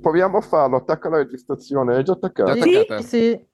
Proviamo 0.00 0.38
a 0.38 0.40
farlo, 0.40 0.76
attacca 0.76 1.08
la 1.08 1.18
registrazione, 1.18 1.98
è 1.98 2.02
già 2.02 2.12
attaccato. 2.12 2.54
Già 2.54 2.62
Sì, 2.62 2.74
attaccata. 2.76 3.02
sì. 3.02 3.48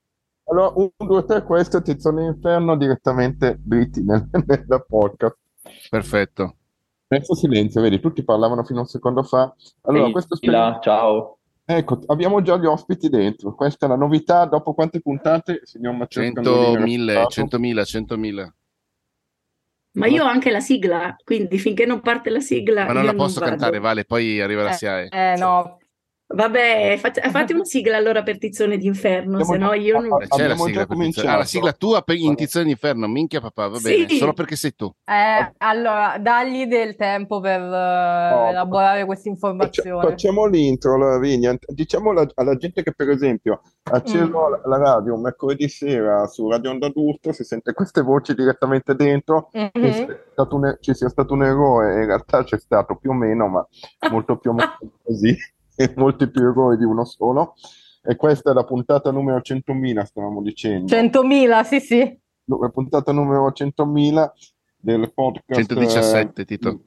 Allora, 0.48 0.72
un, 0.77 0.91
due, 1.06 1.24
tre, 1.24 1.42
questo 1.42 1.78
è 1.78 1.82
Tizione 1.82 2.24
Inferno 2.27 2.77
direttamente 2.77 3.59
dritti 3.60 4.02
nel, 4.05 4.28
nella 4.46 4.78
podcast. 4.80 5.36
Perfetto. 5.91 6.56
Adesso 7.09 7.34
silenzio, 7.34 7.80
vedi, 7.80 8.00
tutti 8.00 8.22
parlavano 8.24 8.64
fino 8.64 8.78
a 8.78 8.82
un 8.82 8.88
secondo 8.88 9.22
fa. 9.22 9.52
Allora, 9.82 10.06
Ehi, 10.06 10.12
questo 10.12 10.36
là, 10.42 10.78
ciao. 10.82 11.38
Ecco, 11.64 12.00
abbiamo 12.06 12.42
già 12.42 12.56
gli 12.58 12.66
ospiti 12.66 13.08
dentro. 13.08 13.55
Questa 13.55 13.86
è 13.86 13.88
la 13.88 13.97
novità. 13.97 14.44
Dopo 14.44 14.72
quante 14.74 15.00
puntate, 15.00 15.60
signor 15.64 15.94
Matteo 15.94 16.22
100, 16.22 16.42
Scandolini, 16.42 16.83
1000, 16.84 17.14
raccontato? 17.14 17.58
100.000, 17.58 17.83
100.000. 17.83 18.48
Ma 19.97 20.06
io 20.06 20.24
ho 20.24 20.27
anche 20.27 20.50
la 20.50 20.60
sigla, 20.60 21.16
quindi 21.24 21.58
finché 21.58 21.86
non 21.86 22.00
parte 22.02 22.28
la 22.28 22.41
sigla 22.41 22.84
Ma 22.84 22.92
non 22.92 23.05
la 23.06 23.14
posso 23.14 23.41
vado. 23.41 23.50
cantare, 23.52 23.78
Vale, 23.78 24.05
poi 24.05 24.41
arriva 24.42 24.62
la 24.62 24.70
Eh, 24.70 24.74
SIAE. 24.74 25.08
eh, 25.10 25.34
no, 25.38 25.78
Vabbè, 26.28 26.96
fate, 26.98 27.20
fate 27.30 27.52
una 27.54 27.64
sigla 27.64 27.96
allora 27.96 28.22
per 28.24 28.38
Tizzone 28.38 28.76
d'inferno, 28.76 29.44
se 29.44 29.56
no 29.56 29.72
io 29.74 30.00
non... 30.00 30.19
C'è 30.19 30.27
la 30.27 30.34
abbiamo 30.44 30.64
sigla 30.64 30.80
già 30.80 30.86
per 30.86 30.96
cominciato. 30.96 31.20
Tizione. 31.20 31.30
Ah, 31.30 31.38
la 31.38 31.44
sigla 31.44 31.72
tua 31.72 32.02
per 32.02 32.16
in 32.16 32.34
Tizione 32.34 32.66
d'Inferno, 32.66 33.06
minchia 33.06 33.41
papà, 33.41 33.68
va 33.68 33.78
bene, 33.78 34.08
Sì. 34.08 34.16
solo 34.16 34.33
perché 34.33 34.56
sei 34.56 34.74
tu. 34.74 34.92
Eh, 35.05 35.52
allora, 35.58 36.18
dagli 36.18 36.66
del 36.66 36.96
tempo 36.96 37.38
per 37.41 37.60
eh, 37.60 38.48
elaborare 38.50 39.05
questa 39.05 39.30
Faccia- 39.30 39.30
informazione. 39.30 40.08
Facciamo 40.08 40.46
l'intro, 40.46 41.18
Vigna. 41.20 41.55
Diciamo 41.64 42.10
alla, 42.10 42.27
alla 42.34 42.56
gente 42.56 42.83
che, 42.83 42.92
per 42.92 43.08
esempio, 43.11 43.61
ha 43.84 43.96
acceso 43.96 44.24
Mm. 44.27 44.50
la, 44.50 44.61
la 44.64 44.78
radio 44.78 45.16
mercoledì 45.16 45.68
sera 45.68 46.27
su 46.27 46.48
Radio 46.50 46.70
Onda 46.70 46.88
d'Urto, 46.88 47.33
si 47.33 47.44
sente 47.44 47.72
queste 47.72 48.02
voci 48.02 48.34
direttamente 48.34 48.94
dentro. 48.96 49.48
Mhm. 49.52 49.68
Che 49.72 49.92
sia 49.92 50.18
stato 50.33 50.56
un- 50.56 50.77
ci 50.80 50.92
sia 50.94 51.08
stato 51.08 51.34
un 51.34 51.44
errore, 51.44 52.00
in 52.00 52.06
realtà 52.06 52.42
c'è 52.42 52.58
stato 52.58 52.96
più 52.96 53.11
o 53.11 53.14
meno, 53.14 53.46
ma 53.46 53.66
molto 54.11 54.36
più 54.38 54.50
o 54.50 54.55
meno 54.55 54.77
così, 55.05 55.36
molti 55.96 56.30
più 56.30 56.42
errori 56.48 56.77
di 56.77 56.84
uno 56.84 57.05
solo. 57.05 57.55
E 58.02 58.14
questa 58.16 58.50
è 58.50 58.55
la 58.55 58.64
puntata 58.64 59.10
numero 59.10 59.38
100.000, 59.38 60.05
stavamo 60.05 60.41
dicendo. 60.42 60.94
100.000, 60.94 61.62
sì, 61.64 61.80
sì. 61.80 62.20
La 62.44 62.68
puntata 62.68 63.10
numero 63.12 63.48
100.000 63.48 64.30
del 64.77 65.12
podcast 65.12 65.66
117, 65.66 66.41
eh, 66.41 66.44
Tito. 66.44 66.80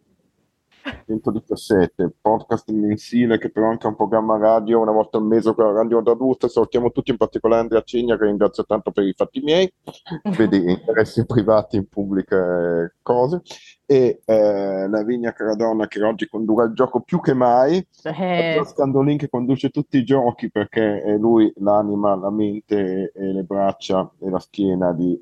117, 1.05 2.13
podcast 2.21 2.69
mensile 2.71 3.37
che 3.37 3.49
però 3.49 3.67
è 3.67 3.69
anche 3.71 3.87
un 3.87 3.95
programma 3.95 4.37
radio 4.37 4.79
una 4.79 4.91
volta 4.91 5.17
al 5.17 5.25
mese 5.25 5.53
con 5.53 5.65
la 5.65 5.71
Radio 5.71 6.01
d'Adulto. 6.01 6.47
Salutiamo 6.47 6.91
tutti, 6.91 7.11
in 7.11 7.17
particolare 7.17 7.61
Andrea 7.61 7.81
Cigna 7.81 8.17
che 8.17 8.25
ringrazio 8.25 8.65
tanto 8.65 8.91
per 8.91 9.05
i 9.05 9.13
fatti 9.15 9.41
miei, 9.41 9.71
vedi 10.37 10.57
interessi 10.69 11.25
privati 11.25 11.77
in 11.77 11.87
pubbliche 11.87 12.95
cose, 13.01 13.41
e 13.85 14.21
eh, 14.23 14.87
la 14.87 15.03
Vigna 15.03 15.33
Caradonna 15.33 15.87
che 15.87 16.03
oggi 16.03 16.27
condurrà 16.27 16.65
il 16.65 16.73
gioco 16.73 17.01
più 17.01 17.19
che 17.19 17.33
mai, 17.33 17.85
Eh, 18.03 18.61
Scandolin 18.63 19.17
che 19.17 19.29
conduce 19.29 19.69
tutti 19.69 19.97
i 19.97 20.03
giochi 20.03 20.51
perché 20.51 21.01
è 21.01 21.17
lui 21.17 21.51
l'anima, 21.57 22.15
la 22.15 22.29
mente 22.29 23.11
e 23.13 23.33
le 23.33 23.43
braccia 23.43 24.09
e 24.19 24.29
la 24.29 24.39
schiena 24.39 24.93
di- 24.93 25.19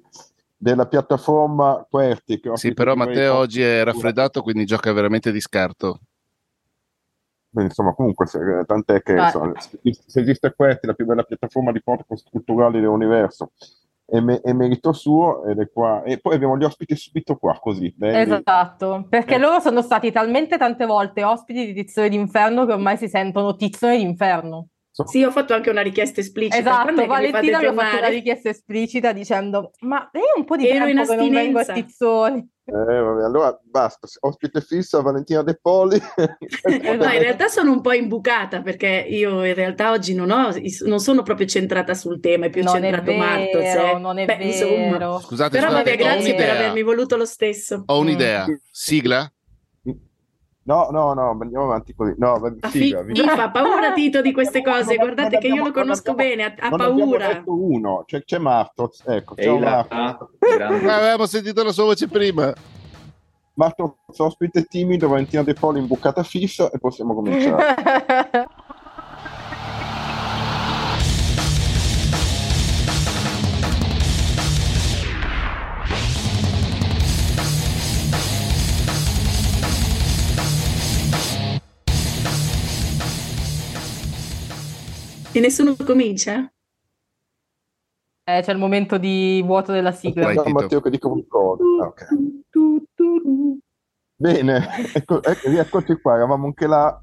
della 0.57 0.87
piattaforma 0.87 1.85
Querti. 1.89 2.39
che 2.39 2.51
Sì, 2.57 2.73
però 2.73 2.95
Matteo 2.95 3.35
oggi 3.35 3.61
è 3.61 3.83
raffreddato, 3.83 4.41
quindi 4.41 4.65
gioca 4.65 4.91
veramente 4.91 5.31
di 5.31 5.39
scarto. 5.39 5.99
Beh, 7.49 7.63
Insomma, 7.63 7.93
comunque, 7.93 8.25
se- 8.27 8.63
tant'è 8.65 9.01
che 9.01 9.13
Ah. 9.13 9.25
insomma, 9.25 9.53
se 9.59 10.19
esiste 10.19 10.53
Querti, 10.55 10.85
la 10.87 10.93
più 10.93 11.05
bella 11.05 11.23
piattaforma 11.23 11.71
di 11.71 11.81
podcast 11.81 12.29
culturali 12.29 12.79
dell'universo, 12.79 13.51
è, 14.05 14.19
me- 14.19 14.41
è 14.41 14.51
merito 14.53 14.91
suo 14.93 15.45
ed 15.45 15.59
è 15.59 15.69
qua. 15.69 16.03
E 16.03 16.19
poi 16.19 16.35
abbiamo 16.35 16.57
gli 16.57 16.63
ospiti 16.63 16.95
subito 16.95 17.35
qua, 17.35 17.57
così, 17.59 17.93
belli. 17.95 18.31
esatto, 18.31 19.05
perché 19.09 19.35
Eh. 19.35 19.39
loro 19.39 19.59
sono 19.59 19.81
stati 19.81 20.11
talmente 20.11 20.57
tante 20.57 20.85
volte 20.85 21.23
ospiti 21.23 21.65
di 21.65 21.73
Tizione 21.73 22.09
d'Inferno 22.09 22.65
che 22.65 22.73
ormai 22.73 22.97
si 22.97 23.07
sentono 23.07 23.55
Tizione 23.55 23.97
d'Inferno. 23.97 24.67
Sì, 25.05 25.23
ho 25.23 25.31
fatto 25.31 25.53
anche 25.53 25.69
una 25.69 25.81
richiesta 25.81 26.19
esplicita. 26.21 26.57
Esatto, 26.57 27.01
è 27.01 27.05
Valentina 27.05 27.59
mi 27.59 27.65
ha 27.67 27.73
fatto 27.73 27.97
una 27.97 28.07
richiesta 28.07 28.49
esplicita 28.49 29.11
dicendo 29.11 29.71
ma 29.81 30.09
io 30.13 30.21
un 30.37 30.45
po' 30.45 30.55
di 30.55 30.67
Ero 30.67 30.85
tempo 30.85 31.05
che 31.05 31.15
non 31.15 31.29
vengo 31.29 31.59
a. 31.59 31.65
Tizzoni. 31.65 32.49
Eh, 32.69 32.73
vabbè, 32.73 33.23
allora 33.23 33.57
basta, 33.63 34.07
ospite 34.21 34.59
fissa 34.59 35.01
Valentina 35.01 35.41
De 35.41 35.57
Poli. 35.61 35.97
No, 36.67 37.03
in 37.13 37.19
realtà 37.19 37.47
sono 37.47 37.71
un 37.71 37.79
po' 37.81 37.93
imbucata 37.93 38.61
perché 38.61 39.05
io 39.07 39.45
in 39.45 39.53
realtà 39.53 39.91
oggi 39.91 40.13
non, 40.13 40.31
ho, 40.31 40.49
non 40.85 40.99
sono 40.99 41.21
proprio 41.23 41.47
centrata 41.47 41.93
sul 41.93 42.19
tema, 42.19 42.47
è 42.47 42.49
più 42.49 42.63
Non 42.63 42.75
è 42.77 42.81
centrato 42.81 43.11
vero, 43.57 43.95
eh. 43.95 43.99
non 43.99 44.17
è 44.17 44.25
Beh, 44.25 44.37
insomma. 44.41 44.97
vero. 44.97 45.19
Scusate, 45.19 45.57
Però 45.57 45.69
scusate, 45.69 45.91
vabbè, 45.91 45.95
grazie 45.95 46.35
per 46.35 46.49
avermi 46.49 46.81
voluto 46.83 47.15
lo 47.15 47.25
stesso. 47.25 47.83
Ho 47.85 47.97
Mm. 47.97 48.01
un'idea. 48.01 48.45
Sigla? 48.69 49.31
No, 50.67 50.89
no, 50.91 51.13
no, 51.13 51.37
andiamo 51.39 51.63
avanti 51.63 51.95
così. 51.95 52.13
No, 52.17 52.41
sigla, 52.69 53.01
fi- 53.05 53.15
fa 53.15 53.49
paura 53.51 53.93
Tito 53.93 54.21
di 54.21 54.33
queste 54.33 54.61
cose, 54.61 54.95
Non- 54.95 55.05
guardate 55.05 55.29
non 55.31 55.39
che 55.39 55.47
io 55.47 55.63
lo 55.63 55.71
conosco 55.71 56.13
bene, 56.13 56.43
ha, 56.43 56.53
ha 56.59 56.69
paura. 56.75 57.27
detto 57.27 57.53
uno, 57.53 58.03
c'è, 58.05 58.21
c'è 58.25 58.37
Martos, 58.37 59.01
ecco, 59.05 59.33
là, 59.37 59.87
Martos. 59.89 60.29
Ah, 60.59 60.95
avevamo 60.97 61.25
sentito 61.25 61.63
la 61.63 61.71
sua 61.71 61.85
voce 61.85 62.09
prima. 62.09 62.53
Martos, 63.53 63.91
ospite 64.17 64.65
timido, 64.65 65.07
Valentina 65.07 65.41
De 65.41 65.53
Poli 65.53 65.79
imbucata 65.79 66.21
fissa 66.23 66.69
e 66.69 66.77
possiamo 66.79 67.13
cominciare. 67.15 67.75
E 85.37 85.39
nessuno 85.39 85.75
comincia? 85.85 86.51
Eh, 88.23 88.41
c'è 88.41 88.51
il 88.51 88.57
momento 88.57 88.97
di 88.97 89.39
vuoto 89.45 89.71
della 89.71 89.91
sigla. 89.91 90.23
Vai, 90.23 90.37
Tito. 90.37 90.49
Matteo 90.49 90.81
che 90.81 90.89
dico 90.89 91.11
un 91.11 91.27
coro. 91.27 91.63
Ah, 91.79 91.85
ok. 91.85 92.07
Bene, 94.15 94.67
ecco, 94.95 95.21
ecco, 95.21 95.47
rieccoci 95.47 96.01
qua, 96.01 96.15
eravamo 96.15 96.47
anche 96.47 96.65
là. 96.65 96.99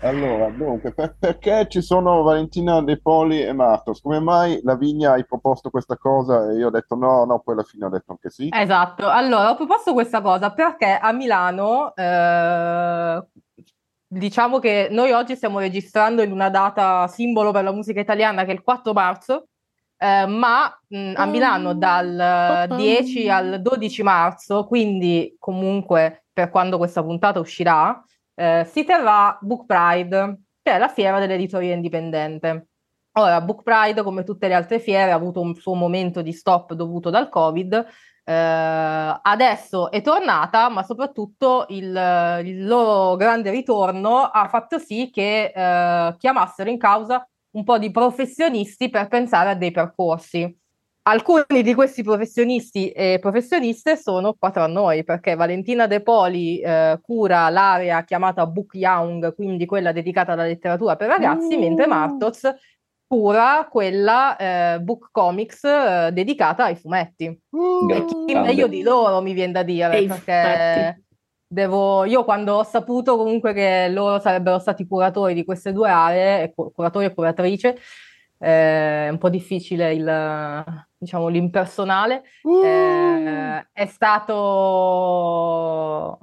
Allora, 0.00 0.50
dunque, 0.50 0.92
per- 0.92 1.14
perché 1.16 1.68
ci 1.68 1.80
sono 1.80 2.22
Valentina 2.22 2.82
De 2.82 3.00
Poli 3.00 3.40
e 3.40 3.52
Martos? 3.52 4.00
Come 4.00 4.18
mai 4.18 4.58
la 4.64 4.74
Vigna 4.74 5.12
hai 5.12 5.24
proposto 5.24 5.70
questa 5.70 5.96
cosa 5.96 6.50
e 6.50 6.56
io 6.56 6.66
ho 6.66 6.70
detto 6.70 6.96
no, 6.96 7.24
no, 7.24 7.38
poi 7.38 7.54
alla 7.54 7.62
fine 7.62 7.84
ho 7.84 7.90
detto 7.90 8.10
anche 8.10 8.30
sì. 8.30 8.48
Esatto, 8.50 9.06
allora 9.08 9.50
ho 9.50 9.54
proposto 9.54 9.92
questa 9.92 10.20
cosa 10.20 10.50
perché 10.50 10.98
a 11.00 11.12
Milano, 11.12 11.94
eh, 11.94 13.22
diciamo 14.12 14.58
che 14.58 14.88
noi 14.90 15.12
oggi 15.12 15.36
stiamo 15.36 15.60
registrando 15.60 16.22
in 16.22 16.32
una 16.32 16.50
data 16.50 17.06
simbolo 17.06 17.52
per 17.52 17.62
la 17.62 17.72
musica 17.72 18.00
italiana 18.00 18.44
che 18.44 18.50
è 18.50 18.54
il 18.54 18.62
4 18.62 18.92
marzo, 18.92 19.46
eh, 19.96 20.26
ma 20.26 20.76
mh, 20.88 21.12
a 21.14 21.26
Milano 21.26 21.74
dal 21.74 22.66
10 22.74 23.30
al 23.30 23.62
12 23.62 24.02
marzo, 24.02 24.66
quindi 24.66 25.36
comunque 25.38 26.24
per 26.32 26.50
quando 26.50 26.76
questa 26.76 27.02
puntata 27.04 27.38
uscirà, 27.38 28.02
eh, 28.34 28.66
si 28.68 28.84
terrà 28.84 29.38
Book 29.40 29.66
Pride, 29.66 30.40
che 30.60 30.72
è 30.72 30.78
la 30.78 30.88
fiera 30.88 31.20
dell'editoria 31.20 31.74
indipendente. 31.74 32.66
Ora, 33.12 33.40
Book 33.40 33.62
Pride, 33.62 34.02
come 34.02 34.24
tutte 34.24 34.48
le 34.48 34.54
altre 34.54 34.80
fiere, 34.80 35.12
ha 35.12 35.16
avuto 35.16 35.40
un 35.40 35.54
suo 35.54 35.74
momento 35.74 36.22
di 36.22 36.32
stop 36.32 36.72
dovuto 36.74 37.10
dal 37.10 37.28
Covid. 37.28 37.86
Eh, 38.30 39.20
adesso 39.22 39.90
è 39.90 40.00
tornata, 40.02 40.68
ma 40.68 40.84
soprattutto 40.84 41.66
il, 41.70 42.40
il 42.44 42.64
loro 42.64 43.16
grande 43.16 43.50
ritorno 43.50 44.18
ha 44.18 44.46
fatto 44.46 44.78
sì 44.78 45.10
che 45.12 45.52
eh, 45.52 46.14
chiamassero 46.16 46.70
in 46.70 46.78
causa 46.78 47.26
un 47.52 47.64
po' 47.64 47.78
di 47.78 47.90
professionisti 47.90 48.88
per 48.88 49.08
pensare 49.08 49.50
a 49.50 49.54
dei 49.54 49.72
percorsi. 49.72 50.56
Alcuni 51.02 51.62
di 51.62 51.74
questi 51.74 52.04
professionisti 52.04 52.90
e 52.90 53.18
professioniste 53.20 53.96
sono 53.96 54.34
qua 54.38 54.50
tra 54.50 54.68
noi, 54.68 55.02
perché 55.02 55.34
Valentina 55.34 55.88
De 55.88 56.00
Poli 56.00 56.60
eh, 56.60 57.00
cura 57.02 57.48
l'area 57.48 58.04
chiamata 58.04 58.46
Book 58.46 58.74
Young, 58.74 59.34
quindi 59.34 59.66
quella 59.66 59.90
dedicata 59.90 60.34
alla 60.34 60.44
letteratura 60.44 60.94
per 60.94 61.08
ragazzi, 61.08 61.56
mentre 61.56 61.88
Martos 61.88 62.42
cura 63.10 63.66
quella 63.68 64.36
eh, 64.36 64.78
Book 64.78 65.08
Comics 65.10 65.64
eh, 65.64 66.10
dedicata 66.12 66.66
ai 66.66 66.76
fumetti. 66.76 67.24
E 67.24 68.04
chi 68.04 68.24
Grande. 68.26 68.48
meglio 68.48 68.68
di 68.68 68.82
loro 68.82 69.20
mi 69.20 69.32
viene 69.32 69.50
da 69.50 69.64
dire, 69.64 69.98
E 69.98 70.06
perché 70.06 70.30
infatti. 70.32 71.02
devo, 71.48 72.04
io 72.04 72.22
quando 72.22 72.54
ho 72.54 72.62
saputo 72.62 73.16
comunque 73.16 73.52
che 73.52 73.88
loro 73.88 74.20
sarebbero 74.20 74.60
stati 74.60 74.86
curatori 74.86 75.34
di 75.34 75.44
queste 75.44 75.72
due 75.72 75.90
aree, 75.90 76.54
curatori 76.54 77.06
e 77.06 77.12
curatrice, 77.12 77.76
eh, 78.38 79.06
è 79.06 79.08
un 79.08 79.18
po' 79.18 79.28
difficile 79.28 79.92
il, 79.92 80.64
diciamo, 80.96 81.26
l'impersonale. 81.26 82.22
Uh. 82.44 82.62
Eh, 82.62 83.66
è 83.72 83.86
stato, 83.86 84.36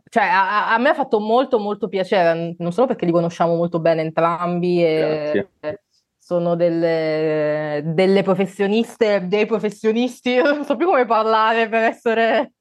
cioè, 0.08 0.24
a, 0.24 0.74
a, 0.74 0.78
me 0.78 0.88
ha 0.88 0.94
fatto 0.94 1.20
molto, 1.20 1.60
molto 1.60 1.90
piacere, 1.90 2.56
non 2.58 2.72
solo 2.72 2.88
perché 2.88 3.06
li 3.06 3.12
conosciamo 3.12 3.56
molto 3.56 3.82
bene 3.82 4.04
entrambi 4.04 4.86
e. 4.86 5.50
sono 6.28 6.58
delle, 6.58 7.82
delle 7.86 8.22
professioniste, 8.22 9.28
dei 9.28 9.46
professionisti, 9.46 10.36
non 10.44 10.66
so 10.66 10.76
più 10.76 10.86
come 10.86 11.06
parlare 11.06 11.70
per 11.70 11.84
essere 11.84 12.52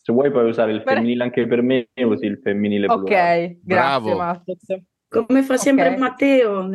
se 0.00 0.12
vuoi 0.12 0.30
puoi 0.30 0.48
usare 0.48 0.70
il 0.70 0.82
femminile 0.82 1.24
anche 1.24 1.48
per 1.48 1.62
me, 1.62 1.88
usi 2.04 2.24
il 2.26 2.38
femminile 2.38 2.86
Ok, 2.86 3.08
grazie 3.08 3.58
Bravo. 3.64 4.16
Mattoz. 4.16 4.80
Come 5.08 5.42
fa 5.42 5.56
sempre 5.56 5.88
okay. 5.88 5.98
Matteo. 5.98 6.70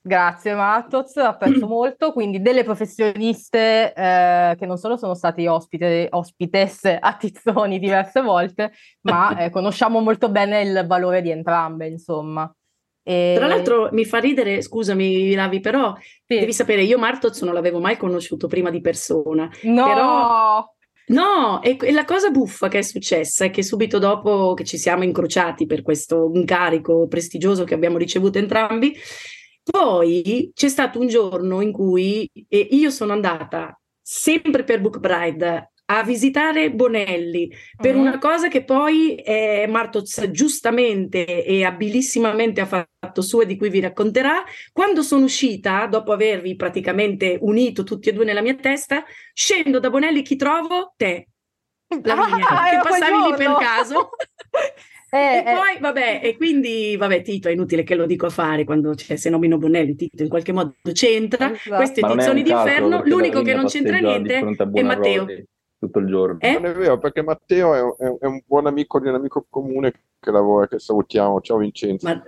Grazie 0.00 0.54
Mattoz, 0.54 1.16
apprezzo 1.16 1.66
molto. 1.66 2.12
Quindi 2.12 2.40
delle 2.40 2.62
professioniste 2.62 3.92
eh, 3.92 4.54
che 4.56 4.66
non 4.66 4.76
solo 4.76 4.96
sono 4.96 5.14
state 5.14 5.48
ospite, 5.48 6.06
ospitesse 6.10 6.96
a 6.96 7.16
Tizzoni 7.16 7.80
diverse 7.80 8.20
volte, 8.20 8.70
ma 9.02 9.36
eh, 9.36 9.50
conosciamo 9.50 9.98
molto 9.98 10.30
bene 10.30 10.62
il 10.62 10.84
valore 10.86 11.22
di 11.22 11.30
entrambe, 11.30 11.88
insomma. 11.88 12.48
E... 13.02 13.34
Tra 13.36 13.46
l'altro 13.46 13.88
mi 13.92 14.04
fa 14.04 14.18
ridere, 14.18 14.62
scusami 14.62 15.34
Lavi, 15.34 15.60
però 15.60 15.94
sì. 15.96 16.38
devi 16.38 16.52
sapere, 16.52 16.82
io 16.82 16.98
Martoz 16.98 17.42
non 17.42 17.54
l'avevo 17.54 17.80
mai 17.80 17.96
conosciuto 17.96 18.46
prima 18.46 18.70
di 18.70 18.80
persona. 18.80 19.50
No! 19.62 19.84
Però 19.84 20.74
No, 21.04 21.60
e, 21.62 21.76
e, 21.80 21.90
la 21.90 22.04
cosa 22.04 22.30
buffa 22.30 22.68
che 22.68 22.78
è 22.78 22.82
successa 22.82 23.44
è 23.44 23.50
che 23.50 23.62
subito 23.62 23.98
dopo 23.98 24.54
che 24.54 24.64
ci 24.64 24.78
siamo 24.78 25.02
incrociati 25.02 25.66
per 25.66 25.82
questo 25.82 26.30
incarico 26.32 27.08
prestigioso 27.08 27.64
che 27.64 27.74
abbiamo 27.74 27.98
ricevuto 27.98 28.38
entrambi, 28.38 28.96
poi 29.62 30.50
c'è 30.54 30.68
stato 30.68 31.00
un 31.00 31.08
giorno 31.08 31.60
in 31.60 31.72
cui 31.72 32.30
io 32.48 32.90
sono 32.90 33.12
andata 33.12 33.78
sempre 34.00 34.64
per 34.64 34.80
Book 34.80 34.98
Bride 34.98 35.72
a 35.86 36.02
visitare 36.04 36.72
Bonelli 36.72 37.52
per 37.76 37.96
una 37.96 38.18
cosa 38.18 38.48
che 38.48 38.64
poi 38.64 39.16
eh, 39.16 39.66
Martoz 39.68 40.30
giustamente 40.30 41.44
e 41.44 41.64
abilissimamente 41.64 42.60
ha 42.60 42.66
fatto 42.66 42.91
sua 43.20 43.44
di 43.44 43.56
cui 43.56 43.68
vi 43.68 43.80
racconterà. 43.80 44.42
Quando 44.72 45.02
sono 45.02 45.24
uscita, 45.24 45.86
dopo 45.86 46.12
avervi 46.12 46.56
praticamente 46.56 47.36
unito 47.40 47.82
tutti 47.82 48.08
e 48.08 48.12
due 48.12 48.24
nella 48.24 48.40
mia 48.40 48.54
testa, 48.54 49.04
scendo 49.34 49.78
da 49.78 49.90
Bonelli, 49.90 50.22
chi 50.22 50.36
trovo? 50.36 50.94
Te. 50.96 51.28
Lavinia, 52.02 52.48
ah, 52.48 52.70
che 52.70 52.88
passavi 52.88 53.30
lì 53.30 53.36
per 53.36 53.56
caso. 53.58 54.10
Eh, 55.14 55.18
e 55.18 55.38
eh. 55.40 55.42
poi, 55.42 55.78
vabbè, 55.78 56.20
e 56.24 56.38
quindi, 56.38 56.96
vabbè, 56.96 57.20
Tito, 57.20 57.48
è 57.48 57.52
inutile 57.52 57.82
che 57.82 57.94
lo 57.94 58.06
dico 58.06 58.24
a 58.24 58.30
fare 58.30 58.64
quando 58.64 58.94
cioè, 58.94 59.18
se 59.18 59.28
nomino 59.28 59.58
Bonelli, 59.58 59.94
Tito 59.94 60.22
in 60.22 60.30
qualche 60.30 60.52
modo 60.52 60.72
c'entra. 60.90 61.52
Esatto. 61.52 61.76
Queste 61.76 62.00
edizioni 62.00 62.42
d'inferno, 62.42 63.02
l'unico 63.04 63.42
che 63.42 63.52
non 63.52 63.66
c'entra 63.66 63.98
niente 63.98 64.38
è 64.38 64.82
Matteo. 64.82 65.26
Rodi 65.26 65.46
tutto 65.82 65.98
il 65.98 66.06
giorno. 66.06 66.38
Eh? 66.40 66.52
Non 66.52 66.66
è 66.66 66.72
vero, 66.72 66.98
perché 66.98 67.22
Matteo 67.22 67.74
è 67.74 67.82
un, 67.82 68.16
è 68.20 68.26
un, 68.26 68.40
buon 68.46 68.66
amico 68.66 69.00
di 69.00 69.08
un 69.08 69.14
amico 69.14 69.44
comune 69.50 69.92
che 70.20 70.30
lavora, 70.30 70.68
che 70.68 70.78
salutiamo. 70.78 71.40
Ciao 71.40 71.58
Vincenzo. 71.58 72.06
Ma... 72.06 72.22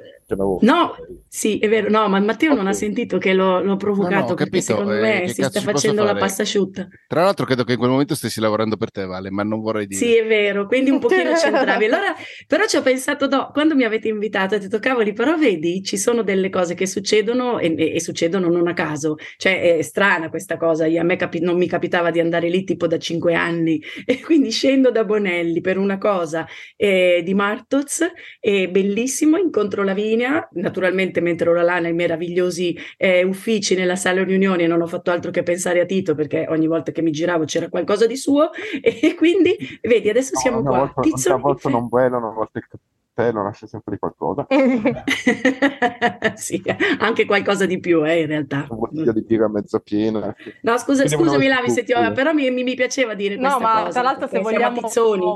No, 0.61 0.97
sì, 1.29 1.59
è 1.59 1.69
vero, 1.69 1.91
no, 1.91 2.09
ma 2.09 2.19
Matteo 2.19 2.51
okay. 2.53 2.63
non 2.63 2.73
ha 2.73 2.75
sentito 2.75 3.19
che 3.19 3.33
l'ho, 3.33 3.63
l'ho 3.63 3.77
provocato 3.77 4.15
no, 4.15 4.21
no, 4.21 4.35
perché 4.35 4.45
capito, 4.45 4.65
secondo 4.65 4.93
eh, 4.95 5.01
me 5.01 5.29
si 5.29 5.43
sta 5.43 5.61
facendo 5.61 6.03
la 6.03 6.15
pasta 6.15 6.43
asciutta. 6.43 6.89
Tra 7.07 7.23
l'altro 7.23 7.45
credo 7.47 7.65
che 7.65 7.73
in 7.73 7.79
quel 7.79 7.91
momento 7.91 8.15
stessi 8.15 8.41
lavorando 8.41 8.77
per 8.77 8.91
te, 8.91 9.05
Vale, 9.05 9.31
ma 9.31 9.43
non 9.43 9.61
vorrei 9.61 9.87
dire. 9.87 10.01
Sì, 10.01 10.17
è 10.17 10.27
vero, 10.27 10.67
quindi 10.67 10.91
un 10.91 10.99
pochino 11.01 11.33
c'entravi. 11.35 11.85
Allora, 11.85 12.15
però 12.47 12.65
ci 12.67 12.77
ho 12.77 12.83
pensato, 12.83 13.29
no, 13.29 13.51
quando 13.53 13.75
mi 13.75 13.85
avete 13.85 14.09
invitato, 14.09 14.55
ho 14.55 14.59
detto, 14.59 14.79
cavoli, 14.79 15.13
però 15.13 15.37
vedi, 15.37 15.83
ci 15.83 15.97
sono 15.97 16.23
delle 16.23 16.51
cose 16.51 16.75
che 16.75 16.87
succedono 16.87 17.59
e, 17.59 17.75
e, 17.77 17.95
e 17.95 18.01
succedono 18.01 18.49
non 18.49 18.67
a 18.67 18.73
caso. 18.73 19.17
Cioè, 19.37 19.77
è 19.79 19.83
strana 19.83 20.31
questa 20.31 20.57
cosa, 20.57 20.85
a 20.85 21.03
me 21.03 21.17
capi- 21.17 21.41
non 21.41 21.57
mi 21.57 21.67
capitava 21.67 22.11
di 22.11 22.21
andare 22.21 22.49
lì 22.49 22.65
tipo 22.65 22.87
da 22.87 22.99
cinque 22.99 23.35
anni 23.35 23.81
e 24.05 24.21
quindi 24.21 24.51
scendo 24.51 24.91
da 24.91 25.05
Bonelli 25.05 25.61
per 25.61 25.79
una 25.79 25.99
cosa 25.99 26.47
eh, 26.77 27.23
di 27.25 27.35
Martoz, 27.35 28.07
è 28.41 28.69
bellissimo, 28.69 29.37
incontro 29.37 29.83
Lavinia, 30.15 30.49
naturalmente 30.53 31.21
mentre 31.21 31.51
ero 31.51 31.63
là 31.63 31.79
nei 31.79 31.93
meravigliosi 31.93 32.77
eh, 32.97 33.25
uffici 33.25 33.75
nella 33.75 33.97
sala 33.97 34.23
riunioni 34.25 34.67
non 34.67 34.81
ho 34.81 34.87
fatto 34.87 35.11
altro 35.11 35.31
che 35.31 35.43
pensare 35.43 35.81
a 35.81 35.85
Tito 35.85 36.15
perché 36.15 36.47
ogni 36.49 36.67
volta 36.67 36.93
che 36.93 37.03
mi 37.03 37.11
giravo 37.11 37.45
c'era 37.45 37.69
qualcosa 37.69 38.07
di 38.07 38.17
suo 38.17 38.51
e 38.81 39.15
quindi 39.17 39.57
vedi 39.83 40.09
adesso 40.09 40.37
siamo 40.37 40.61
no, 40.61 40.71
qua. 40.71 40.79
Volta, 40.79 41.01
Tizio... 41.01 41.35
Una 41.35 41.43
volta 41.43 41.69
non 41.69 41.89
vuelano, 41.89 42.27
una 42.27 42.37
volta 42.37 42.61
cappello 43.15 43.45
lascia 43.45 43.67
sempre 43.67 43.99
qualcosa. 43.99 44.47
sì, 46.35 46.61
anche 46.99 47.25
qualcosa 47.25 47.65
di 47.65 47.79
più, 47.79 48.05
eh, 48.05 48.23
in 48.23 48.27
realtà. 48.27 48.67
Una 48.69 48.81
bottiglia 48.81 49.13
di 49.13 49.23
birra 49.23 49.49
mezza 49.49 49.79
piena. 49.79 50.35
No, 50.63 50.79
scusa, 50.79 51.07
scusami 51.07 51.47
Lavi 51.47 51.71
se 51.71 51.85
ti 51.85 51.93
ho... 51.93 52.13
però 52.13 52.33
mi, 52.33 52.51
mi, 52.51 52.65
mi, 52.65 52.75
piaceva 52.75 53.15
dire 53.15 53.37
no, 53.37 53.61
ma 53.61 53.85
cosa, 53.85 53.91
tra 53.91 54.03
l'altro 54.03 54.27
se 54.27 54.41
vogliamo, 54.41 54.81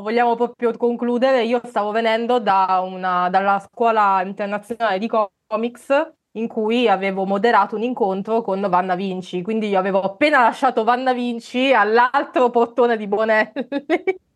vogliamo, 0.03 0.35
proprio 0.35 0.77
concludere, 0.77 1.45
io 1.45 1.61
stavo 1.65 1.93
venendo 1.93 2.41
da 2.41 2.83
una, 2.85 3.31
dalla 3.31 3.61
scuola 3.61 4.23
internazionale 4.25 4.99
di 4.99 5.09
comics 5.47 6.13
in 6.33 6.47
cui 6.47 6.89
avevo 6.89 7.25
moderato 7.25 7.75
un 7.75 7.83
incontro 7.83 8.43
con 8.43 8.61
Vanna 8.69 8.95
Vinci, 8.95 9.43
quindi 9.43 9.69
io 9.69 9.79
avevo 9.79 10.01
appena 10.03 10.43
lasciato 10.43 10.85
Vanna 10.85 11.13
Vinci 11.13 11.73
all'altro 11.73 12.51
portone 12.51 12.97
di 12.97 13.07
Bonelli. 13.07 14.27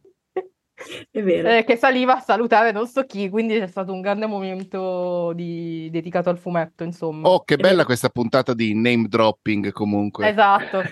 È 1.11 1.23
vero. 1.23 1.49
Eh, 1.49 1.65
che 1.65 1.77
saliva 1.77 2.17
a 2.17 2.21
salutare 2.21 2.73
non 2.73 2.87
so 2.87 3.05
chi, 3.05 3.29
quindi 3.29 3.59
c'è 3.59 3.67
stato 3.67 3.93
un 3.93 4.01
grande 4.01 4.27
momento 4.27 5.33
di... 5.35 5.89
dedicato 5.91 6.31
al 6.31 6.39
fumetto, 6.39 6.85
insomma. 6.85 7.29
Oh, 7.29 7.45
che 7.45 7.57
bella 7.57 7.85
questa 7.85 8.09
puntata 8.09 8.55
di 8.55 8.75
name 8.75 9.07
dropping 9.09 9.73
comunque. 9.73 10.29
Esatto, 10.29 10.83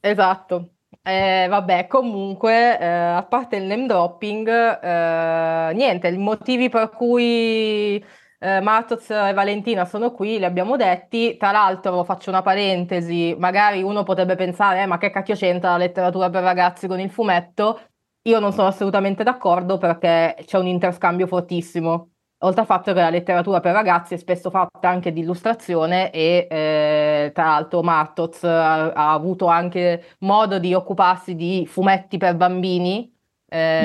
esatto. 0.00 0.68
Eh, 1.02 1.46
vabbè, 1.48 1.86
comunque, 1.86 2.78
eh, 2.78 2.86
a 2.86 3.22
parte 3.24 3.56
il 3.56 3.64
name 3.64 3.86
dropping, 3.86 4.48
eh, 4.48 5.72
niente, 5.74 6.08
i 6.08 6.16
motivi 6.16 6.68
per 6.68 6.90
cui 6.90 8.02
eh, 8.38 8.60
Martoz 8.60 9.10
e 9.10 9.32
Valentina 9.34 9.84
sono 9.84 10.12
qui, 10.12 10.38
li 10.38 10.44
abbiamo 10.44 10.76
detti. 10.76 11.36
Tra 11.36 11.50
l'altro, 11.50 12.04
faccio 12.04 12.30
una 12.30 12.42
parentesi: 12.42 13.34
magari 13.38 13.82
uno 13.82 14.02
potrebbe 14.02 14.34
pensare, 14.34 14.82
eh, 14.82 14.86
ma 14.86 14.96
che 14.96 15.10
cacchio 15.10 15.34
c'entra 15.34 15.72
la 15.72 15.78
letteratura 15.78 16.30
per 16.30 16.42
ragazzi 16.42 16.86
con 16.86 17.00
il 17.00 17.10
fumetto? 17.10 17.80
Io 18.26 18.40
non 18.40 18.52
sono 18.52 18.68
assolutamente 18.68 19.22
d'accordo 19.22 19.76
perché 19.76 20.36
c'è 20.46 20.58
un 20.58 20.66
interscambio 20.66 21.26
fortissimo. 21.26 22.08
Oltre 22.38 22.62
al 22.62 22.66
fatto 22.66 22.92
che 22.94 23.00
la 23.00 23.10
letteratura 23.10 23.60
per 23.60 23.72
ragazzi 23.72 24.14
è 24.14 24.16
spesso 24.16 24.48
fatta 24.48 24.88
anche 24.88 25.12
di 25.12 25.20
illustrazione 25.20 26.10
e 26.10 26.46
eh, 26.50 27.30
tra 27.34 27.44
l'altro 27.44 27.82
Martoz 27.82 28.44
ha, 28.44 28.92
ha, 28.92 29.12
avuto 29.12 29.46
anche 29.46 30.04
modo 30.20 30.58
di 30.58 30.72
occuparsi 30.72 31.34
di 31.34 31.66
fumetti 31.66 32.16
per 32.16 32.34
bambini, 32.36 33.14
eh, 33.46 33.84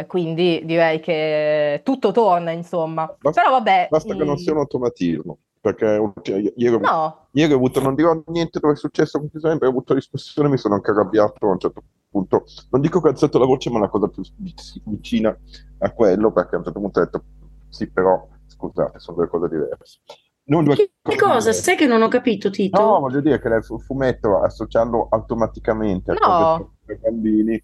yes. 0.00 0.06
quindi 0.06 0.62
direi 0.64 1.00
che 1.00 1.82
tutto 1.84 2.12
torna 2.12 2.50
insomma. 2.52 3.14
Basta, 3.18 3.42
Però 3.42 3.52
vabbè... 3.56 3.88
Basta 3.90 4.14
che 4.14 4.24
non 4.24 4.38
sia 4.38 4.52
un 4.52 4.58
automatismo 4.58 5.38
perché 5.60 6.12
cioè, 6.22 6.52
ieri, 6.56 6.78
no. 6.78 7.26
ieri, 7.32 7.52
ho 7.52 7.56
avuto, 7.56 7.80
non 7.80 7.94
dirò 7.94 8.18
niente 8.26 8.58
dove 8.58 8.72
è 8.72 8.76
successo 8.76 9.18
completamente, 9.18 9.66
ho 9.66 9.68
avuto 9.68 9.92
discussione, 9.92 10.48
mi 10.48 10.56
sono 10.56 10.74
anche 10.74 10.90
arrabbiato 10.90 11.46
a 11.46 11.50
un 11.50 11.58
certo 11.58 11.80
punto, 11.80 11.99
non 12.12 12.80
dico 12.80 13.00
che 13.00 13.08
ho 13.08 13.10
alzato 13.10 13.38
la 13.38 13.46
voce, 13.46 13.70
ma 13.70 13.78
la 13.78 13.88
cosa 13.88 14.08
più 14.08 14.22
vicina 14.84 15.36
a 15.78 15.92
quello, 15.92 16.32
perché 16.32 16.56
a 16.56 16.58
un 16.58 16.64
certo 16.64 16.80
punto 16.80 17.00
ho 17.00 17.04
detto, 17.04 17.24
sì, 17.68 17.90
però, 17.90 18.26
scusate, 18.46 18.98
sono 18.98 19.18
due 19.18 19.28
cose 19.28 19.48
diverse. 19.48 20.00
Non 20.44 20.64
due 20.64 20.74
che, 20.74 20.92
cose 21.00 21.16
cosa? 21.16 21.52
Sai 21.52 21.76
che 21.76 21.86
non 21.86 22.02
ho 22.02 22.08
capito, 22.08 22.50
Tito? 22.50 22.80
No, 22.80 22.98
voglio 22.98 23.20
dire 23.20 23.40
che 23.40 23.48
il 23.48 23.82
fumetto, 23.84 24.40
associarlo 24.42 25.06
automaticamente 25.10 26.12
no. 26.12 26.18
a 26.18 26.56
cose 26.58 26.70
per 26.84 26.98
bambini, 26.98 27.54
eh, 27.54 27.62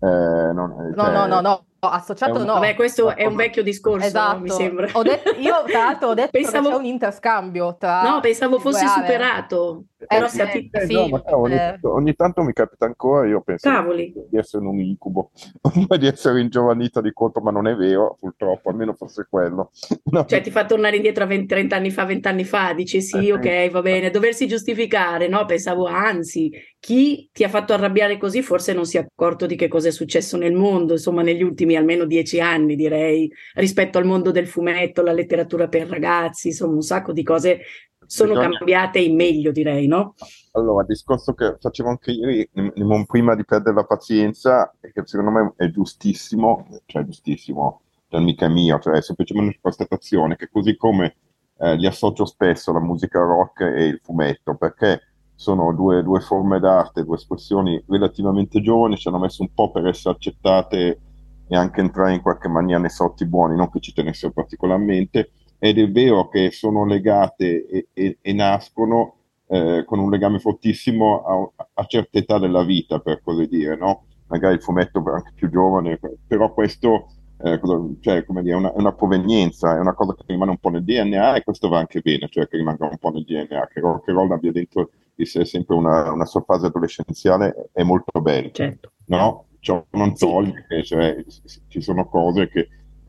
non, 0.00 0.92
cioè, 0.94 1.10
no, 1.10 1.10
no, 1.10 1.26
no, 1.26 1.40
no, 1.40 1.64
associato 1.80 2.38
un, 2.38 2.44
no. 2.44 2.54
Vabbè, 2.54 2.74
questo 2.74 3.14
è 3.14 3.24
un 3.24 3.36
vecchio 3.36 3.62
discorso, 3.62 4.06
esatto. 4.06 4.40
mi 4.40 4.50
sembra. 4.50 4.88
Ho 4.92 5.02
detto, 5.02 5.30
io 5.38 5.62
tra 5.66 5.78
l'altro 5.78 6.08
ho 6.08 6.14
detto 6.14 6.30
pensavo... 6.30 6.68
che 6.68 6.74
c'è 6.74 6.78
un 6.80 6.84
interscambio 6.84 7.76
tra 7.78 8.02
No, 8.02 8.20
pensavo 8.20 8.58
fosse 8.58 8.86
superato. 8.86 9.84
Eh, 10.00 10.06
però 10.06 10.26
eh, 10.26 10.28
sì, 10.28 10.70
eh, 10.70 10.86
sì, 10.86 10.92
no, 10.92 11.22
ogni, 11.36 11.54
eh. 11.54 11.78
ogni, 11.82 12.14
tanto 12.14 12.42
mi 12.42 12.52
capita 12.52 12.86
ancora, 12.86 13.26
io 13.26 13.40
penso 13.40 13.68
Cavoli. 13.68 14.12
di 14.30 14.38
essere 14.38 14.64
un 14.64 14.78
incubo, 14.78 15.32
di 15.98 16.06
essere 16.06 16.40
ingiovanita 16.40 17.00
di 17.00 17.12
conto, 17.12 17.40
ma 17.40 17.50
non 17.50 17.66
è 17.66 17.74
vero, 17.74 18.16
purtroppo, 18.18 18.70
almeno 18.70 18.94
fosse 18.94 19.26
quello. 19.28 19.70
No. 20.08 20.24
Cioè 20.24 20.40
ti 20.40 20.50
fa 20.50 20.64
tornare 20.64 20.96
indietro 20.96 21.24
a 21.24 21.26
20, 21.26 21.46
30 21.46 21.76
anni 21.76 21.90
fa, 21.90 22.06
20 22.06 22.28
anni 22.28 22.44
fa, 22.44 22.72
dici 22.72 23.02
sì, 23.02 23.28
eh, 23.28 23.32
ok, 23.34 23.70
va 23.70 23.82
bene, 23.82 24.10
doversi 24.10 24.46
giustificare, 24.46 25.28
no? 25.28 25.44
Pensavo, 25.44 25.84
anzi, 25.84 26.50
chi 26.80 27.28
ti 27.30 27.44
ha 27.44 27.48
fatto 27.50 27.74
arrabbiare 27.74 28.16
così 28.16 28.40
forse 28.40 28.72
non 28.72 28.86
si 28.86 28.96
è 28.96 29.00
accorto 29.00 29.44
di 29.44 29.54
che 29.54 29.68
cosa 29.68 29.88
è 29.88 29.90
successo 29.90 30.38
nel 30.38 30.54
mondo, 30.54 30.94
insomma, 30.94 31.20
negli 31.20 31.42
ultimi 31.42 31.67
almeno 31.76 32.04
dieci 32.04 32.40
anni, 32.40 32.76
direi, 32.76 33.30
rispetto 33.54 33.98
al 33.98 34.06
mondo 34.06 34.30
del 34.30 34.46
fumetto, 34.46 35.02
la 35.02 35.12
letteratura 35.12 35.68
per 35.68 35.88
ragazzi, 35.88 36.48
insomma, 36.48 36.74
un 36.74 36.82
sacco 36.82 37.12
di 37.12 37.22
cose 37.22 37.60
sono 38.08 38.32
Bisogna... 38.32 38.56
cambiate 38.56 38.98
in 39.00 39.14
meglio, 39.14 39.52
direi, 39.52 39.86
no? 39.86 40.14
Allora, 40.52 40.80
il 40.80 40.88
discorso 40.88 41.34
che 41.34 41.56
facevo 41.60 41.88
anche 41.90 42.10
ieri, 42.10 42.48
non 42.76 43.04
prima 43.06 43.34
di 43.34 43.44
perdere 43.44 43.76
la 43.76 43.84
pazienza, 43.84 44.74
e 44.80 44.92
che 44.92 45.02
secondo 45.04 45.30
me 45.30 45.52
è 45.56 45.70
giustissimo, 45.70 46.66
cioè 46.86 47.04
giustissimo, 47.04 47.82
cioè 48.08 48.20
mica 48.20 48.48
mio, 48.48 48.78
cioè 48.78 48.96
è 48.96 49.02
semplicemente 49.02 49.50
una 49.50 49.60
constatazione 49.60 50.36
che 50.36 50.48
così 50.50 50.74
come 50.76 51.16
eh, 51.58 51.76
li 51.76 51.86
associo 51.86 52.24
spesso 52.24 52.72
la 52.72 52.80
musica 52.80 53.18
rock 53.20 53.60
e 53.60 53.84
il 53.84 54.00
fumetto, 54.02 54.56
perché 54.56 55.02
sono 55.34 55.72
due, 55.74 56.02
due, 56.02 56.20
forme 56.20 56.58
d'arte, 56.58 57.04
due 57.04 57.16
espressioni 57.16 57.80
relativamente 57.86 58.60
giovani, 58.60 58.96
ci 58.96 59.06
hanno 59.06 59.18
messo 59.18 59.42
un 59.42 59.52
po' 59.52 59.70
per 59.70 59.86
essere 59.86 60.14
accettate 60.14 61.00
e 61.48 61.56
anche 61.56 61.80
entrare 61.80 62.14
in 62.14 62.20
qualche 62.20 62.48
maniera 62.48 62.80
nei 62.80 62.90
sorti 62.90 63.26
buoni, 63.26 63.56
non 63.56 63.70
che 63.70 63.80
ci 63.80 63.92
tenessero 63.92 64.32
particolarmente, 64.32 65.30
ed 65.58 65.78
è 65.78 65.90
vero 65.90 66.28
che 66.28 66.50
sono 66.50 66.84
legate 66.84 67.66
e, 67.66 67.88
e, 67.92 68.18
e 68.20 68.32
nascono 68.32 69.14
eh, 69.48 69.84
con 69.86 69.98
un 69.98 70.10
legame 70.10 70.38
fortissimo 70.38 71.52
a, 71.56 71.64
a, 71.74 71.84
certe 71.86 72.18
età 72.18 72.38
della 72.38 72.62
vita, 72.62 73.00
per 73.00 73.22
così 73.22 73.48
dire, 73.48 73.76
no? 73.76 74.04
Magari 74.26 74.54
il 74.54 74.62
fumetto 74.62 75.02
anche 75.06 75.32
più 75.34 75.48
giovane, 75.48 75.98
però 76.26 76.52
questo 76.52 77.08
eh, 77.40 77.60
cioè, 78.00 78.24
come 78.24 78.42
dire, 78.42 78.56
una, 78.56 78.72
è 78.72 78.78
una 78.78 78.92
provenienza, 78.92 79.76
è 79.76 79.78
una 79.78 79.94
cosa 79.94 80.14
che 80.14 80.24
rimane 80.26 80.50
un 80.50 80.58
po' 80.58 80.70
nel 80.70 80.84
DNA 80.84 81.36
e 81.36 81.44
questo 81.44 81.68
va 81.68 81.78
anche 81.78 82.00
bene, 82.00 82.28
cioè 82.28 82.48
che 82.48 82.56
rimanga 82.56 82.86
un 82.86 82.98
po' 82.98 83.10
nel 83.10 83.24
DNA, 83.24 83.68
che 83.68 83.80
rock 83.80 84.08
and 84.08 84.18
roll 84.18 84.32
abbia 84.32 84.52
dentro 84.52 84.90
di 85.14 85.24
sé 85.24 85.44
sempre 85.44 85.74
una, 85.74 86.12
una 86.12 86.26
sua 86.26 86.42
fase 86.42 86.66
adolescenziale 86.66 87.70
è 87.72 87.82
molto 87.82 88.20
bello, 88.20 88.50
certo. 88.50 88.92
no? 89.06 89.46
Ciò 89.60 89.84
non 89.90 90.14
toglie 90.16 90.64
che 90.68 90.82
cioè, 90.82 91.24
ci 91.68 91.80
sono 91.80 92.08
cose 92.08 92.48
che 92.48 92.60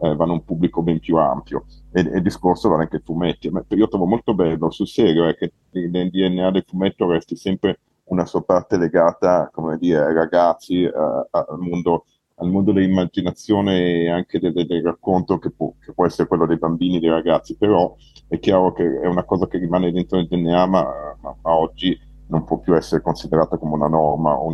eh, 0.01 0.15
vanno 0.15 0.32
a 0.32 0.36
un 0.36 0.44
pubblico 0.44 0.82
ben 0.82 1.00
più 1.00 1.18
ampio. 1.18 1.65
E, 1.91 2.01
e 2.01 2.18
il 2.18 2.22
discorso 2.22 2.70
vale 2.70 2.84
anche 2.84 2.98
ai 2.98 3.01
fumetti, 3.03 3.50
ma 3.50 3.63
io 3.70 3.88
trovo 3.88 4.06
molto 4.06 4.34
bello 4.34 4.72
sul 4.72 4.88
serio 4.88 5.27
è 5.27 5.36
che 5.36 5.53
nel 5.72 6.10
DNA 6.10 6.51
del 6.51 6.65
fumetto 6.65 7.10
resti 7.10 7.36
sempre 7.36 7.79
una 8.06 8.25
sua 8.25 8.41
parte 8.41 8.77
legata, 8.77 9.50
come 9.53 9.77
dire, 9.77 10.06
ai 10.06 10.13
ragazzi, 10.13 10.84
uh, 10.84 11.27
al 11.29 11.60
mondo 11.60 12.06
al 12.41 12.50
mondo 12.50 12.72
dell'immaginazione 12.72 14.03
e 14.03 14.10
anche 14.10 14.39
del, 14.39 14.53
del 14.53 14.82
racconto 14.82 15.39
che 15.39 15.51
può, 15.51 15.74
che 15.79 15.94
può, 15.94 16.06
essere 16.06 16.27
quello 16.27 16.46
dei 16.46 16.58
bambini 16.58 16.98
e 16.98 17.00
dei 17.00 17.10
ragazzi, 17.10 17.58
però 17.58 17.96
è 18.27 18.39
chiaro 18.39 18.72
che 18.74 19.00
è 19.01 19.08
una 19.08 19.25
cosa 19.25 19.48
che 19.48 19.58
rimane 19.58 19.91
dentro 19.91 20.20
il 20.20 20.27
DNA, 20.27 20.65
ma, 20.65 21.18
ma, 21.20 21.36
ma 21.41 21.58
oggi 21.58 22.00
non 22.29 22.43
può 22.45 22.57
più 22.57 22.75
essere 22.75 23.01
considerata 23.01 23.57
come 23.57 23.74
una 23.74 23.88
norma 23.88 24.33
o 24.33 24.51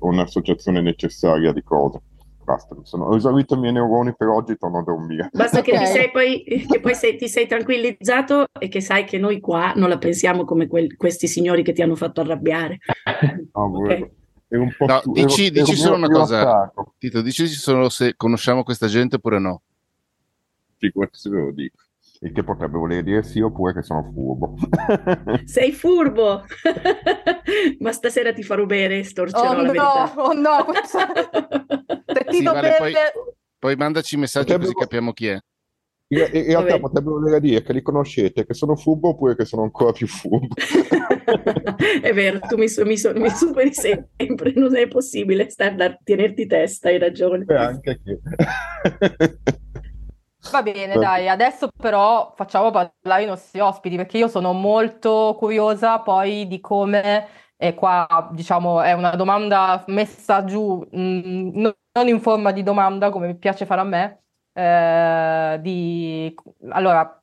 un'associazione 0.00 0.80
necessaria 0.80 1.52
di 1.52 1.62
cose. 1.62 2.00
Basta, 2.44 2.76
sono, 2.82 3.06
ho 3.06 3.16
esaurito 3.16 3.54
i 3.54 3.58
miei 3.58 3.72
neuroni 3.72 4.14
per 4.14 4.28
oggi, 4.28 4.58
torno 4.58 4.78
a 4.78 4.82
dormire. 4.82 5.30
Basta 5.32 5.62
che, 5.62 5.78
ti 5.78 5.86
sei 5.86 6.10
poi, 6.10 6.44
che 6.44 6.78
poi 6.78 6.94
sei, 6.94 7.16
ti 7.16 7.26
sei 7.26 7.46
tranquillizzato 7.46 8.48
e 8.58 8.68
che 8.68 8.82
sai 8.82 9.04
che 9.04 9.18
noi 9.18 9.40
qua 9.40 9.72
non 9.76 9.88
la 9.88 9.96
pensiamo 9.96 10.44
come 10.44 10.66
quel, 10.66 10.96
questi 10.96 11.26
signori 11.26 11.62
che 11.62 11.72
ti 11.72 11.80
hanno 11.80 11.96
fatto 11.96 12.20
arrabbiare. 12.20 12.78
No, 13.54 13.78
okay 13.78 14.10
un 14.56 14.74
po' 14.76 14.86
no, 14.86 15.02
dici, 15.06 15.46
ero, 15.46 15.54
dici 15.54 15.72
ero 15.72 15.80
solo 15.80 15.96
una 15.96 16.08
cosa, 16.08 16.40
attacco. 16.40 16.94
Tito, 16.98 17.22
dici 17.22 17.46
solo 17.48 17.88
se 17.88 18.14
conosciamo 18.16 18.62
questa 18.62 18.86
gente 18.86 19.16
oppure 19.16 19.38
no. 19.38 19.62
Figurati 20.76 21.18
se 21.18 21.30
ve 21.30 21.40
lo 21.40 21.52
dico. 21.52 21.83
Il 22.24 22.32
che 22.32 22.42
potrebbe 22.42 22.78
voler 22.78 23.02
dire 23.02 23.22
sì 23.22 23.40
oppure 23.40 23.74
che 23.74 23.82
sono 23.82 24.10
furbo. 24.10 24.54
Sei 25.44 25.72
furbo! 25.72 26.42
Ma 27.80 27.92
stasera 27.92 28.32
ti 28.32 28.42
farò 28.42 28.64
bere, 28.64 29.04
storcerò 29.04 29.50
oh, 29.50 29.52
la 29.52 29.62
no, 29.62 29.66
verità. 29.66 30.14
Oh 30.16 30.32
no, 30.32 30.64
questa... 30.64 31.06
sì, 32.30 32.42
vale, 32.42 32.76
poi, 32.78 32.94
poi, 33.58 33.76
mandaci 33.76 34.16
messaggi 34.16 34.46
potrebbe... 34.46 34.72
così 34.72 34.74
capiamo 34.78 35.12
chi 35.12 35.26
è. 35.26 35.38
In, 36.08 36.18
in 36.32 36.46
realtà 36.46 36.78
potrebbe 36.78 37.10
voler 37.10 37.40
dire 37.40 37.62
che 37.62 37.74
li 37.74 37.82
conoscete, 37.82 38.46
che 38.46 38.54
sono 38.54 38.74
furbo 38.74 39.10
oppure 39.10 39.36
che 39.36 39.44
sono 39.44 39.62
ancora 39.62 39.92
più 39.92 40.06
furbo. 40.06 40.54
è 42.00 42.12
vero, 42.14 42.38
tu 42.40 42.56
mi, 42.56 42.68
mi, 42.84 43.20
mi 43.20 43.30
superi 43.30 43.74
sempre, 43.74 44.52
non 44.54 44.74
è 44.76 44.88
possibile 44.88 45.50
star 45.50 45.74
da 45.74 45.94
tenerti 46.02 46.46
testa, 46.46 46.88
hai 46.88 46.98
ragione. 46.98 47.44
E 47.46 47.54
anche 47.54 48.00
che... 48.02 48.20
Va 50.50 50.62
bene, 50.62 50.96
dai, 50.98 51.28
adesso 51.28 51.68
però 51.76 52.32
facciamo 52.36 52.70
parlare 52.70 53.22
i 53.22 53.26
nostri 53.26 53.60
ospiti 53.60 53.96
perché 53.96 54.18
io 54.18 54.28
sono 54.28 54.52
molto 54.52 55.34
curiosa 55.38 56.00
poi 56.00 56.46
di 56.46 56.60
come, 56.60 57.26
e 57.56 57.74
qua 57.74 58.28
diciamo 58.32 58.80
è 58.82 58.92
una 58.92 59.16
domanda 59.16 59.84
messa 59.88 60.44
giù, 60.44 60.86
mh, 60.90 60.98
mm, 61.00 61.68
non 61.92 62.08
in 62.08 62.20
forma 62.20 62.52
di 62.52 62.62
domanda 62.62 63.10
come 63.10 63.26
mi 63.26 63.36
piace 63.36 63.66
fare 63.66 63.80
a 63.80 63.84
me, 63.84 64.22
eh, 64.52 65.58
di... 65.60 66.34
Allora, 66.70 67.20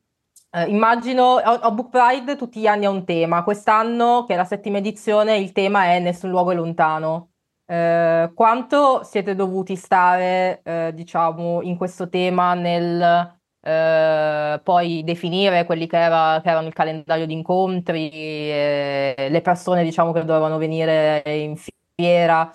eh, 0.52 0.66
immagino, 0.66 1.36
a 1.38 1.72
Book 1.72 1.90
Pride 1.90 2.36
tutti 2.36 2.60
gli 2.60 2.68
anni 2.68 2.86
ha 2.86 2.90
un 2.90 3.06
tema, 3.06 3.44
quest'anno 3.44 4.26
che 4.26 4.34
è 4.34 4.36
la 4.38 4.46
settima 4.46 4.78
edizione 4.80 5.38
il 5.38 5.52
tema 5.54 5.86
è 5.86 6.00
Nessun 6.00 6.30
luogo 6.30 6.52
è 6.52 6.56
lontano. 6.56 7.31
Eh, 7.72 8.32
quanto 8.36 9.02
siete 9.04 9.34
dovuti 9.34 9.78
stare, 9.78 10.60
eh, 10.62 10.92
diciamo, 10.94 11.62
in 11.62 11.78
questo 11.78 12.10
tema 12.10 12.54
nel 12.54 13.40
eh, 13.62 14.60
poi 14.62 15.04
definire 15.06 15.64
quelli 15.64 15.88
che, 15.88 15.98
era, 15.98 16.42
che, 16.44 16.50
erano 16.50 16.68
il 16.68 16.74
calendario 16.74 17.26
di 17.26 17.32
incontri, 17.32 18.10
le 18.12 19.40
persone, 19.42 19.86
diciamo, 19.86 20.12
che 20.12 20.26
dovevano 20.26 20.58
venire 20.58 21.24
in 21.26 21.56
fiera, 21.96 22.54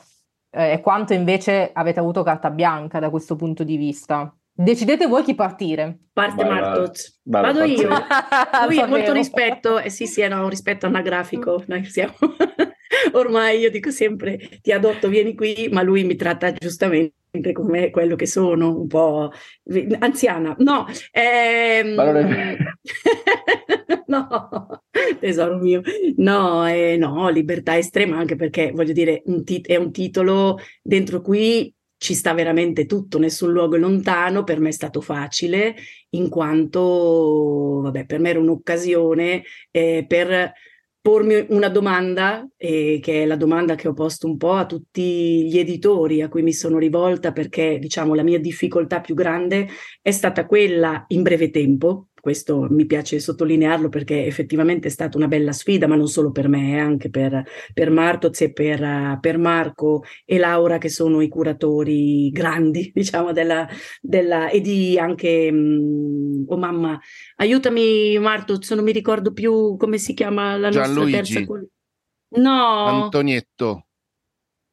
eh, 0.51 0.73
e 0.73 0.81
quanto 0.83 1.15
invece 1.15 1.71
avete 1.73 1.99
avuto 1.99 2.23
carta 2.23 2.51
bianca 2.51 2.99
da 2.99 3.09
questo 3.09 3.37
punto 3.37 3.65
di 3.65 3.79
vista? 3.79 4.31
Decidete 4.53 5.07
voi 5.07 5.23
chi 5.23 5.35
partire. 5.35 5.99
Parte 6.13 6.45
vai, 6.45 6.61
Martoz. 6.61 7.21
Vai, 7.25 7.43
Vado 7.43 7.65
io. 7.65 7.89
Lui 8.69 8.87
molto 8.87 9.13
rispetto, 9.15 9.79
eh 9.79 9.89
sì 9.89 10.07
sì, 10.07 10.29
no, 10.29 10.43
un 10.43 10.51
rispetto 10.51 10.85
anagrafico. 10.85 11.63
Noi 11.69 11.85
siamo... 11.87 12.13
Ormai 13.13 13.59
io 13.59 13.71
dico 13.71 13.91
sempre 13.91 14.39
ti 14.61 14.73
adotto, 14.73 15.09
vieni 15.09 15.35
qui, 15.35 15.69
ma 15.71 15.83
lui 15.83 16.05
mi 16.05 16.17
tratta 16.17 16.53
giustamente 16.53 17.15
come 17.53 17.91
quello 17.91 18.17
che 18.17 18.27
sono, 18.27 18.81
un 18.81 18.87
po' 18.87 19.31
anziana. 19.99 20.55
No, 20.59 20.87
ehm... 21.13 21.95
no, 24.07 24.83
tesoro 25.21 25.59
mio, 25.59 25.83
no, 26.17 26.67
eh, 26.67 26.97
no, 26.97 27.29
libertà 27.29 27.77
estrema, 27.77 28.17
anche 28.17 28.37
perché 28.37 28.73
voglio 28.73 28.93
dire, 28.93 29.23
un 29.27 29.45
tit- 29.45 29.69
è 29.69 29.77
un 29.77 29.93
titolo 29.93 30.59
dentro 30.83 31.21
cui 31.21 31.73
ci 31.99 32.15
sta 32.15 32.35
veramente 32.35 32.87
tutto, 32.87 33.19
nessun 33.19 33.53
luogo 33.53 33.77
lontano, 33.77 34.45
per 34.45 34.61
me 34.61 34.69
è 34.69 34.73
stato 34.73 35.01
facile, 35.01 35.75
in 36.11 36.29
quanto, 36.29 37.81
vabbè, 37.83 38.07
per 38.07 38.21
me 38.21 38.31
era 38.31 38.39
un'occasione 38.39 39.43
eh, 39.71 40.05
per 40.07 40.53
pormi 41.07 41.47
una 41.51 41.69
domanda, 41.69 42.45
eh, 42.57 42.99
che 43.01 43.23
è 43.23 43.27
la 43.27 43.37
domanda 43.37 43.77
che 43.77 43.87
ho 43.87 43.93
posto 43.93 44.27
un 44.27 44.37
po' 44.37 44.55
a 44.55 44.67
tutti 44.67 45.47
gli 45.47 45.57
editori 45.57 46.21
a 46.21 46.29
cui 46.29 46.43
mi 46.43 46.53
sono 46.53 46.79
rivolta, 46.79 47.31
perché 47.31 47.79
diciamo 47.79 48.13
la 48.13 48.25
mia 48.25 48.41
difficoltà 48.41 49.01
più 49.01 49.15
grande 49.15 49.69
è 50.03 50.11
stata 50.11 50.47
quella 50.47 51.05
in 51.11 51.23
breve 51.23 51.51
tempo, 51.51 52.09
questo 52.27 52.67
mi 52.71 52.87
piace 52.87 53.21
sottolinearlo 53.21 53.89
perché 53.89 54.27
effettivamente 54.27 54.89
è 54.89 54.91
stata 54.91 55.17
una 55.17 55.29
bella 55.29 55.53
sfida, 55.53 55.87
ma 55.87 55.95
non 55.95 56.09
solo 56.09 56.33
per 56.33 56.49
me, 56.49 56.73
eh, 56.73 56.79
anche 56.81 57.09
per, 57.09 57.41
per 57.73 57.89
Martoz 57.91 58.41
e 58.41 58.53
per, 58.53 58.83
uh, 58.83 59.21
per, 59.21 59.39
Marco 59.39 60.03
e 60.25 60.37
Laura 60.37 60.79
che 60.79 60.89
sono 60.89 61.21
i 61.21 61.29
curatori 61.29 62.29
grandi, 62.31 62.91
diciamo, 62.93 63.31
della, 63.31 63.69
della 64.01 64.49
e 64.49 64.61
di 64.61 64.99
anche, 64.99 65.51
um, 65.53 66.45
oh 66.49 66.57
mamma, 66.57 66.99
aiutami 67.37 68.19
Martoz, 68.19 68.73
non 68.73 68.83
mi 68.83 68.91
ricordo 68.91 69.33
più 69.33 69.77
come 69.77 69.97
si 69.99 70.13
chiama 70.13 70.57
la 70.57 70.71
nostra 70.71 71.05
terza... 71.05 71.45
No. 72.29 72.87
Antonietto. 73.05 73.87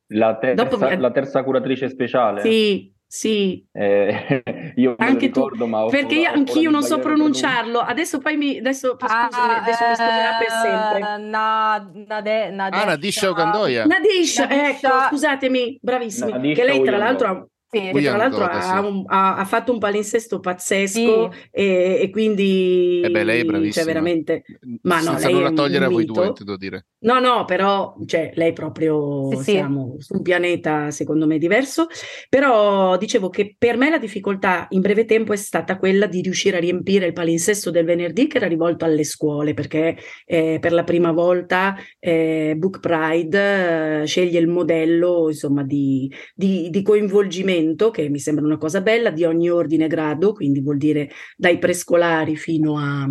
La 0.08 0.40
terza, 0.40 0.64
Dopo... 0.64 0.88
la 0.88 1.12
terza 1.12 1.44
curatrice 1.44 1.88
speciale. 1.88 2.42
Sì, 2.42 2.93
sì, 3.16 3.64
eh, 3.72 4.42
io 4.76 4.96
anche 4.98 5.28
ricordo, 5.28 5.66
tu, 5.66 5.70
ma 5.70 5.86
perché 5.86 6.16
io, 6.16 6.32
anch'io 6.32 6.72
non 6.72 6.82
so 6.82 6.98
pronunciarlo. 6.98 7.78
Adesso 7.78 8.18
poi 8.18 8.38
mi 8.38 8.58
adesso, 8.58 8.98
ah, 9.00 9.30
scusami, 9.30 9.54
adesso 9.54 9.88
mi 9.88 9.96
scoperà 9.96 10.38
per 10.40 10.50
sempre. 10.50 10.98
Eh, 10.98 11.18
na, 11.30 11.92
nade, 12.08 12.50
nade, 12.50 12.76
ah, 12.76 12.86
Nadisha 12.86 13.30
Ogandoia. 13.30 13.86
Nadisha, 13.86 14.50
ecco, 14.50 14.90
scusatemi, 15.10 15.78
bravissimi. 15.80 16.32
Nadisha 16.32 16.54
che 16.56 16.68
lei 16.68 16.82
tra 16.82 16.98
l'altro 16.98 17.28
ha 17.28 17.48
sì, 17.74 17.92
che 17.92 18.02
tra 18.02 18.18
l'altro 18.18 18.44
ha, 18.44 18.80
un, 18.82 19.04
ha, 19.08 19.38
ha, 19.38 19.46
fatto 19.46 19.72
un 19.72 19.80
palinsesto 19.80 20.40
pazzesco 20.40 21.32
sì. 21.32 21.40
e, 21.50 22.00
e, 22.02 22.10
quindi 22.12 23.02
eh 23.04 23.10
beh, 23.10 23.24
lei 23.24 23.42
è 23.42 23.46
bravissima. 23.46 23.74
Cioè, 23.74 23.84
veramente 23.86 24.44
ma 24.84 24.98
no, 24.98 25.02
senza 25.02 25.30
nulla 25.30 25.52
togliere 25.52 25.86
a 25.86 25.90
voi 25.90 26.06
due 26.06 26.28
intendo 26.28 26.56
dire 26.56 26.86
no 27.00 27.20
no 27.20 27.46
però 27.46 27.96
cioè, 28.06 28.32
lei 28.36 28.54
proprio 28.54 29.36
sì, 29.38 29.52
siamo 29.52 29.96
sì. 29.98 30.06
su 30.06 30.14
un 30.14 30.22
pianeta 30.22 30.92
secondo 30.92 31.26
me 31.26 31.40
diverso 31.40 31.88
però 32.30 32.96
dicevo 32.98 33.30
che 33.30 33.56
per 33.58 33.76
me 33.78 33.90
la 33.90 33.98
difficoltà 33.98 34.68
in 34.70 34.82
breve 34.82 35.06
tempo 35.06 35.34
è 35.34 35.38
stata 35.38 35.78
quella 35.78 36.06
di 36.06 36.22
riuscire 36.22 36.58
a 36.58 36.60
riempire 36.60 37.08
il 37.08 37.14
palinsesto 37.14 37.72
del 37.72 37.86
venerdì 37.86 38.28
che 38.28 38.38
era 38.38 38.48
rivolto 38.48 38.86
alle 38.86 39.04
scuole 39.04 39.56
perché 39.56 39.98
eh, 40.26 40.60
per 40.62 40.74
la 40.74 40.84
prima 40.84 41.12
volta 41.12 41.76
eh, 42.00 42.54
Book 42.56 42.80
Pride 42.80 44.02
eh, 44.02 44.06
sceglie 44.06 44.40
il 44.40 44.48
modello 44.48 45.30
insomma 45.30 45.64
di, 45.64 46.12
di, 46.36 46.70
di 46.70 46.82
coinvolgimento 46.84 47.62
approfondimento, 47.64 47.90
che 47.90 48.10
mi 48.10 48.20
sembra 48.20 48.46
una 48.46 48.58
cosa 48.58 48.82
bella, 48.82 49.10
di 49.10 49.24
ogni 49.24 49.50
ordine 49.50 49.86
e 49.86 49.88
grado, 49.88 50.34
quindi 50.34 50.62
vuol 50.62 50.78
dire 50.78 51.10
dai 51.36 51.58
prescolari 51.58 52.36
fino 52.36 52.78
a, 52.78 53.08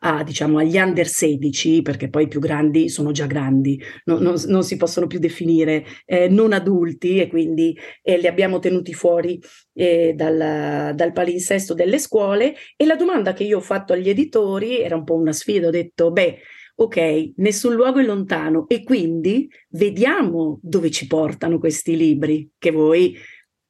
a 0.00 0.22
diciamo, 0.22 0.58
agli 0.58 0.76
under 0.76 1.06
16, 1.06 1.82
perché 1.82 2.08
poi 2.08 2.24
i 2.24 2.28
più 2.28 2.40
grandi 2.40 2.88
sono 2.88 3.10
già 3.10 3.26
grandi, 3.26 3.80
non, 4.04 4.22
non, 4.22 4.34
non 4.46 4.62
si 4.62 4.76
possono 4.76 5.06
più 5.06 5.18
definire 5.18 5.84
eh, 6.04 6.28
non 6.28 6.52
adulti 6.52 7.18
e 7.18 7.26
quindi 7.26 7.76
eh, 8.02 8.18
li 8.18 8.26
abbiamo 8.26 8.58
tenuti 8.58 8.94
fuori 8.94 9.40
eh, 9.74 10.12
dal, 10.14 10.94
dal 10.94 11.12
palinsesto 11.12 11.74
delle 11.74 11.98
scuole. 11.98 12.54
E 12.76 12.86
la 12.86 12.96
domanda 12.96 13.32
che 13.32 13.44
io 13.44 13.58
ho 13.58 13.62
fatto 13.62 13.92
agli 13.92 14.08
editori 14.08 14.80
era 14.80 14.96
un 14.96 15.04
po' 15.04 15.14
una 15.14 15.32
sfida, 15.32 15.68
ho 15.68 15.70
detto, 15.70 16.10
beh, 16.10 16.38
ok, 16.74 17.32
nessun 17.36 17.74
luogo 17.74 18.00
è 18.00 18.04
lontano 18.04 18.66
e 18.68 18.82
quindi 18.82 19.48
vediamo 19.70 20.58
dove 20.62 20.90
ci 20.90 21.06
portano 21.06 21.58
questi 21.58 21.96
libri 21.96 22.50
che 22.58 22.70
voi 22.70 23.16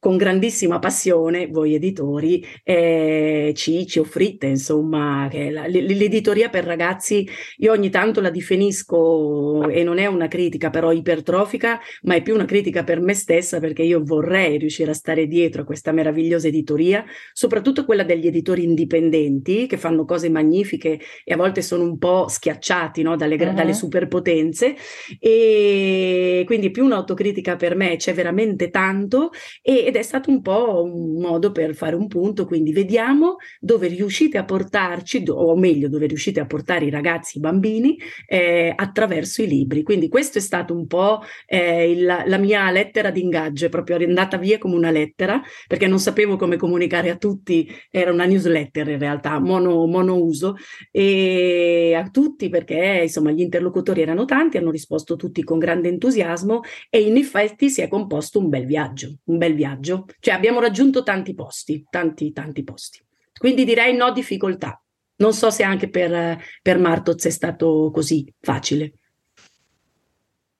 con 0.02 0.16
grandissima 0.16 0.80
passione 0.80 1.46
voi 1.46 1.76
editori 1.76 2.44
eh, 2.64 3.52
ci, 3.54 3.86
ci, 3.86 4.00
offrite, 4.00 4.48
insomma, 4.48 5.30
la, 5.32 5.68
l'editoria 5.68 6.48
per 6.48 6.64
ragazzi, 6.64 7.24
io 7.58 7.70
ogni 7.70 7.88
tanto 7.88 8.20
la 8.20 8.30
definisco 8.30 9.68
e 9.68 9.84
non 9.84 9.98
è 9.98 10.06
una 10.06 10.26
critica 10.26 10.70
però 10.70 10.90
ipertrofica, 10.90 11.78
ma 12.02 12.16
è 12.16 12.22
più 12.22 12.34
una 12.34 12.46
critica 12.46 12.82
per 12.82 13.00
me 13.00 13.14
stessa 13.14 13.60
perché 13.60 13.84
io 13.84 14.02
vorrei 14.02 14.58
riuscire 14.58 14.90
a 14.90 14.94
stare 14.94 15.28
dietro 15.28 15.62
a 15.62 15.64
questa 15.64 15.92
meravigliosa 15.92 16.48
editoria, 16.48 17.04
soprattutto 17.32 17.84
quella 17.84 18.02
degli 18.02 18.26
editori 18.26 18.64
indipendenti 18.64 19.68
che 19.68 19.76
fanno 19.76 20.04
cose 20.04 20.28
magnifiche 20.28 20.98
e 21.22 21.32
a 21.32 21.36
volte 21.36 21.62
sono 21.62 21.84
un 21.84 21.98
po' 21.98 22.26
schiacciati 22.26 23.02
no, 23.02 23.14
dalle, 23.14 23.36
uh-huh. 23.36 23.54
dalle 23.54 23.72
superpotenze 23.72 24.74
e 25.20 26.42
quindi 26.44 26.72
più 26.72 26.84
un'autocritica 26.86 27.54
per 27.54 27.76
me, 27.76 27.94
c'è 27.94 28.12
veramente 28.14 28.68
tanto 28.70 29.30
e, 29.62 29.90
ed 29.92 29.98
è 29.98 30.02
stato 30.02 30.30
un 30.30 30.40
po' 30.40 30.82
un 30.84 31.20
modo 31.20 31.52
per 31.52 31.74
fare 31.74 31.94
un 31.94 32.08
punto, 32.08 32.46
quindi 32.46 32.72
vediamo 32.72 33.36
dove 33.60 33.88
riuscite 33.88 34.38
a 34.38 34.44
portarci, 34.44 35.22
o 35.28 35.54
meglio, 35.54 35.88
dove 35.90 36.06
riuscite 36.06 36.40
a 36.40 36.46
portare 36.46 36.86
i 36.86 36.90
ragazzi, 36.90 37.36
i 37.36 37.40
bambini 37.40 37.98
eh, 38.26 38.72
attraverso 38.74 39.42
i 39.42 39.46
libri. 39.46 39.82
Quindi 39.82 40.08
questo 40.08 40.38
è 40.38 40.40
stato 40.40 40.74
un 40.74 40.86
po' 40.86 41.20
eh, 41.46 41.90
il, 41.90 42.04
la 42.04 42.38
mia 42.38 42.70
lettera 42.70 43.10
d'ingaggio, 43.10 43.66
è 43.66 43.68
proprio 43.68 43.96
andata 43.96 44.38
via 44.38 44.56
come 44.56 44.76
una 44.76 44.90
lettera, 44.90 45.42
perché 45.68 45.86
non 45.86 45.98
sapevo 45.98 46.36
come 46.36 46.56
comunicare 46.56 47.10
a 47.10 47.16
tutti, 47.16 47.68
era 47.90 48.10
una 48.10 48.24
newsletter 48.24 48.88
in 48.88 48.98
realtà, 48.98 49.38
mono, 49.40 49.86
mono 49.86 50.16
uso, 50.16 50.56
e 50.90 51.92
a 51.94 52.08
tutti 52.08 52.48
perché 52.48 53.00
insomma 53.02 53.30
gli 53.30 53.40
interlocutori 53.40 54.00
erano 54.00 54.24
tanti, 54.24 54.56
hanno 54.56 54.70
risposto 54.70 55.16
tutti 55.16 55.44
con 55.44 55.58
grande 55.58 55.90
entusiasmo 55.90 56.62
e 56.88 57.02
in 57.02 57.18
effetti 57.18 57.68
si 57.68 57.82
è 57.82 57.88
composto 57.88 58.38
un 58.38 58.48
bel 58.48 58.64
viaggio, 58.64 59.18
un 59.24 59.36
bel 59.36 59.54
viaggio 59.54 59.80
viaggio, 59.82 60.06
cioè 60.20 60.34
abbiamo 60.34 60.60
raggiunto 60.60 61.02
tanti 61.02 61.34
posti, 61.34 61.84
tanti, 61.90 62.32
tanti 62.32 62.62
posti. 62.62 63.00
Quindi 63.36 63.64
direi 63.64 63.94
no 63.94 64.12
difficoltà. 64.12 64.80
Non 65.16 65.32
so 65.32 65.50
se 65.50 65.64
anche 65.64 65.90
per, 65.90 66.38
per 66.62 66.78
Martoz 66.78 67.26
è 67.26 67.30
stato 67.30 67.90
così 67.92 68.32
facile. 68.40 68.92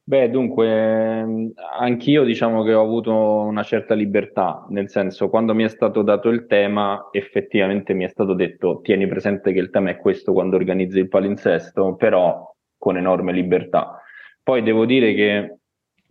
Beh, 0.04 0.30
dunque, 0.30 1.52
anch'io 1.78 2.24
diciamo 2.24 2.64
che 2.64 2.74
ho 2.74 2.82
avuto 2.82 3.14
una 3.14 3.62
certa 3.62 3.94
libertà, 3.94 4.66
nel 4.70 4.90
senso, 4.90 5.30
quando 5.30 5.54
mi 5.54 5.62
è 5.62 5.68
stato 5.68 6.02
dato 6.02 6.28
il 6.28 6.46
tema, 6.46 7.08
effettivamente 7.12 7.94
mi 7.94 8.04
è 8.04 8.08
stato 8.08 8.34
detto, 8.34 8.80
tieni 8.82 9.06
presente 9.06 9.52
che 9.52 9.60
il 9.60 9.70
tema 9.70 9.90
è 9.90 9.96
questo 9.96 10.32
quando 10.32 10.56
organizzi 10.56 10.98
il 10.98 11.08
palinsesto, 11.08 11.94
però 11.94 12.52
con 12.76 12.96
enorme 12.96 13.32
libertà. 13.32 14.00
Poi 14.42 14.62
devo 14.62 14.84
dire 14.86 15.14
che 15.14 15.58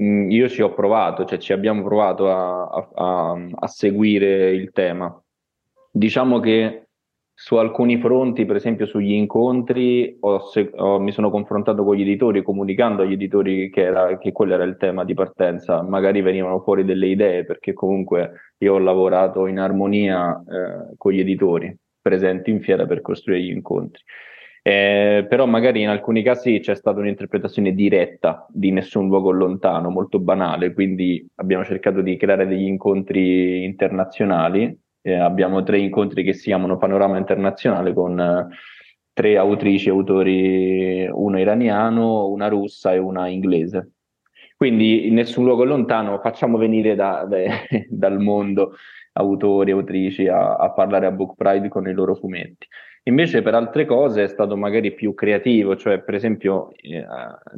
io 0.02 0.50
ci 0.50 0.62
ho 0.62 0.74
provato, 0.74 1.26
cioè 1.26 1.38
ci 1.38 1.54
abbiamo 1.54 1.84
provato 1.84 2.30
a, 2.30 2.64
a, 2.94 3.48
a 3.54 3.68
seguire 3.68 4.52
il 4.52 4.72
tema. 4.72 5.16
Diciamo 5.92 6.40
che 6.40 6.88
su 7.34 7.56
alcuni 7.56 7.98
fronti, 8.00 8.46
per 8.46 8.56
esempio 8.56 8.86
sugli 8.86 9.14
incontri, 9.14 10.16
ho, 10.20 10.42
ho, 10.76 11.00
mi 11.00 11.12
sono 11.12 11.30
confrontato 11.30 11.84
con 11.84 11.96
gli 11.96 12.02
editori, 12.02 12.44
comunicando 12.44 13.02
agli 13.02 13.14
editori 13.14 13.70
che, 13.70 13.82
era, 13.82 14.18
che, 14.18 14.32
quello 14.32 14.54
era 14.54 14.64
il 14.64 14.78
tema 14.78 15.04
di 15.04 15.14
partenza. 15.14 15.82
Magari 15.82 16.22
venivano 16.22 16.60
fuori 16.62 16.86
delle 16.86 17.08
idee, 17.08 17.46
perché 17.46 17.74
comunque 17.74 18.54
io 18.60 18.76
ho 18.76 18.80
lavorato 18.80 19.48
in 19.48 19.60
armonia 19.60 20.40
eh, 20.40 20.94
con 20.98 21.12
gli 21.14 21.20
editori 21.20 21.76
presenti 22.02 22.50
in 22.50 22.62
fiera 22.62 22.86
per 22.86 23.02
costruire 23.02 23.44
gli 23.44 23.52
incontri. 23.52 24.02
Eh, 24.64 25.26
però 25.28 25.48
magari 25.48 25.82
in 25.82 25.90
alcuni 25.90 26.22
casi 26.22 26.60
c'è 26.60 26.76
stata 26.76 27.00
un'interpretazione 27.00 27.74
diretta 27.74 28.46
di 28.50 28.72
nessun 28.72 29.08
luogo 29.08 29.32
lontano, 29.32 29.90
molto 29.90 30.20
banale, 30.20 30.74
quindi 30.74 31.28
abbiamo 31.36 31.64
cercato 31.66 32.02
di 32.02 32.16
creare 32.16 32.46
degli 32.46 32.68
incontri 32.68 33.64
internazionali, 33.64 34.80
eh, 35.02 35.14
abbiamo 35.14 35.64
tre 35.64 35.80
incontri 35.80 36.24
che 36.24 36.34
si 36.34 36.44
chiamano 36.46 36.78
Panorama 36.78 37.18
Internazionale 37.18 37.92
con 37.94 38.20
eh, 38.20 38.48
tre 39.14 39.38
autrici 39.38 39.88
e 39.88 39.92
autori, 39.92 41.08
uno 41.12 41.40
iraniano, 41.40 42.28
una 42.28 42.48
russa 42.48 42.94
e 42.94 43.00
una 43.00 43.28
inglese. 43.28 43.94
Quindi 44.56 45.08
in 45.08 45.16
nessun 45.16 45.44
luogo 45.44 45.64
lontano 45.64 46.20
facciamo 46.20 46.58
venire 46.58 46.94
da, 46.94 47.26
da, 47.28 47.38
dal 47.90 48.20
mondo 48.20 48.76
autori 49.14 49.72
e 49.72 49.74
autrici 49.74 50.28
a, 50.28 50.56
a 50.56 50.72
parlare 50.72 51.08
a 51.08 51.12
Book 51.12 51.36
Pride 51.36 51.68
con 51.68 51.88
i 51.88 51.94
loro 51.94 52.14
fumetti. 52.14 52.68
Invece 53.04 53.42
per 53.42 53.56
altre 53.56 53.86
cose 53.86 54.24
è 54.24 54.28
stato 54.28 54.56
magari 54.56 54.94
più 54.94 55.16
creativo, 55.16 55.76
cioè 55.76 56.02
per 56.02 56.14
esempio 56.14 56.72
eh, 56.76 57.04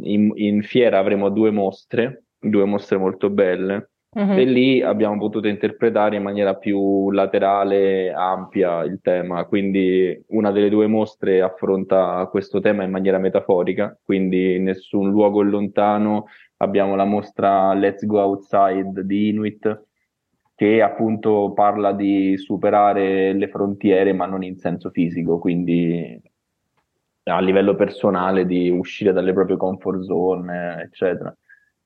in, 0.04 0.32
in 0.36 0.64
fiera 0.64 1.00
avremo 1.00 1.30
due 1.30 1.52
mostre, 1.52 2.26
due 2.40 2.64
mostre 2.64 2.98
molto 2.98 3.30
belle, 3.30 3.90
uh-huh. 4.12 4.38
e 4.38 4.46
lì 4.46 4.82
abbiamo 4.82 5.18
potuto 5.18 5.50
interpretare 5.50 6.16
in 6.16 6.24
maniera 6.24 6.56
più 6.56 7.12
laterale, 7.12 8.14
ampia 8.14 8.84
il 8.84 9.00
tema, 9.02 9.44
quindi 9.44 10.18
una 10.30 10.52
delle 10.52 10.70
due 10.70 10.88
mostre 10.88 11.42
affronta 11.42 12.26
questo 12.32 12.62
tema 12.62 12.84
in 12.84 12.92
maniera 12.92 13.18
metaforica, 13.18 13.98
quindi 14.02 14.60
nessun 14.60 15.10
luogo 15.10 15.42
lontano, 15.42 16.28
abbiamo 16.58 16.96
la 16.96 17.06
mostra 17.06 17.74
Let's 17.74 18.06
Go 18.06 18.22
Outside 18.22 19.06
di 19.06 19.28
Inuit, 19.28 19.88
che 20.56 20.82
appunto 20.82 21.52
parla 21.54 21.94
di 21.94 22.38
superare 22.38 23.34
le 23.34 23.48
frontiere 23.50 24.14
ma 24.14 24.26
non 24.26 24.44
in 24.44 24.58
senso 24.58 24.90
fisico, 24.92 25.40
quindi 25.40 26.22
a 27.26 27.40
livello 27.40 27.76
personale 27.76 28.46
di 28.46 28.70
uscire 28.70 29.14
dalle 29.14 29.34
proprie 29.34 29.58
comfort 29.58 30.02
zone, 30.02 30.82
eccetera. 30.82 31.36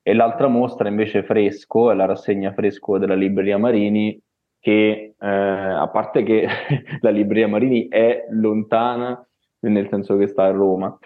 E 0.02 0.14
l'altra 0.14 0.48
mostra 0.48 0.88
invece 0.88 1.24
Fresco, 1.24 1.92
è 1.92 1.96
la 1.96 2.06
rassegna 2.06 2.54
Fresco 2.54 2.98
della 2.98 3.14
Libreria 3.14 3.58
Marini, 3.58 4.20
che 4.60 5.16
eh, 5.20 5.28
a 5.28 5.88
parte 5.90 6.24
che 6.24 6.48
la 7.02 7.10
Libreria 7.10 7.48
Marini 7.48 7.88
è 7.88 8.26
lontana, 8.32 9.22
nel 9.60 9.88
senso 9.90 10.18
che 10.18 10.28
sta 10.28 10.46
a 10.46 10.52
Roma, 10.52 10.98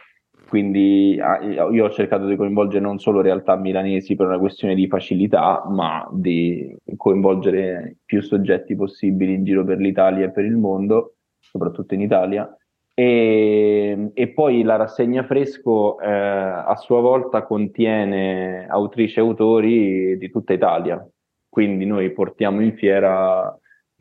quindi 0.51 1.13
io 1.13 1.85
ho 1.85 1.89
cercato 1.91 2.25
di 2.25 2.35
coinvolgere 2.35 2.83
non 2.83 2.99
solo 2.99 3.21
realtà 3.21 3.55
milanesi 3.55 4.17
per 4.17 4.25
una 4.25 4.37
questione 4.37 4.75
di 4.75 4.85
facilità, 4.85 5.63
ma 5.69 6.05
di 6.11 6.75
coinvolgere 6.97 7.99
più 8.03 8.21
soggetti 8.21 8.75
possibili 8.75 9.33
in 9.33 9.45
giro 9.45 9.63
per 9.63 9.77
l'Italia 9.77 10.25
e 10.25 10.31
per 10.31 10.43
il 10.43 10.57
mondo, 10.57 11.13
soprattutto 11.39 11.93
in 11.93 12.01
Italia. 12.01 12.53
E, 12.93 14.11
e 14.13 14.27
poi 14.33 14.63
la 14.63 14.75
rassegna 14.75 15.23
Fresco 15.23 15.97
eh, 16.01 16.09
a 16.09 16.75
sua 16.75 16.99
volta 16.99 17.43
contiene 17.45 18.67
autrici 18.67 19.19
e 19.19 19.21
autori 19.21 20.17
di 20.17 20.29
tutta 20.29 20.51
Italia, 20.51 21.01
quindi 21.47 21.85
noi 21.85 22.11
portiamo 22.11 22.59
in 22.59 22.75
fiera 22.75 23.57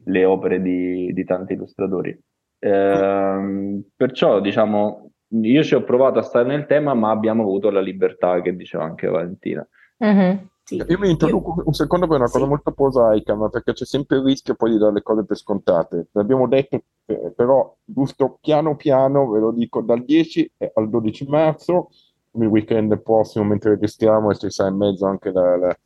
le 0.06 0.24
opere 0.24 0.60
di, 0.60 1.12
di 1.12 1.24
tanti 1.24 1.52
illustratori. 1.52 2.18
Eh, 2.58 3.82
perciò 3.94 4.40
diciamo 4.40 5.09
io 5.30 5.62
ci 5.62 5.74
ho 5.74 5.84
provato 5.84 6.18
a 6.18 6.22
stare 6.22 6.46
nel 6.46 6.66
tema, 6.66 6.94
ma 6.94 7.10
abbiamo 7.10 7.42
avuto 7.42 7.70
la 7.70 7.80
libertà 7.80 8.40
che 8.40 8.54
diceva 8.56 8.84
anche 8.84 9.06
Valentina. 9.06 9.66
Mm-hmm. 10.04 10.36
Sì. 10.64 10.76
Io 10.86 10.98
mi 10.98 11.10
introduco 11.10 11.62
un 11.64 11.72
secondo 11.72 12.06
per 12.06 12.18
una 12.18 12.28
cosa 12.28 12.44
sì. 12.44 12.48
molto 12.48 12.72
prosaica, 12.72 13.34
ma 13.34 13.48
perché 13.48 13.72
c'è 13.72 13.84
sempre 13.84 14.18
il 14.18 14.22
rischio 14.22 14.54
poi 14.54 14.70
di 14.70 14.78
dare 14.78 14.92
le 14.92 15.02
cose 15.02 15.24
per 15.24 15.36
scontate. 15.36 16.06
L'abbiamo 16.12 16.46
detto, 16.46 16.82
eh, 17.06 17.32
però, 17.34 17.76
giusto 17.84 18.38
piano 18.40 18.76
piano, 18.76 19.28
ve 19.30 19.40
lo 19.40 19.50
dico, 19.50 19.80
dal 19.82 20.04
10 20.04 20.52
al 20.74 20.88
12 20.88 21.26
marzo, 21.26 21.88
il 22.32 22.46
weekend 22.46 23.00
prossimo, 23.00 23.44
mentre 23.44 23.70
registriamo, 23.70 24.30
e 24.30 24.36
ci 24.36 24.50
sarà 24.50 24.68
in 24.68 24.76
mezzo 24.76 25.06
anche 25.06 25.32
la, 25.32 25.56
la, 25.56 25.78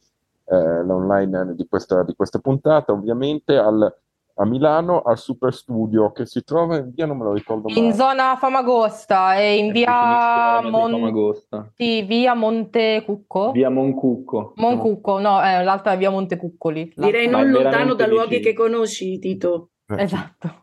eh, 0.46 0.84
l'online 0.84 1.54
di 1.54 1.66
questa, 1.66 2.02
di 2.02 2.14
questa 2.14 2.38
puntata, 2.38 2.92
ovviamente, 2.92 3.56
al 3.56 3.90
a 4.36 4.44
Milano 4.44 5.02
al 5.02 5.18
Super 5.18 5.52
Studio 5.52 6.10
che 6.10 6.26
si 6.26 6.42
trova 6.42 6.76
in 6.78 6.90
via 6.92 7.06
non 7.06 7.18
me 7.18 7.24
lo 7.24 7.32
ricordo 7.32 7.68
mai. 7.68 7.78
In 7.78 7.92
zona 7.92 8.36
Famagosta 8.36 9.36
e 9.36 9.58
in 9.58 9.72
via, 9.72 10.60
Mon... 10.62 10.90
Famagosta. 10.90 11.70
Sì, 11.74 12.02
via 12.02 12.34
Montecucco. 12.34 13.52
Via 13.52 13.70
Moncucco. 13.70 14.52
Moncucco, 14.56 15.20
no, 15.20 15.42
eh, 15.42 15.62
l'altra 15.62 15.92
è 15.92 15.96
via 15.96 16.10
Montecuccoli. 16.10 16.92
Direi 16.96 17.28
non 17.28 17.48
lontano 17.50 17.94
da 17.94 18.06
luoghi 18.06 18.40
che 18.40 18.52
conosci, 18.52 19.18
Tito. 19.18 19.70
Eh, 19.86 20.02
esatto. 20.02 20.62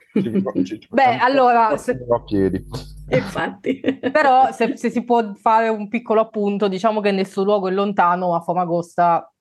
Beh, 0.89 1.17
allora, 1.19 1.77
se... 1.77 1.97
Infatti. 3.09 3.79
Però 4.11 4.51
se, 4.51 4.75
se, 4.75 4.89
si 4.89 5.03
può 5.03 5.33
fare 5.35 5.69
un 5.69 5.87
piccolo 5.87 6.19
appunto, 6.19 6.67
diciamo 6.67 6.99
che 6.99 7.11
nessun 7.11 7.45
luogo 7.45 7.69
è 7.69 7.71
lontano, 7.71 8.35
a 8.35 8.41
Famagosta 8.41 9.31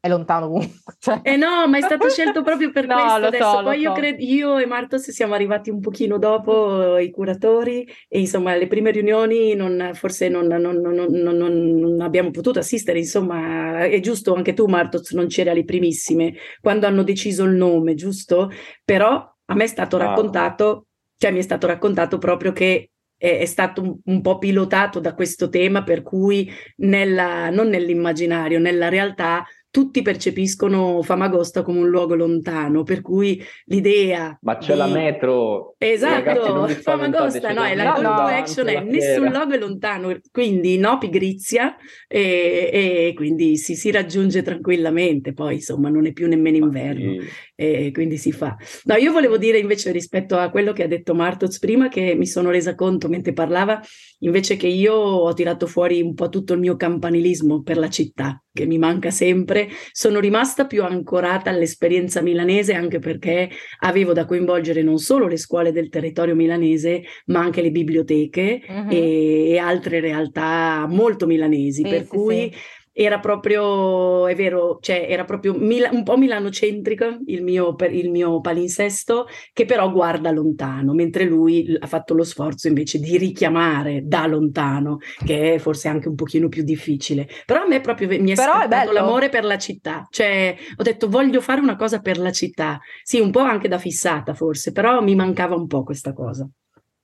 è 0.00 0.08
lontano 0.08 0.48
comunque. 0.48 0.94
Cioè. 0.98 1.20
Eh 1.22 1.36
no, 1.36 1.68
ma 1.68 1.76
è 1.76 1.82
stato 1.82 2.08
scelto 2.08 2.42
proprio 2.42 2.70
per 2.72 2.86
no, 2.88 2.94
questo 2.94 3.26
adesso. 3.26 3.50
So, 3.50 3.62
Poi 3.62 3.78
io, 3.80 3.94
so. 3.94 4.00
cred- 4.00 4.20
io, 4.20 4.58
e 4.58 4.66
Martos 4.66 5.10
siamo 5.10 5.34
arrivati 5.34 5.68
un 5.68 5.80
pochino 5.80 6.18
dopo 6.18 6.96
i 6.96 7.10
curatori 7.10 7.86
e 8.08 8.18
insomma 8.18 8.56
le 8.56 8.66
prime 8.66 8.90
riunioni 8.90 9.54
non, 9.54 9.90
forse 9.92 10.28
non, 10.28 10.46
non, 10.46 10.80
non, 10.80 12.00
abbiamo 12.00 12.30
potuto 12.30 12.58
assistere, 12.58 12.98
insomma 12.98 13.84
è 13.84 14.00
giusto 14.00 14.34
anche 14.34 14.54
tu 14.54 14.66
Martos 14.66 15.10
non 15.12 15.26
c'eri 15.26 15.50
alle 15.50 15.64
primissime 15.64 16.34
quando 16.60 16.86
hanno 16.86 17.02
deciso 17.02 17.44
il 17.44 17.52
nome, 17.52 17.94
giusto? 17.94 18.50
Però 18.84 19.12
a 19.16 19.54
me 19.54 19.64
è 19.64 19.68
stato 19.68 19.96
ah. 19.96 20.06
raccontato, 20.06 20.86
cioè 21.18 21.30
mi 21.30 21.40
è 21.40 21.42
stato 21.42 21.66
raccontato 21.66 22.16
proprio 22.16 22.52
che 22.52 22.90
è, 23.20 23.44
stato 23.44 23.82
un, 23.82 23.98
un, 24.02 24.22
po' 24.22 24.38
pilotato 24.38 24.98
da 24.98 25.12
questo 25.12 25.50
tema 25.50 25.84
per 25.84 26.00
cui 26.00 26.50
nella, 26.76 27.50
non 27.50 27.68
nell'immaginario, 27.68 28.58
nella 28.58 28.88
realtà 28.88 29.44
tutti 29.70 30.02
percepiscono 30.02 31.00
Famagosta 31.02 31.62
come 31.62 31.78
un 31.78 31.88
luogo 31.88 32.14
lontano, 32.14 32.82
per 32.82 33.00
cui 33.00 33.42
l'idea... 33.66 34.36
Ma 34.42 34.58
c'è 34.58 34.72
di... 34.72 34.78
la 34.78 34.86
metro! 34.86 35.74
Esatto, 35.78 36.66
Famagosta, 36.66 37.52
no, 37.52 37.64
è 37.64 37.74
la 37.74 37.92
call 37.92 38.02
to 38.02 38.22
action 38.22 38.66
è 38.68 38.80
nessun 38.80 39.30
luogo 39.30 39.54
è 39.54 39.58
lontano, 39.58 40.18
quindi 40.30 40.76
no 40.78 40.98
pigrizia 40.98 41.76
e, 42.08 42.70
e 42.72 43.12
quindi 43.14 43.56
si, 43.56 43.76
si, 43.76 43.90
raggiunge 43.90 44.42
tranquillamente, 44.42 45.32
poi 45.32 45.54
insomma 45.54 45.88
non 45.88 46.06
è 46.06 46.12
più 46.12 46.26
nemmeno 46.26 46.56
inverno, 46.56 47.22
e 47.60 47.90
quindi 47.92 48.16
si 48.16 48.32
fa. 48.32 48.56
No, 48.84 48.94
io 48.94 49.12
volevo 49.12 49.36
dire 49.36 49.58
invece 49.58 49.92
rispetto 49.92 50.38
a 50.38 50.48
quello 50.48 50.72
che 50.72 50.84
ha 50.84 50.88
detto 50.88 51.14
Martoz 51.14 51.58
prima, 51.58 51.88
che 51.88 52.14
mi 52.14 52.26
sono 52.26 52.50
resa 52.50 52.74
conto 52.74 53.08
mentre 53.08 53.34
parlava, 53.34 53.78
invece 54.20 54.56
che 54.56 54.66
io 54.66 54.94
ho 54.94 55.32
tirato 55.34 55.66
fuori 55.66 56.00
un 56.00 56.14
po' 56.14 56.30
tutto 56.30 56.54
il 56.54 56.60
mio 56.60 56.76
campanilismo 56.76 57.62
per 57.62 57.76
la 57.76 57.90
città, 57.90 58.42
che 58.50 58.64
mi 58.64 58.78
manca 58.78 59.10
sempre, 59.10 59.68
sono 59.92 60.20
rimasta 60.20 60.66
più 60.66 60.82
ancorata 60.82 61.50
all'esperienza 61.50 62.22
milanese 62.22 62.72
anche 62.72 62.98
perché 62.98 63.50
avevo 63.80 64.14
da 64.14 64.24
coinvolgere 64.24 64.82
non 64.82 64.98
solo 64.98 65.26
le 65.26 65.36
scuole 65.36 65.70
del 65.70 65.90
territorio 65.90 66.34
milanese, 66.34 67.02
ma 67.26 67.40
anche 67.40 67.60
le 67.60 67.70
biblioteche 67.70 68.62
uh-huh. 68.66 68.90
e, 68.90 69.50
e, 69.50 69.58
altre 69.58 70.00
realtà 70.00 70.86
molto 70.88 71.26
milanesi, 71.26 71.82
sì, 71.82 71.88
per 71.88 72.02
sì, 72.02 72.08
cui 72.08 72.50
sì 72.52 72.78
era 73.02 73.18
proprio, 73.18 74.26
è 74.26 74.34
vero, 74.34 74.78
cioè 74.80 75.06
era 75.08 75.24
proprio 75.24 75.54
Mil- 75.54 75.88
un 75.90 76.02
po' 76.02 76.18
milanocentrico 76.18 77.20
il 77.26 77.42
mio, 77.42 77.74
il 77.90 78.10
mio 78.10 78.40
palinsesto, 78.40 79.26
che 79.54 79.64
però 79.64 79.90
guarda 79.90 80.30
lontano, 80.30 80.92
mentre 80.92 81.24
lui 81.24 81.74
ha 81.78 81.86
fatto 81.86 82.12
lo 82.12 82.24
sforzo 82.24 82.68
invece 82.68 82.98
di 82.98 83.16
richiamare 83.16 84.02
da 84.04 84.26
lontano, 84.26 84.98
che 85.24 85.54
è 85.54 85.58
forse 85.58 85.88
anche 85.88 86.08
un 86.08 86.14
pochino 86.14 86.48
più 86.48 86.62
difficile. 86.62 87.26
Però 87.46 87.62
a 87.62 87.66
me 87.66 87.80
proprio 87.80 88.06
mi 88.08 88.32
è 88.32 88.34
però 88.34 88.60
è 88.68 88.92
l'amore 88.92 89.30
per 89.30 89.44
la 89.44 89.56
città, 89.56 90.06
cioè 90.10 90.54
ho 90.76 90.82
detto 90.82 91.08
voglio 91.08 91.40
fare 91.40 91.60
una 91.62 91.76
cosa 91.76 92.00
per 92.00 92.18
la 92.18 92.32
città, 92.32 92.78
sì, 93.02 93.18
un 93.18 93.30
po' 93.30 93.40
anche 93.40 93.68
da 93.68 93.78
fissata 93.78 94.34
forse, 94.34 94.72
però 94.72 95.00
mi 95.00 95.14
mancava 95.14 95.54
un 95.54 95.66
po' 95.66 95.84
questa 95.84 96.12
cosa. 96.12 96.46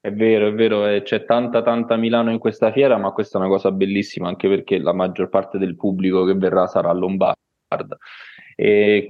È 0.07 0.13
vero, 0.13 0.47
è 0.47 0.53
vero, 0.53 0.87
eh, 0.87 1.03
c'è 1.03 1.25
tanta 1.25 1.63
tanta 1.63 1.97
Milano 1.97 2.31
in 2.31 2.39
questa 2.39 2.71
fiera, 2.71 2.97
ma 2.97 3.11
questa 3.11 3.39
è 3.39 3.41
una 3.41 3.51
cosa 3.51 3.73
bellissima 3.73 4.29
anche 4.29 4.49
perché 4.49 4.79
la 4.79 4.93
maggior 4.93 5.29
parte 5.29 5.59
del 5.59 5.75
pubblico 5.75 6.25
che 6.25 6.35
verrà 6.35 6.69
sarà 6.69 6.93
lombarda. 6.93 7.37
E, 8.55 9.05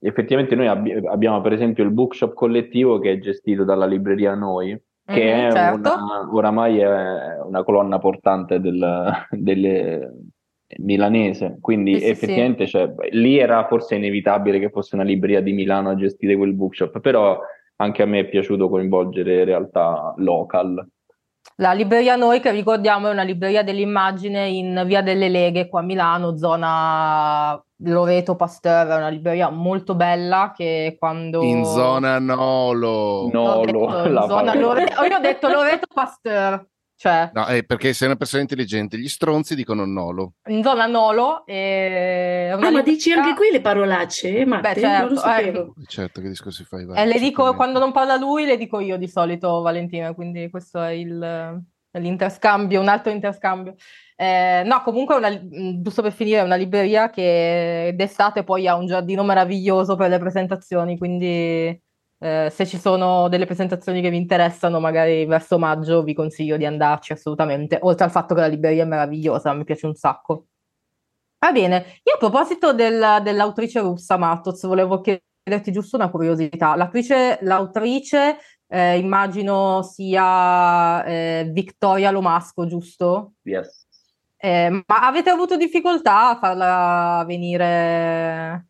effettivamente 0.00 0.56
noi 0.56 0.66
abbi- 0.66 1.06
abbiamo 1.06 1.40
per 1.40 1.52
esempio 1.52 1.84
il 1.84 1.92
bookshop 1.92 2.34
collettivo 2.34 2.98
che 2.98 3.12
è 3.12 3.18
gestito 3.20 3.62
dalla 3.62 3.86
libreria 3.86 4.34
Noi, 4.34 4.76
che 5.06 5.24
mm-hmm, 5.24 5.46
è 5.46 5.52
certo. 5.52 5.78
una, 5.78 6.28
oramai 6.32 6.78
è 6.80 7.40
una 7.40 7.62
colonna 7.62 8.00
portante 8.00 8.58
del, 8.58 9.12
delle, 9.30 10.10
milanese, 10.78 11.58
quindi 11.60 12.00
sì, 12.00 12.06
effettivamente 12.06 12.64
sì. 12.64 12.72
Cioè, 12.72 12.92
lì 13.10 13.38
era 13.38 13.68
forse 13.68 13.94
inevitabile 13.94 14.58
che 14.58 14.70
fosse 14.70 14.96
una 14.96 15.04
libreria 15.04 15.40
di 15.40 15.52
Milano 15.52 15.90
a 15.90 15.94
gestire 15.94 16.34
quel 16.34 16.54
bookshop, 16.54 16.98
però 16.98 17.38
anche 17.76 18.02
a 18.02 18.06
me 18.06 18.20
è 18.20 18.28
piaciuto 18.28 18.68
coinvolgere 18.68 19.44
realtà 19.44 20.14
local. 20.16 20.86
La 21.56 21.72
libreria 21.72 22.16
Noi, 22.16 22.40
che 22.40 22.50
ricordiamo, 22.50 23.08
è 23.08 23.12
una 23.12 23.22
libreria 23.22 23.62
dell'immagine 23.62 24.48
in 24.48 24.82
Via 24.86 25.02
delle 25.02 25.28
Leghe, 25.28 25.68
qua 25.68 25.80
a 25.80 25.82
Milano, 25.84 26.36
zona 26.36 27.62
Loreto 27.76 28.34
Pasteur, 28.34 28.88
è 28.88 28.96
una 28.96 29.08
libreria 29.08 29.50
molto 29.50 29.94
bella 29.94 30.52
che 30.56 30.96
quando... 30.98 31.42
In 31.42 31.64
zona 31.64 32.18
Nolo. 32.18 33.28
Nolo. 33.30 34.02
Detto, 34.02 34.26
zona 34.26 34.54
Loreto, 34.54 35.04
io 35.04 35.16
ho 35.16 35.20
detto 35.20 35.48
Loreto 35.48 35.86
Pasteur. 35.92 36.66
Cioè, 36.96 37.30
no, 37.34 37.46
è 37.46 37.64
perché 37.64 37.92
sei 37.92 38.06
una 38.08 38.16
persona 38.16 38.42
intelligente, 38.42 38.96
gli 38.98 39.08
stronzi 39.08 39.54
dicono 39.54 39.84
nolo. 39.84 40.34
In 40.46 40.62
zona 40.62 40.86
nolo. 40.86 41.44
E 41.44 42.50
ah, 42.52 42.70
ma 42.70 42.82
dici 42.82 43.12
anche 43.12 43.34
qui 43.34 43.50
le 43.50 43.60
parolacce, 43.60 44.38
eh, 44.38 44.46
Matte? 44.46 44.74
Beh, 44.74 44.80
certo, 44.80 45.04
non 45.04 45.08
lo 45.14 45.20
certo, 45.20 45.28
sapevo. 45.28 45.74
Eh, 45.80 45.86
certo, 45.86 46.20
che 46.20 46.28
discorsi 46.28 46.64
fai? 46.64 46.84
Vai, 46.84 47.02
eh, 47.02 47.06
le 47.06 47.18
dico, 47.18 47.54
quando 47.54 47.78
non 47.78 47.92
parla 47.92 48.16
lui, 48.16 48.46
le 48.46 48.56
dico 48.56 48.80
io 48.80 48.96
di 48.96 49.08
solito, 49.08 49.60
Valentina, 49.60 50.14
quindi 50.14 50.48
questo 50.50 50.80
è 50.80 50.92
il, 50.92 51.62
l'interscambio, 51.90 52.80
un 52.80 52.88
altro 52.88 53.10
interscambio. 53.10 53.74
Eh, 54.16 54.62
no, 54.64 54.82
comunque, 54.82 55.16
una, 55.16 55.30
giusto 55.80 56.00
per 56.00 56.12
finire, 56.12 56.38
è 56.38 56.44
una 56.44 56.54
libreria 56.54 57.10
che 57.10 57.92
d'estate 57.96 58.44
poi 58.44 58.68
ha 58.68 58.76
un 58.76 58.86
giardino 58.86 59.24
meraviglioso 59.24 59.96
per 59.96 60.08
le 60.08 60.18
presentazioni, 60.18 60.96
quindi 60.96 61.82
eh, 62.24 62.48
se 62.48 62.64
ci 62.66 62.78
sono 62.78 63.28
delle 63.28 63.44
presentazioni 63.44 64.00
che 64.00 64.08
vi 64.08 64.16
interessano, 64.16 64.80
magari 64.80 65.26
verso 65.26 65.58
maggio, 65.58 66.02
vi 66.02 66.14
consiglio 66.14 66.56
di 66.56 66.64
andarci 66.64 67.12
assolutamente. 67.12 67.78
Oltre 67.82 68.06
al 68.06 68.10
fatto 68.10 68.34
che 68.34 68.40
la 68.40 68.46
libreria 68.46 68.84
è 68.84 68.86
meravigliosa, 68.86 69.52
mi 69.52 69.64
piace 69.64 69.84
un 69.84 69.94
sacco. 69.94 70.46
Va 71.38 71.52
bene, 71.52 72.00
io 72.02 72.14
a 72.14 72.16
proposito 72.18 72.72
del, 72.72 73.20
dell'autrice 73.22 73.80
russa 73.80 74.16
Martoz, 74.16 74.64
volevo 74.64 75.02
chiederti 75.02 75.70
giusto 75.70 75.96
una 75.96 76.08
curiosità. 76.08 76.74
L'autrice, 76.76 77.38
l'autrice 77.42 78.38
eh, 78.68 78.96
immagino 78.96 79.82
sia 79.82 81.04
eh, 81.04 81.50
Vittoria 81.52 82.10
Lomasco, 82.10 82.66
giusto? 82.66 83.34
Yes. 83.42 83.86
Eh, 84.38 84.70
ma 84.70 85.06
avete 85.06 85.28
avuto 85.28 85.58
difficoltà 85.58 86.30
a 86.30 86.38
farla 86.38 87.22
venire 87.26 88.68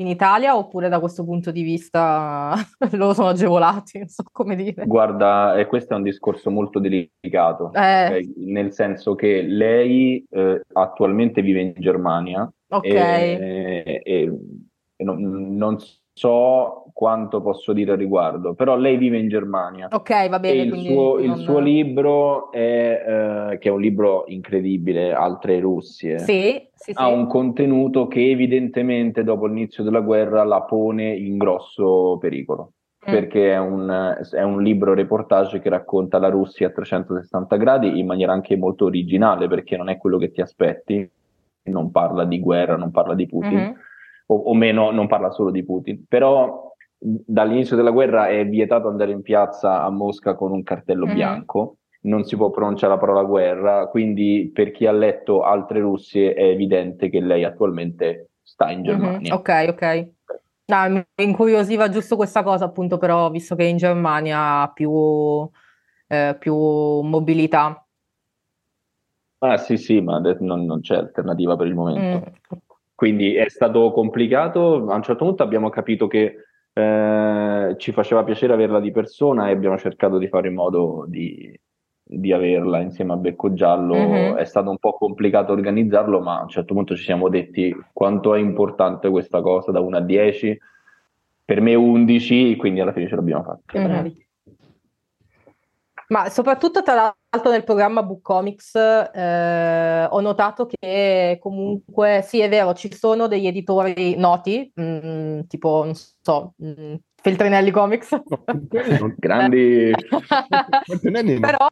in 0.00 0.06
Italia 0.06 0.56
oppure 0.56 0.88
da 0.88 1.00
questo 1.00 1.24
punto 1.24 1.50
di 1.50 1.62
vista 1.62 2.54
loro 2.92 3.14
sono 3.14 3.28
agevolati, 3.28 3.98
non 3.98 4.08
so 4.08 4.22
come 4.30 4.54
dire. 4.54 4.86
Guarda, 4.86 5.56
eh, 5.56 5.66
questo 5.66 5.94
è 5.94 5.96
un 5.96 6.02
discorso 6.02 6.50
molto 6.50 6.78
delicato, 6.78 7.72
eh. 7.72 8.06
okay? 8.06 8.32
nel 8.36 8.72
senso 8.72 9.14
che 9.14 9.42
lei 9.42 10.24
eh, 10.30 10.62
attualmente 10.72 11.42
vive 11.42 11.60
in 11.60 11.74
Germania 11.76 12.50
okay. 12.68 13.34
e, 13.34 14.02
e, 14.04 14.32
e 14.96 15.04
non, 15.04 15.56
non, 15.56 15.76
so 16.18 16.90
quanto 16.92 17.40
posso 17.40 17.72
dire 17.72 17.92
al 17.92 17.98
riguardo, 17.98 18.54
però 18.54 18.76
lei 18.76 18.96
vive 18.96 19.18
in 19.18 19.28
Germania. 19.28 19.86
Ok, 19.90 20.28
va 20.28 20.40
bene. 20.40 20.62
il, 20.62 20.76
suo, 20.84 21.14
non... 21.14 21.22
il 21.22 21.36
suo, 21.36 21.58
libro 21.60 22.50
è, 22.50 23.50
eh, 23.52 23.58
che 23.58 23.68
è 23.68 23.72
un 23.72 23.80
libro 23.80 24.24
incredibile, 24.26 25.12
Altre 25.12 25.60
Russie. 25.60 26.18
Sì, 26.18 26.60
sì, 26.74 26.92
ha 26.94 27.06
un 27.06 27.28
contenuto 27.28 28.08
che 28.08 28.30
evidentemente 28.30 29.22
dopo 29.22 29.46
l'inizio 29.46 29.84
della 29.84 30.00
guerra 30.00 30.42
la 30.42 30.62
pone 30.62 31.14
in 31.14 31.36
grosso 31.36 32.18
pericolo. 32.20 32.72
Mm. 33.08 33.12
Perché 33.12 33.52
è 33.52 33.58
un, 33.58 34.18
è 34.32 34.42
un 34.42 34.60
libro 34.60 34.92
reportage 34.92 35.60
che 35.60 35.68
racconta 35.68 36.18
la 36.18 36.28
Russia 36.28 36.66
a 36.66 36.70
360 36.70 37.56
gradi 37.56 38.00
in 38.00 38.06
maniera 38.06 38.32
anche 38.32 38.56
molto 38.56 38.86
originale, 38.86 39.46
perché 39.46 39.76
non 39.76 39.88
è 39.88 39.96
quello 39.98 40.18
che 40.18 40.32
ti 40.32 40.40
aspetti, 40.40 41.08
non 41.66 41.92
parla 41.92 42.24
di 42.24 42.40
guerra, 42.40 42.76
non 42.76 42.90
parla 42.90 43.14
di 43.14 43.26
Putin. 43.26 43.54
Mm-hmm 43.54 43.72
o, 44.30 44.34
o 44.34 44.54
meno 44.54 44.90
non 44.90 45.06
parla 45.06 45.30
solo 45.30 45.50
di 45.50 45.64
Putin, 45.64 46.04
però 46.08 46.72
dall'inizio 46.98 47.76
della 47.76 47.90
guerra 47.90 48.28
è 48.28 48.46
vietato 48.46 48.88
andare 48.88 49.12
in 49.12 49.22
piazza 49.22 49.82
a 49.82 49.90
Mosca 49.90 50.34
con 50.34 50.52
un 50.52 50.62
cartello 50.62 51.06
mm-hmm. 51.06 51.14
bianco, 51.14 51.76
non 52.02 52.24
si 52.24 52.36
può 52.36 52.50
pronunciare 52.50 52.94
la 52.94 52.98
parola 52.98 53.22
guerra, 53.22 53.86
quindi 53.88 54.50
per 54.52 54.70
chi 54.70 54.86
ha 54.86 54.92
letto 54.92 55.42
altre 55.42 55.80
Russie 55.80 56.34
è 56.34 56.44
evidente 56.44 57.08
che 57.08 57.20
lei 57.20 57.44
attualmente 57.44 58.30
sta 58.42 58.70
in 58.70 58.82
Germania. 58.82 59.18
Mm-hmm. 59.18 59.32
Ok, 59.32 59.66
ok. 59.68 60.08
No, 60.66 60.90
mi 60.90 61.24
incuriosiva 61.24 61.88
giusto 61.88 62.16
questa 62.16 62.42
cosa, 62.42 62.66
appunto, 62.66 62.98
però, 62.98 63.30
visto 63.30 63.54
che 63.54 63.64
in 63.64 63.78
Germania 63.78 64.60
ha 64.60 64.70
più, 64.70 65.48
eh, 66.06 66.36
più 66.38 66.54
mobilità. 66.54 67.86
Ah, 69.38 69.56
sì, 69.56 69.76
sì, 69.78 70.00
ma 70.00 70.18
non, 70.18 70.64
non 70.64 70.80
c'è 70.80 70.96
alternativa 70.96 71.56
per 71.56 71.68
il 71.68 71.74
momento. 71.74 72.30
Mm. 72.30 72.58
Quindi 72.98 73.36
è 73.36 73.48
stato 73.48 73.92
complicato, 73.92 74.88
a 74.88 74.96
un 74.96 75.04
certo 75.04 75.24
punto 75.24 75.44
abbiamo 75.44 75.68
capito 75.68 76.08
che 76.08 76.34
eh, 76.72 77.76
ci 77.78 77.92
faceva 77.92 78.24
piacere 78.24 78.54
averla 78.54 78.80
di 78.80 78.90
persona 78.90 79.46
e 79.46 79.52
abbiamo 79.52 79.78
cercato 79.78 80.18
di 80.18 80.26
fare 80.26 80.48
in 80.48 80.54
modo 80.54 81.04
di, 81.06 81.56
di 82.02 82.32
averla 82.32 82.80
insieme 82.80 83.12
a 83.12 83.16
Becco 83.16 83.52
Giallo. 83.52 83.94
Mm-hmm. 83.94 84.34
È 84.38 84.44
stato 84.44 84.70
un 84.70 84.78
po' 84.78 84.94
complicato 84.94 85.52
organizzarlo, 85.52 86.18
ma 86.18 86.40
a 86.40 86.42
un 86.42 86.48
certo 86.48 86.74
punto 86.74 86.96
ci 86.96 87.04
siamo 87.04 87.28
detti 87.28 87.72
quanto 87.92 88.34
è 88.34 88.40
importante 88.40 89.08
questa 89.10 89.40
cosa 89.42 89.70
da 89.70 89.78
1 89.78 89.96
a 89.96 90.00
10. 90.00 90.58
Per 91.44 91.60
me 91.60 91.76
11, 91.76 92.56
quindi 92.56 92.80
alla 92.80 92.92
fine 92.92 93.06
ce 93.06 93.14
l'abbiamo 93.14 93.44
fatta. 93.44 93.78
Mm-hmm. 93.78 94.08
Ma 96.08 96.28
soprattutto 96.30 96.82
tra 96.82 97.14
l'altro 97.30 97.50
nel 97.50 97.64
programma 97.64 98.02
Book 98.02 98.22
Comics 98.22 98.74
eh, 98.74 100.06
ho 100.10 100.20
notato 100.20 100.66
che 100.66 101.38
comunque 101.40 102.22
sì 102.26 102.40
è 102.40 102.48
vero 102.48 102.72
ci 102.74 102.92
sono 102.94 103.26
degli 103.26 103.46
editori 103.46 104.16
noti 104.16 104.70
mh, 104.74 104.82
mm, 104.82 105.40
tipo 105.46 105.84
non 105.84 105.94
so 105.94 106.54
mh, 106.56 106.70
mm, 106.70 106.94
Feltrinelli 107.20 107.70
Comics 107.70 108.12
no, 108.12 108.44
grandi 109.16 109.90
però 111.40 111.68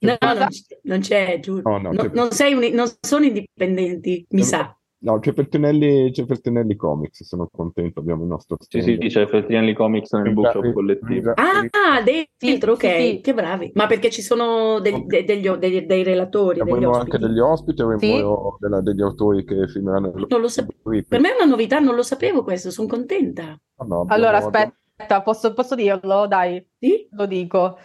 No, 0.00 0.16
non, 0.20 0.46
non 0.82 1.00
c'è, 1.00 1.40
giuro. 1.40 1.68
No, 1.68 1.78
no, 1.78 1.90
no, 1.90 2.10
non, 2.14 2.28
un, 2.30 2.70
non, 2.72 2.86
sono 3.00 3.24
indipendenti, 3.24 4.24
mi 4.30 4.44
sa. 4.44 4.77
No, 5.00 5.20
c'è 5.20 5.32
Feltrinelli, 5.32 6.10
c'è 6.10 6.24
Feltrinelli 6.24 6.74
Comics, 6.74 7.22
sono 7.22 7.48
contento, 7.52 8.00
abbiamo 8.00 8.22
il 8.22 8.28
nostro 8.28 8.56
Sì, 8.58 8.82
sì, 8.82 8.96
c'è 8.98 9.26
Feltrinelli 9.28 9.72
Comics 9.72 10.10
nel 10.12 10.32
bookshop 10.32 10.72
collettivo. 10.72 11.34
Ah, 11.36 12.02
dentro, 12.36 12.72
ok, 12.72 12.80
sì. 12.80 13.20
che 13.22 13.32
bravi. 13.32 13.70
Ma 13.74 13.86
perché 13.86 14.10
ci 14.10 14.22
sono 14.22 14.80
degli, 14.80 14.94
okay. 14.94 15.24
degli, 15.24 15.48
degli, 15.48 15.80
dei 15.82 16.02
relatori, 16.02 16.60
degli 16.60 16.84
ospiti? 16.84 17.14
anche 17.14 17.26
degli 17.26 17.38
ospiti 17.38 17.82
o 17.82 17.96
sì. 17.98 18.24
della, 18.58 18.80
degli 18.80 19.02
autori 19.02 19.44
che 19.44 19.68
filmeranno. 19.68 20.12
Non 20.28 20.40
lo 20.40 20.48
sapevo. 20.48 20.74
Per 20.82 21.20
me 21.20 21.30
è 21.30 21.34
una 21.36 21.48
novità, 21.48 21.78
non 21.78 21.94
lo 21.94 22.02
sapevo 22.02 22.42
questo, 22.42 22.72
sono 22.72 22.88
contenta. 22.88 23.56
Oh, 23.76 23.84
no, 23.84 24.04
allora, 24.08 24.38
aspetta, 24.38 25.22
posso, 25.22 25.52
posso 25.54 25.76
dirlo? 25.76 26.26
Dai, 26.26 26.64
sì? 26.76 27.06
lo 27.12 27.26
dico. 27.26 27.78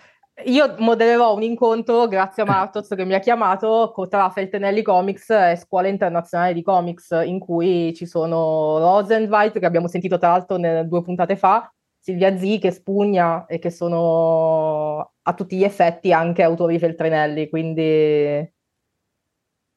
Io 0.46 0.76
modererò 0.80 1.36
un 1.36 1.44
incontro 1.44 2.08
grazie 2.08 2.44
a 2.44 2.46
Martos 2.46 2.88
che 2.90 3.06
mi 3.06 3.14
ha 3.14 3.20
chiamato 3.20 3.94
tra 4.10 4.30
Feltenelli 4.30 4.82
Comics 4.82 5.30
e 5.30 5.56
Scuola 5.56 5.88
Internazionale 5.88 6.54
di 6.54 6.62
Comics 6.62 7.12
in 7.26 7.40
cui 7.40 7.94
ci 7.94 8.06
sono 8.06 8.78
Rosenweit 8.80 9.60
che 9.60 9.66
abbiamo 9.66 9.88
sentito 9.88 10.18
tra 10.18 10.30
l'altro 10.30 10.58
nelle 10.58 10.88
due 10.88 11.02
puntate 11.02 11.36
fa, 11.36 11.72
Silvia 12.00 12.38
Z 12.38 12.60
che 12.60 12.72
spugna 12.72 13.46
e 13.46 13.60
che 13.60 13.70
sono 13.70 15.14
a 15.22 15.34
tutti 15.34 15.56
gli 15.56 15.64
effetti 15.64 16.12
anche 16.12 16.44
autori 16.44 16.80
Feltrinelli, 16.80 17.50
quindi... 17.50 18.52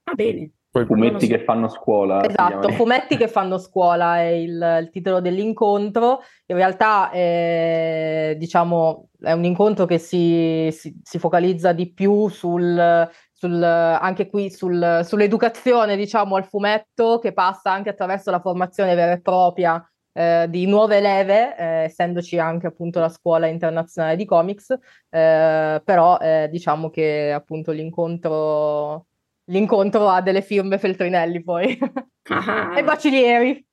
Va 0.05 0.15
bene. 0.15 0.56
Fumetti 0.85 1.27
che 1.27 1.39
fanno 1.45 1.69
scuola. 1.69 2.23
Esatto, 2.29 2.69
fumetti 2.77 3.17
che 3.17 3.29
fanno 3.29 3.59
scuola 3.59 4.19
è 4.19 4.27
il, 4.27 4.79
il 4.83 4.91
titolo 4.91 5.21
dell'incontro. 5.21 6.21
In 6.47 6.57
realtà 6.57 7.11
è, 7.11 8.35
diciamo, 8.37 9.09
è 9.21 9.33
un 9.33 9.45
incontro 9.45 9.87
che 9.87 9.99
si, 9.99 10.69
si, 10.73 10.99
si 11.03 11.19
focalizza 11.19 11.73
di 11.73 11.93
più 11.93 12.29
sul, 12.29 13.09
sul, 13.33 13.63
anche 13.63 14.29
qui 14.29 14.51
sul, 14.51 15.01
sull'educazione 15.05 15.97
diciamo, 15.97 16.37
al 16.37 16.45
fumetto 16.45 17.19
che 17.19 17.33
passa 17.33 17.73
anche 17.73 17.91
attraverso 17.91 18.31
la 18.31 18.41
formazione 18.41 18.95
vera 18.95 19.13
e 19.13 19.21
propria 19.21 19.83
eh, 20.17 20.47
di 20.49 20.67
nuove 20.67 21.01
leve, 21.01 21.57
eh, 21.57 21.65
essendoci 21.85 22.39
anche 22.39 22.67
appunto 22.67 23.01
la 23.01 23.11
scuola 23.11 23.47
internazionale 23.47 24.17
di 24.17 24.25
comics, 24.25 24.71
eh, 25.11 25.83
però 25.85 26.19
eh, 26.19 26.49
diciamo 26.51 26.89
che 26.89 27.33
appunto 27.33 27.71
l'incontro 27.73 29.07
l'incontro 29.47 30.09
a 30.09 30.21
delle 30.21 30.43
firme 30.43 30.79
Feltrinelli 30.79 31.43
poi. 31.43 31.79
Ah. 32.29 32.75
e 32.77 32.83
Bacilieri. 32.83 33.65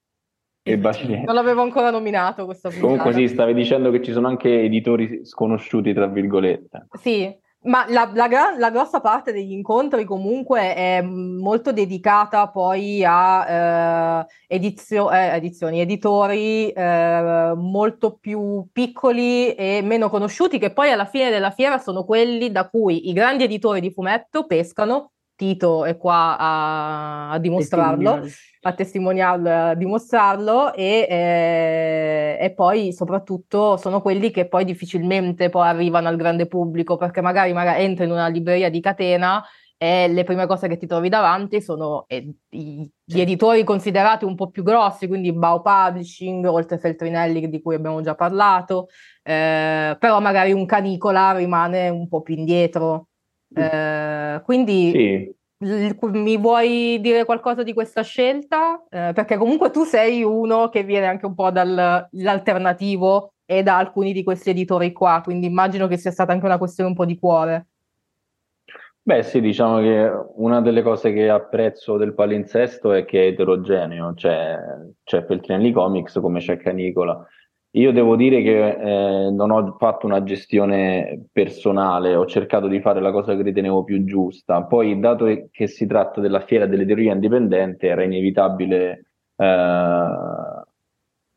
E 0.61 0.77
Bacilieri. 0.77 1.23
Non 1.23 1.35
l'avevo 1.35 1.61
ancora 1.61 1.89
nominato 1.89 2.45
questo 2.45 2.69
Comunque 2.79 3.13
sì, 3.13 3.27
stavi 3.27 3.53
dicendo 3.53 3.91
che 3.91 4.01
ci 4.01 4.11
sono 4.11 4.27
anche 4.27 4.61
editori 4.61 5.25
sconosciuti, 5.25 5.93
tra 5.93 6.07
virgolette. 6.07 6.87
Sì, 7.01 7.35
ma 7.63 7.85
la, 7.89 8.09
la, 8.13 8.27
la, 8.57 8.71
grossa 8.71 8.99
parte 8.99 9.31
degli 9.31 9.51
incontri 9.51 10.03
comunque 10.03 10.73
è 10.75 11.01
molto 11.01 11.71
dedicata 11.71 12.49
poi 12.49 13.03
a 13.05 14.19
eh, 14.19 14.55
edizio, 14.55 15.11
eh, 15.11 15.35
edizioni, 15.35 15.79
editori 15.79 16.69
eh, 16.69 17.53
molto 17.55 18.17
più 18.19 18.65
piccoli 18.71 19.53
e 19.53 19.81
meno 19.83 20.09
conosciuti, 20.09 20.59
che 20.59 20.71
poi 20.71 20.91
alla 20.91 21.05
fine 21.05 21.29
della 21.29 21.51
fiera 21.51 21.77
sono 21.77 22.03
quelli 22.03 22.51
da 22.51 22.69
cui 22.69 23.09
i 23.09 23.13
grandi 23.13 23.43
editori 23.43 23.79
di 23.79 23.91
fumetto 23.91 24.45
pescano 24.45 25.11
Tito 25.35 25.85
è 25.85 25.97
qua 25.97 26.37
a, 26.37 27.31
a 27.31 27.39
dimostrarlo, 27.39 28.21
a 28.61 28.73
testimoniarlo, 28.73 29.49
a 29.49 29.73
dimostrarlo 29.73 30.73
e, 30.73 31.07
eh, 31.09 32.37
e, 32.39 32.53
poi 32.53 32.93
soprattutto 32.93 33.77
sono 33.77 34.01
quelli 34.01 34.31
che 34.31 34.47
poi 34.47 34.63
difficilmente 34.63 35.49
poi 35.49 35.67
arrivano 35.67 36.07
al 36.07 36.17
grande 36.17 36.47
pubblico 36.47 36.97
perché 36.97 37.21
magari, 37.21 37.51
magari 37.51 37.83
entri 37.83 38.05
in 38.05 38.11
una 38.11 38.27
libreria 38.27 38.69
di 38.69 38.79
catena 38.79 39.43
e 39.83 40.07
le 40.07 40.23
prime 40.23 40.47
cose 40.47 40.69
che 40.69 40.77
ti 40.77 40.87
trovi 40.87 41.09
davanti 41.09 41.61
sono 41.61 42.05
eh, 42.07 42.33
i, 42.51 42.89
gli 43.03 43.19
editori 43.19 43.65
considerati 43.65 44.23
un 44.23 44.35
po' 44.35 44.49
più 44.49 44.63
grossi, 44.63 45.07
quindi 45.07 45.33
Bao 45.33 45.61
Publishing, 45.61 46.45
oltre 46.45 46.77
Feltrinelli 46.77 47.49
di 47.49 47.61
cui 47.61 47.75
abbiamo 47.75 47.99
già 48.01 48.15
parlato, 48.15 48.87
eh, 49.23 49.97
però 49.99 50.21
magari 50.21 50.53
un 50.53 50.65
canicola 50.65 51.33
rimane 51.33 51.89
un 51.89 52.07
po' 52.07 52.21
più 52.21 52.35
indietro. 52.35 53.07
Eh, 53.53 54.41
quindi 54.43 54.91
sì. 54.91 55.35
mi 56.01 56.37
vuoi 56.37 56.99
dire 57.01 57.25
qualcosa 57.25 57.63
di 57.63 57.73
questa 57.73 58.01
scelta? 58.01 58.83
Eh, 58.89 59.11
perché 59.13 59.37
comunque 59.37 59.69
tu 59.69 59.83
sei 59.83 60.23
uno 60.23 60.69
che 60.69 60.83
viene 60.83 61.07
anche 61.07 61.25
un 61.25 61.35
po' 61.35 61.51
dall'alternativo 61.51 63.33
e 63.45 63.63
da 63.63 63.77
alcuni 63.77 64.13
di 64.13 64.23
questi 64.23 64.49
editori 64.51 64.91
qua, 64.91 65.21
quindi 65.23 65.47
immagino 65.47 65.87
che 65.87 65.97
sia 65.97 66.11
stata 66.11 66.31
anche 66.31 66.45
una 66.45 66.57
questione 66.57 66.89
un 66.89 66.95
po' 66.95 67.05
di 67.05 67.17
cuore. 67.19 67.67
Beh 69.05 69.21
sì, 69.21 69.41
diciamo 69.41 69.79
che 69.79 70.09
una 70.35 70.61
delle 70.61 70.81
cose 70.81 71.11
che 71.11 71.29
apprezzo 71.29 71.97
del 71.97 72.13
palinsesto 72.13 72.93
è 72.93 73.03
che 73.03 73.23
è 73.23 73.27
eterogeneo, 73.27 74.13
cioè 74.15 74.57
c'è 75.03 75.25
Feltrinelli 75.25 75.73
Comics 75.73 76.19
come 76.21 76.39
c'è 76.39 76.55
Canicola, 76.55 77.21
io 77.75 77.91
devo 77.91 78.15
dire 78.15 78.43
che 78.43 79.25
eh, 79.25 79.31
non 79.31 79.49
ho 79.49 79.75
fatto 79.79 80.05
una 80.05 80.21
gestione 80.21 81.25
personale, 81.31 82.15
ho 82.15 82.25
cercato 82.27 82.67
di 82.67 82.79
fare 82.79 83.01
la 83.01 83.11
cosa 83.11 83.35
che 83.35 83.41
ritenevo 83.41 83.83
più 83.83 84.03
giusta. 84.03 84.63
Poi, 84.63 84.99
dato 84.99 85.25
che 85.49 85.67
si 85.67 85.87
tratta 85.87 86.21
della 86.21 86.41
fiera 86.41 86.67
delle 86.67 86.85
teorie 86.85 87.11
indipendente, 87.11 87.87
era 87.87 88.03
inevitabile 88.03 89.05
eh, 89.35 90.05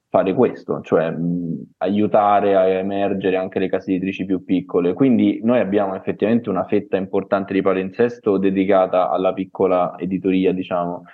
fare 0.08 0.34
questo, 0.34 0.82
cioè 0.82 1.10
mh, 1.10 1.72
aiutare 1.78 2.54
a 2.54 2.66
emergere 2.66 3.36
anche 3.36 3.58
le 3.58 3.70
case 3.70 3.92
editrici 3.92 4.26
più 4.26 4.44
piccole. 4.44 4.92
Quindi 4.92 5.40
noi 5.42 5.60
abbiamo 5.60 5.94
effettivamente 5.94 6.50
una 6.50 6.64
fetta 6.64 6.98
importante 6.98 7.54
di 7.54 7.62
palinsesto 7.62 8.36
dedicata 8.36 9.08
alla 9.08 9.32
piccola 9.32 9.94
editoria, 9.98 10.52
diciamo 10.52 11.04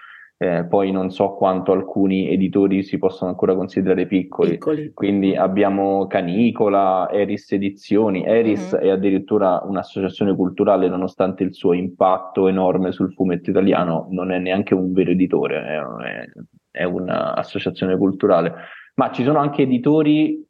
eh, 0.42 0.64
poi 0.64 0.90
non 0.90 1.12
so 1.12 1.34
quanto 1.34 1.70
alcuni 1.70 2.28
editori 2.28 2.82
si 2.82 2.98
possono 2.98 3.30
ancora 3.30 3.54
considerare 3.54 4.06
piccoli. 4.06 4.50
piccoli. 4.50 4.90
Quindi 4.92 5.36
abbiamo 5.36 6.08
Canicola, 6.08 7.08
Eris 7.12 7.52
Edizioni. 7.52 8.24
Eris 8.24 8.74
mm-hmm. 8.74 8.84
è 8.84 8.88
addirittura 8.88 9.62
un'associazione 9.64 10.34
culturale, 10.34 10.88
nonostante 10.88 11.44
il 11.44 11.54
suo 11.54 11.74
impatto 11.74 12.48
enorme 12.48 12.90
sul 12.90 13.12
fumetto 13.12 13.50
italiano, 13.50 14.08
non 14.10 14.32
è 14.32 14.40
neanche 14.40 14.74
un 14.74 14.92
vero 14.92 15.12
editore, 15.12 15.62
è, 15.62 16.80
è 16.80 16.82
un'associazione 16.82 17.96
culturale. 17.96 18.52
Ma 18.96 19.12
ci 19.12 19.22
sono 19.22 19.38
anche 19.38 19.62
editori 19.62 20.44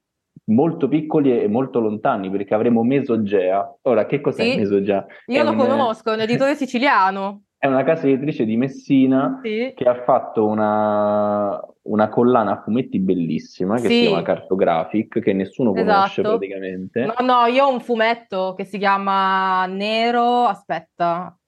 molto 0.45 0.89
piccoli 0.89 1.39
e 1.39 1.49
molto 1.49 1.81
lontani 1.81 2.31
perché 2.31 2.55
avremo 2.55 2.83
Mesogea. 2.83 3.77
Ora, 3.83 4.07
che 4.07 4.23
cos'è 4.23 4.43
sì, 4.43 4.57
Mesogea? 4.57 5.05
Io 5.27 5.41
è 5.41 5.45
lo 5.45 5.51
un... 5.51 5.57
conosco, 5.59 6.13
è 6.13 6.15
un 6.15 6.21
editore 6.21 6.55
siciliano. 6.55 7.43
È 7.63 7.69
una 7.69 7.85
casa 7.85 8.09
editrice 8.09 8.45
di 8.45 8.57
Messina 8.57 9.39
sì. 9.41 9.73
che 9.77 9.85
ha 9.85 10.03
fatto 10.03 10.47
una, 10.47 11.65
una, 11.83 12.09
collana 12.09 12.55
a 12.55 12.61
fumetti 12.61 12.99
bellissima 12.99 13.77
che 13.77 13.87
sì. 13.87 14.01
si 14.01 14.01
chiama 14.09 14.23
Cartographic, 14.23 15.21
che 15.21 15.33
nessuno 15.33 15.73
esatto. 15.73 15.93
conosce 15.93 16.23
praticamente. 16.23 17.05
No, 17.05 17.15
no, 17.25 17.47
io 17.47 17.67
ho 17.67 17.73
un 17.73 17.79
fumetto 17.79 18.55
che 18.57 18.65
si 18.65 18.79
chiama 18.79 19.65
Nero. 19.67 20.43
Aspetta, 20.43 21.39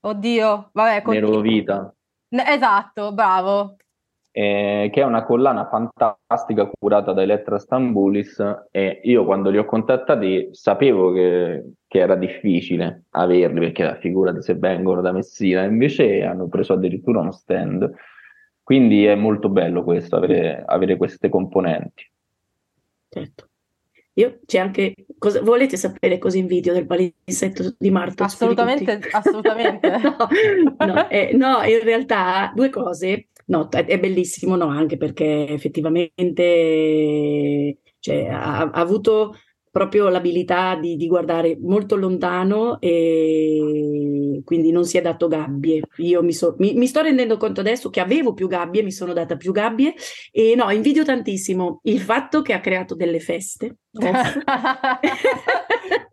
oddio, 0.00 0.68
vabbè. 0.70 1.02
Nero 1.06 1.40
Vita. 1.40 1.94
Esatto, 2.28 3.14
bravo 3.14 3.76
eh, 4.36 4.90
che 4.92 5.00
è 5.00 5.04
una 5.04 5.22
collana 5.22 5.68
fantastica 5.68 6.68
curata 6.68 7.12
da 7.12 7.22
Elettra 7.22 7.56
Stambulis 7.56 8.42
e 8.72 9.00
io 9.04 9.24
quando 9.24 9.48
li 9.48 9.58
ho 9.58 9.64
contattati 9.64 10.48
sapevo 10.50 11.12
che, 11.12 11.62
che 11.86 11.98
era 12.00 12.16
difficile 12.16 13.04
averli 13.10 13.60
perché 13.60 13.84
la 13.84 13.94
figura 13.94 14.32
di 14.32 14.42
se 14.42 14.54
vengono 14.54 15.00
da 15.02 15.12
Messina, 15.12 15.62
invece 15.62 16.24
hanno 16.24 16.48
preso 16.48 16.72
addirittura 16.72 17.20
uno 17.20 17.30
stand. 17.30 17.88
Quindi 18.60 19.04
è 19.04 19.14
molto 19.14 19.48
bello 19.50 19.84
questo, 19.84 20.16
avere, 20.16 20.64
avere 20.66 20.96
queste 20.96 21.28
componenti. 21.28 22.10
Certo. 23.10 23.48
Io 24.14 24.40
c'è 24.46 24.58
anche. 24.58 24.94
Cosa, 25.16 25.42
volete 25.42 25.76
sapere 25.76 26.18
cosa 26.18 26.38
invidio 26.38 26.72
del 26.72 26.86
palinsetto 26.86 27.74
di 27.78 27.90
Marto? 27.90 28.24
Assolutamente, 28.24 28.98
assolutamente. 29.12 29.90
no, 30.02 30.86
no, 30.86 31.08
eh, 31.08 31.30
no, 31.34 31.62
in 31.62 31.80
realtà 31.84 32.50
due 32.52 32.70
cose. 32.70 33.28
No, 33.46 33.68
è 33.68 33.98
bellissimo, 33.98 34.56
no, 34.56 34.68
anche 34.68 34.96
perché 34.96 35.46
effettivamente 35.48 37.78
cioè, 37.98 38.26
ha, 38.26 38.60
ha, 38.60 38.70
avuto 38.72 39.34
proprio 39.74 40.08
l'abilità 40.08 40.76
di, 40.76 40.94
di, 40.94 41.08
guardare 41.08 41.58
molto 41.60 41.96
lontano 41.96 42.80
e 42.80 44.40
quindi 44.44 44.70
non 44.70 44.84
si 44.84 44.98
è 44.98 45.02
dato 45.02 45.26
gabbie. 45.26 45.82
Io 45.96 46.22
mi, 46.22 46.32
so, 46.32 46.54
mi, 46.58 46.74
mi, 46.74 46.86
sto 46.86 47.02
rendendo 47.02 47.36
conto 47.36 47.60
adesso 47.60 47.90
che 47.90 47.98
avevo 47.98 48.34
più 48.34 48.46
gabbie, 48.46 48.84
mi 48.84 48.92
sono 48.92 49.12
data 49.12 49.36
più 49.36 49.50
gabbie 49.50 49.94
e 50.30 50.54
no, 50.54 50.70
invidio 50.70 51.04
tantissimo 51.04 51.80
il 51.82 52.00
fatto 52.00 52.40
che 52.40 52.52
ha 52.52 52.60
creato 52.60 52.94
delle 52.94 53.18
feste. 53.18 53.78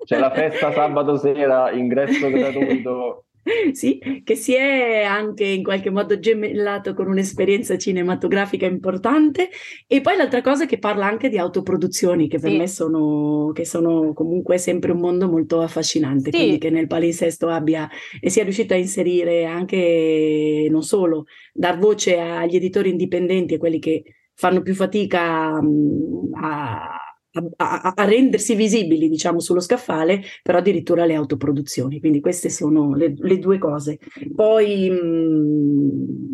C'è 0.05 0.17
la 0.17 0.31
festa 0.31 0.73
sabato 0.73 1.17
sera, 1.17 1.71
ingresso 1.71 2.29
gratuito. 2.29 3.25
Sì, 3.73 3.99
che 4.23 4.35
si 4.35 4.53
è 4.53 5.03
anche 5.03 5.45
in 5.45 5.63
qualche 5.63 5.89
modo 5.89 6.19
gemellato 6.19 6.93
con 6.93 7.07
un'esperienza 7.07 7.77
cinematografica 7.77 8.65
importante 8.65 9.49
e 9.87 10.01
poi 10.01 10.17
l'altra 10.17 10.41
cosa 10.41 10.65
è 10.65 10.67
che 10.67 10.77
parla 10.77 11.05
anche 11.05 11.29
di 11.29 11.37
autoproduzioni 11.37 12.27
che 12.27 12.39
per 12.39 12.51
sì. 12.51 12.57
me 12.57 12.67
sono, 12.67 13.51
che 13.53 13.65
sono, 13.65 14.13
comunque 14.13 14.57
sempre 14.57 14.91
un 14.91 14.99
mondo 14.99 15.27
molto 15.27 15.61
affascinante, 15.61 16.31
sì. 16.31 16.37
quindi 16.37 16.57
che 16.57 16.69
nel 16.69 16.87
palinsesto 16.87 17.47
abbia 17.47 17.89
e 18.19 18.29
sia 18.29 18.43
riuscito 18.43 18.73
a 18.73 18.77
inserire 18.77 19.45
anche 19.45 20.67
non 20.69 20.83
solo 20.83 21.25
dar 21.53 21.77
voce 21.77 22.19
agli 22.19 22.55
editori 22.55 22.89
indipendenti 22.89 23.55
e 23.55 23.57
quelli 23.57 23.79
che 23.79 24.03
fanno 24.33 24.61
più 24.61 24.73
fatica 24.73 25.61
mm, 25.61 26.33
a 26.33 27.10
a, 27.57 27.93
a, 27.95 28.03
rendersi 28.05 28.55
visibili, 28.55 29.07
diciamo, 29.07 29.39
sullo 29.39 29.59
scaffale, 29.59 30.21
però 30.41 30.57
addirittura 30.57 31.05
le 31.05 31.15
autoproduzioni. 31.15 31.99
Quindi 31.99 32.19
queste 32.19 32.49
sono 32.49 32.93
le, 32.95 33.13
le 33.15 33.39
due 33.39 33.57
cose. 33.57 33.99
Poi 34.35 34.89
mh, 34.89 34.95
mm, 34.95 36.31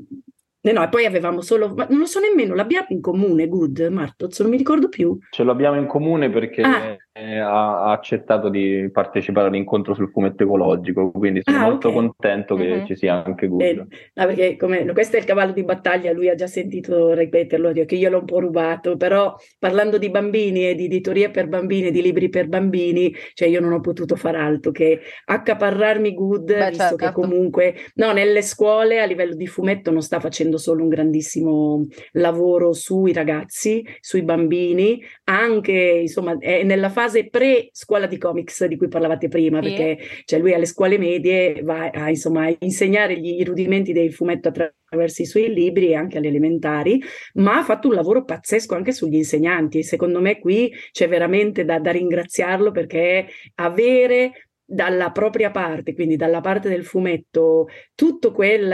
eh 0.68 0.74
no, 0.74 0.84
e 0.84 0.90
poi 0.90 1.06
avevamo 1.06 1.42
solo, 1.42 1.74
ma 1.74 1.88
non 1.90 2.00
lo 2.00 2.06
so 2.06 2.20
nemmeno, 2.20 2.54
l'abbiamo 2.54 2.88
in 2.90 3.00
comune, 3.00 3.48
Good, 3.48 3.88
Martoz, 3.90 4.42
non 4.42 4.50
mi 4.50 4.58
ricordo 4.58 4.90
più. 4.90 5.18
Ce 5.30 5.44
l'abbiamo 5.44 5.80
in 5.80 5.86
comune 5.86 6.30
perché 6.30 6.62
ah. 6.62 6.98
Ha, 7.40 7.84
ha, 7.84 7.92
accettato 7.92 8.50
di 8.50 8.90
partecipare 8.92 9.48
all'incontro 9.48 9.94
sul 9.94 10.10
fumetto 10.10 10.44
ecologico, 10.44 11.12
quindi 11.12 11.42
sono 11.44 11.58
ah, 11.58 11.62
molto 11.62 11.90
okay. 11.90 12.00
contento 12.00 12.56
che 12.56 12.72
uh-huh. 12.72 12.86
ci 12.86 12.96
sia 12.96 13.24
anche 13.24 13.48
Good. 13.48 13.60
Bene. 13.60 13.88
No, 14.14 14.26
perché 14.26 14.56
come, 14.58 14.86
questo 14.94 15.18
è 15.18 15.20
il 15.20 15.26
cavallo 15.26 15.52
di 15.52 15.64
battaglia, 15.64 16.12
lui 16.12 16.30
ha 16.30 16.36
già 16.36 16.48
sentito 16.48 17.14
ripeterlo, 17.14 17.72
che 17.86 17.96
io 17.96 18.10
l'ho 18.10 18.20
un 18.20 18.26
po' 18.26 18.40
rubato, 18.40 18.98
però 18.98 19.36
parlando 19.60 19.98
di 19.98 20.10
bambini 20.10 20.70
e 20.70 20.76
di 20.76 20.86
editoria 20.86 21.30
per 21.30 21.48
bambini, 21.48 21.92
di 21.92 22.02
libri 22.02 22.30
per 22.30 22.48
bambini, 22.48 23.14
cioè 23.34 23.48
io 23.48 23.60
non 23.60 23.74
ho 23.74 23.80
potuto 23.80 24.16
far 24.16 24.36
altro 24.36 24.72
che 24.72 25.02
accaparrarmi 25.26 26.14
Good, 26.14 26.46
Beh, 26.46 26.70
visto 26.70 26.84
certo. 26.84 26.96
che 26.96 27.12
comunque, 27.12 27.76
no, 27.96 28.12
nelle 28.12 28.42
scuole 28.42 29.00
a 29.00 29.06
livello 29.06 29.36
di 29.36 29.46
fumetto 29.46 29.92
non 29.92 30.02
sta 30.02 30.20
facendo 30.20 30.36
facendo 30.48 30.58
solo 30.58 30.84
un 30.84 30.90
grandissimo 30.90 31.88
lavoro 32.14 32.74
sui 32.74 33.12
ragazzi, 33.12 33.86
sui 34.00 34.24
bambini, 34.24 35.02
anche 35.26 35.72
insomma 36.02 36.38
è 36.38 36.64
nella 36.64 36.90
fase 36.90 37.07
pre-scuola 37.30 38.06
di 38.06 38.18
comics 38.18 38.66
di 38.66 38.78
cui 38.78 38.88
parlavate 38.88 39.28
prima, 39.28 39.62
sì. 39.62 39.70
perché 39.70 39.98
cioè, 40.26 40.40
lui 40.40 40.54
alle 40.54 40.66
scuole 40.66 40.98
medie 40.98 41.62
va 41.64 41.90
a 41.90 42.10
insomma, 42.10 42.54
insegnare 42.60 43.20
gli, 43.20 43.40
i 43.40 43.44
rudimenti 43.44 43.94
del 43.94 44.14
fumetto 44.14 44.50
attraverso 44.50 45.22
i 45.22 45.26
suoi 45.26 45.54
libri 45.54 45.90
e 45.90 45.96
anche 45.96 46.18
alle 46.18 46.28
elementari, 46.28 47.02
ma 47.36 47.58
ha 47.58 47.64
fatto 47.64 47.88
un 47.88 47.94
lavoro 47.94 48.24
pazzesco 48.24 48.76
anche 48.76 48.92
sugli 48.92 49.16
insegnanti 49.16 49.80
e 49.80 49.84
secondo 49.84 50.22
me 50.22 50.40
qui 50.40 50.74
c'è 50.92 51.08
veramente 51.08 51.66
da, 51.66 51.80
da 51.80 51.92
ringraziarlo 51.92 52.72
perché 52.72 53.28
avere 53.56 54.47
dalla 54.70 55.12
propria 55.12 55.50
parte, 55.50 55.94
quindi 55.94 56.18
dalla 56.18 56.42
parte 56.42 56.68
del 56.68 56.84
fumetto, 56.84 57.68
tutto 57.96 58.34
quel, 58.34 58.70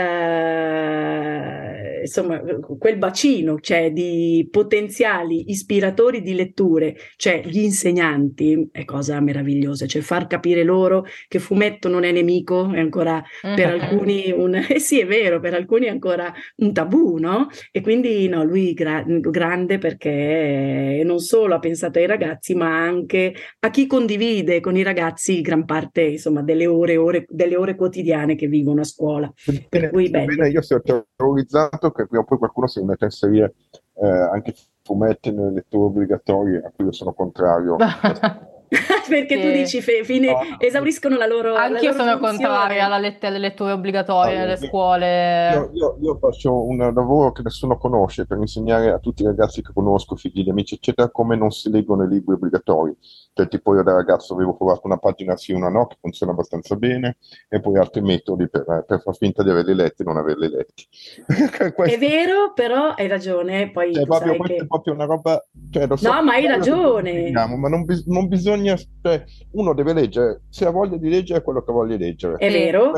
insomma, 2.00 2.42
quel 2.76 2.98
bacino 2.98 3.60
cioè, 3.60 3.92
di 3.92 4.48
potenziali 4.50 5.50
ispiratori 5.50 6.20
di 6.20 6.34
letture, 6.34 6.96
cioè 7.14 7.42
gli 7.44 7.60
insegnanti, 7.60 8.70
è 8.72 8.84
cosa 8.84 9.20
meravigliosa, 9.20 9.86
cioè 9.86 10.02
far 10.02 10.26
capire 10.26 10.64
loro 10.64 11.06
che 11.28 11.38
fumetto 11.38 11.88
non 11.88 12.02
è 12.02 12.10
nemico, 12.10 12.72
è 12.72 12.80
ancora 12.80 13.22
per 13.40 13.68
mm-hmm. 13.68 13.80
alcuni 13.80 14.32
un... 14.32 14.62
Eh 14.74 14.80
sì, 14.80 14.98
è 14.98 15.06
vero, 15.06 15.38
per 15.38 15.54
alcuni 15.54 15.86
è 15.86 15.90
ancora 15.90 16.32
un 16.56 16.72
tabù, 16.72 17.18
no? 17.18 17.46
E 17.70 17.80
quindi 17.80 18.26
no, 18.26 18.42
lui 18.42 18.72
gra- 18.72 19.04
grande 19.06 19.78
perché 19.78 21.02
non 21.04 21.20
solo 21.20 21.54
ha 21.54 21.58
pensato 21.60 21.98
ai 22.00 22.06
ragazzi, 22.06 22.54
ma 22.54 22.82
anche 22.82 23.32
a 23.60 23.70
chi 23.70 23.86
condivide 23.86 24.58
con 24.58 24.76
i 24.76 24.82
ragazzi 24.82 25.40
gran 25.40 25.64
parte 25.64 25.83
parte 25.84 26.02
insomma, 26.02 26.42
delle, 26.42 26.66
ore, 26.66 26.96
ore, 26.96 27.26
delle 27.28 27.56
ore 27.56 27.74
quotidiane 27.74 28.34
che 28.34 28.46
vivono 28.46 28.80
a 28.80 28.84
scuola. 28.84 29.32
Bene, 29.68 29.90
cui, 29.90 30.10
bene, 30.10 30.48
io 30.48 30.62
sono 30.62 30.80
terrorizzato 30.80 31.90
che 31.90 32.06
prima 32.06 32.22
o 32.22 32.26
poi 32.26 32.38
qualcuno 32.38 32.66
si 32.66 32.82
mette 32.82 33.04
a 33.04 33.08
inserire 33.08 33.54
eh, 33.94 34.06
anche 34.06 34.54
fumetti 34.82 35.32
nelle 35.32 35.52
letture 35.52 35.84
obbligatorie, 35.84 36.58
a 36.58 36.72
cui 36.74 36.86
io 36.86 36.92
sono 36.92 37.12
contrario. 37.12 37.76
perché 39.08 39.36
sì. 39.36 39.42
tu 39.42 39.50
dici 39.50 39.80
fe- 39.80 40.04
fine, 40.04 40.32
no. 40.32 40.56
esauriscono 40.58 41.16
la 41.16 41.26
loro 41.26 41.54
anche 41.54 41.84
io 41.84 41.92
sono 41.92 42.18
contraria 42.18 42.84
alla 42.86 42.98
let- 42.98 43.24
alle 43.24 43.38
letture 43.38 43.72
obbligatorie 43.72 44.36
allora, 44.36 44.54
nelle 44.54 44.66
scuole. 44.66 45.52
io, 45.52 45.70
io, 45.74 45.98
io, 46.00 46.18
faccio 46.18 46.66
un 46.66 46.78
lavoro 46.78 47.32
che 47.32 47.42
nessuno 47.42 47.78
conosce 47.78 48.26
per 48.26 48.38
insegnare 48.38 48.90
a 48.90 48.98
tutti 48.98 49.22
i 49.22 49.26
ragazzi 49.26 49.62
che 49.62 49.72
conosco 49.72 50.16
figli 50.16 50.42
di 50.42 50.50
amici 50.50 50.74
eccetera 50.74 51.10
come 51.10 51.36
non 51.36 51.50
si 51.50 51.70
leggono 51.70 52.04
i 52.04 52.08
libri 52.08 52.34
obbligatori. 52.34 52.96
Cioè 53.32 53.48
tipo 53.48 53.74
io 53.74 53.82
da 53.82 53.92
ragazzo 53.92 54.34
avevo 54.34 54.54
provato 54.54 54.82
una 54.84 54.96
pagina 54.96 55.36
sì 55.36 55.52
una 55.52 55.68
no 55.68 55.86
che 55.86 55.96
funziona 56.00 56.32
abbastanza 56.32 56.76
bene 56.76 57.16
e 57.48 57.60
poi 57.60 57.78
altri 57.78 58.00
metodi 58.00 58.48
per, 58.48 58.84
per 58.86 59.00
far 59.00 59.16
finta 59.16 59.42
di 59.42 59.50
averli 59.50 59.74
letti 59.74 60.02
e 60.02 60.04
non 60.04 60.16
averli 60.16 60.48
letti. 60.48 60.86
È 61.84 61.98
vero 61.98 62.52
però 62.54 62.90
hai 62.90 63.08
ragione 63.08 63.70
poi 63.70 63.92
cioè, 63.92 64.04
proprio, 64.04 64.36
che... 64.42 64.54
è 64.56 64.66
proprio 64.66 64.94
una 64.94 65.04
roba 65.04 65.44
cioè, 65.70 65.88
so, 65.96 66.12
no 66.12 66.22
ma 66.22 66.34
hai 66.34 66.46
ragione. 66.46 67.30
ma 67.32 67.68
non, 67.68 67.84
bis- 67.84 68.06
non 68.06 68.28
bisogna 68.28 68.63
bisogna, 68.64 68.76
cioè, 69.02 69.24
uno 69.52 69.74
deve 69.74 69.92
leggere, 69.92 70.42
se 70.48 70.64
ha 70.66 70.70
voglia 70.70 70.96
di 70.96 71.08
leggere 71.08 71.42
quello 71.42 71.62
che 71.62 71.72
voglia 71.72 71.96
leggere. 71.96 72.36
È 72.36 72.50
vero. 72.50 72.92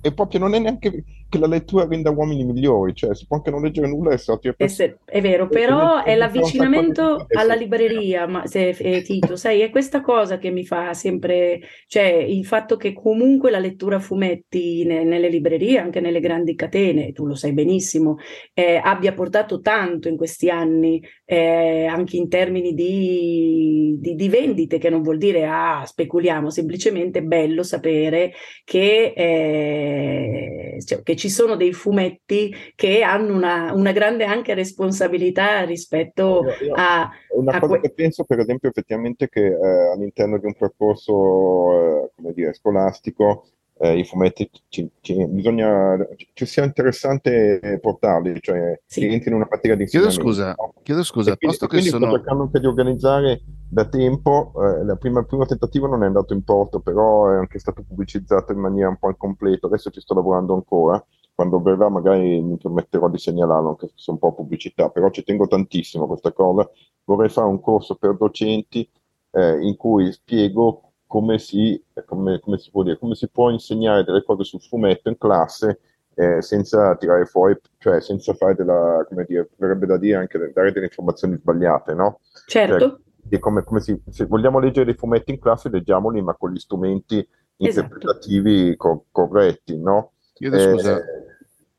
E 0.00 0.12
proprio 0.12 0.40
non 0.40 0.54
è 0.54 0.58
neanche 0.58 1.04
che 1.28 1.38
la 1.38 1.46
lettura 1.46 1.86
renda 1.86 2.10
uomini 2.10 2.44
migliori, 2.44 2.94
cioè 2.94 3.14
si 3.14 3.26
può 3.26 3.36
anche 3.36 3.50
non 3.50 3.62
leggere 3.62 3.88
nulla 3.88 4.12
e 4.12 4.18
sortire 4.18 4.54
per... 4.54 4.70
È, 4.70 4.96
è 5.04 5.20
vero, 5.20 5.48
però 5.48 6.02
è 6.02 6.14
l'avvicinamento 6.14 7.26
alla 7.30 7.54
libreria, 7.54 8.26
ma 8.26 8.46
se, 8.46 8.70
eh, 8.70 9.02
Tito, 9.02 9.36
sai, 9.36 9.60
è 9.60 9.70
questa 9.70 10.00
cosa 10.00 10.38
che 10.38 10.50
mi 10.50 10.64
fa 10.64 10.94
sempre, 10.94 11.60
cioè 11.86 12.04
il 12.04 12.46
fatto 12.46 12.76
che 12.76 12.92
comunque 12.92 13.50
la 13.50 13.58
lettura 13.58 13.98
fumetti 13.98 14.84
ne, 14.84 15.04
nelle 15.04 15.28
librerie, 15.28 15.78
anche 15.78 16.00
nelle 16.00 16.20
grandi 16.20 16.54
catene, 16.54 17.12
tu 17.12 17.26
lo 17.26 17.34
sai 17.34 17.52
benissimo, 17.52 18.16
eh, 18.54 18.80
abbia 18.82 19.12
portato 19.12 19.60
tanto 19.60 20.08
in 20.08 20.16
questi 20.16 20.48
anni, 20.48 21.02
eh, 21.24 21.84
anche 21.84 22.16
in 22.16 22.28
termini 22.28 22.72
di, 22.72 23.96
di, 23.98 24.14
di 24.14 24.28
vendite 24.28 24.78
che 24.78 24.88
non 24.88 25.02
vuol 25.02 25.18
dire 25.18 25.44
ah, 25.46 25.84
speculiamo, 25.84 26.48
semplicemente 26.48 27.22
bello 27.22 27.62
sapere 27.62 28.32
che, 28.64 29.12
eh, 29.14 30.78
cioè, 30.84 31.02
che 31.02 31.16
ci 31.18 31.28
sono 31.28 31.56
dei 31.56 31.74
fumetti 31.74 32.54
che 32.74 33.02
hanno 33.02 33.34
una, 33.34 33.72
una 33.74 33.92
grande 33.92 34.24
anche 34.24 34.54
responsabilità 34.54 35.64
rispetto 35.64 36.44
io, 36.60 36.68
io, 36.68 36.74
a... 36.74 37.10
Una 37.34 37.52
a 37.52 37.60
cosa 37.60 37.78
que- 37.78 37.88
che 37.88 37.94
penso 37.94 38.24
per 38.24 38.38
esempio 38.38 38.70
effettivamente 38.70 39.28
che 39.28 39.46
eh, 39.46 39.92
all'interno 39.92 40.38
di 40.38 40.46
un 40.46 40.54
percorso 40.54 42.04
eh, 42.04 42.10
come 42.16 42.32
dire, 42.32 42.54
scolastico 42.54 43.44
eh, 43.80 43.98
i 43.98 44.04
fumetti 44.04 44.50
ci, 44.68 44.90
ci, 45.00 45.26
bisogna 45.26 45.96
ci 46.32 46.46
sia 46.46 46.64
interessante 46.64 47.78
portarli, 47.80 48.40
cioè 48.40 48.80
sì. 48.84 49.00
che 49.00 49.08
entri 49.08 49.30
in 49.30 49.36
una 49.36 49.46
materia 49.48 49.76
di. 49.76 49.86
Chiedo 49.86 50.10
scusa, 50.10 50.54
chiedo 50.82 51.02
scusa, 51.04 51.36
quindi, 51.36 51.56
posto 51.56 51.66
che 51.66 51.80
sono... 51.82 52.06
sto 52.06 52.16
cercando 52.16 52.42
anche 52.44 52.60
di 52.60 52.66
organizzare 52.66 53.42
da 53.68 53.84
tempo, 53.86 54.52
eh, 54.56 54.82
il 54.82 54.96
primo 54.98 55.46
tentativo 55.46 55.86
non 55.86 56.02
è 56.02 56.06
andato 56.06 56.32
in 56.34 56.42
porto, 56.42 56.80
però 56.80 57.30
è 57.30 57.36
anche 57.36 57.58
stato 57.58 57.84
pubblicizzato 57.86 58.52
in 58.52 58.58
maniera 58.58 58.88
un 58.88 58.96
po' 58.96 59.08
incompleta, 59.08 59.66
adesso 59.66 59.90
ci 59.90 60.00
sto 60.00 60.14
lavorando 60.14 60.54
ancora, 60.54 61.04
quando 61.34 61.60
verrà 61.60 61.88
magari 61.88 62.40
mi 62.40 62.56
permetterò 62.56 63.08
di 63.08 63.18
segnalarlo 63.18 63.68
anche 63.68 63.90
se 63.94 64.10
è 64.10 64.10
un 64.10 64.18
po' 64.18 64.34
pubblicità, 64.34 64.88
però 64.88 65.10
ci 65.10 65.22
tengo 65.22 65.46
tantissimo 65.46 66.04
a 66.04 66.08
questa 66.08 66.32
cosa, 66.32 66.68
vorrei 67.04 67.28
fare 67.28 67.46
un 67.46 67.60
corso 67.60 67.94
per 67.94 68.16
docenti 68.16 68.88
eh, 69.30 69.60
in 69.60 69.76
cui 69.76 70.10
spiego 70.10 70.87
come 71.08 71.38
si, 71.38 71.82
come, 72.04 72.38
come 72.38 72.58
si, 72.58 72.70
può 72.70 72.84
dire, 72.84 72.98
come 72.98 73.16
si 73.16 73.28
può 73.28 73.50
insegnare 73.50 74.04
delle 74.04 74.22
cose 74.22 74.44
sul 74.44 74.60
fumetto 74.60 75.08
in 75.08 75.18
classe 75.18 75.80
eh, 76.14 76.42
senza 76.42 76.96
tirare 76.96 77.24
fuori, 77.26 77.56
cioè 77.78 78.00
senza 78.00 78.34
fare 78.34 78.54
della, 78.54 79.04
come 79.08 79.24
dire, 79.24 79.48
verrebbe 79.56 79.86
da 79.86 79.96
dire 79.96 80.16
anche 80.16 80.50
dare 80.52 80.72
delle 80.72 80.86
informazioni 80.86 81.36
sbagliate, 81.36 81.94
no? 81.94 82.20
Certo. 82.46 83.00
Cioè, 83.28 83.38
come, 83.38 83.62
come 83.62 83.80
si, 83.80 83.96
se 84.10 84.26
vogliamo 84.26 84.58
leggere 84.58 84.84
dei 84.84 84.94
fumetti 84.94 85.30
in 85.30 85.38
classe, 85.38 85.70
leggiamoli, 85.70 86.20
ma 86.20 86.34
con 86.34 86.52
gli 86.52 86.58
strumenti 86.58 87.18
esatto. 87.56 87.86
interpretativi 87.86 88.76
co- 88.76 89.04
corretti, 89.10 89.78
no? 89.78 90.12
Chiedo, 90.34 90.56
eh, 90.56 90.60
scusa, 90.60 91.00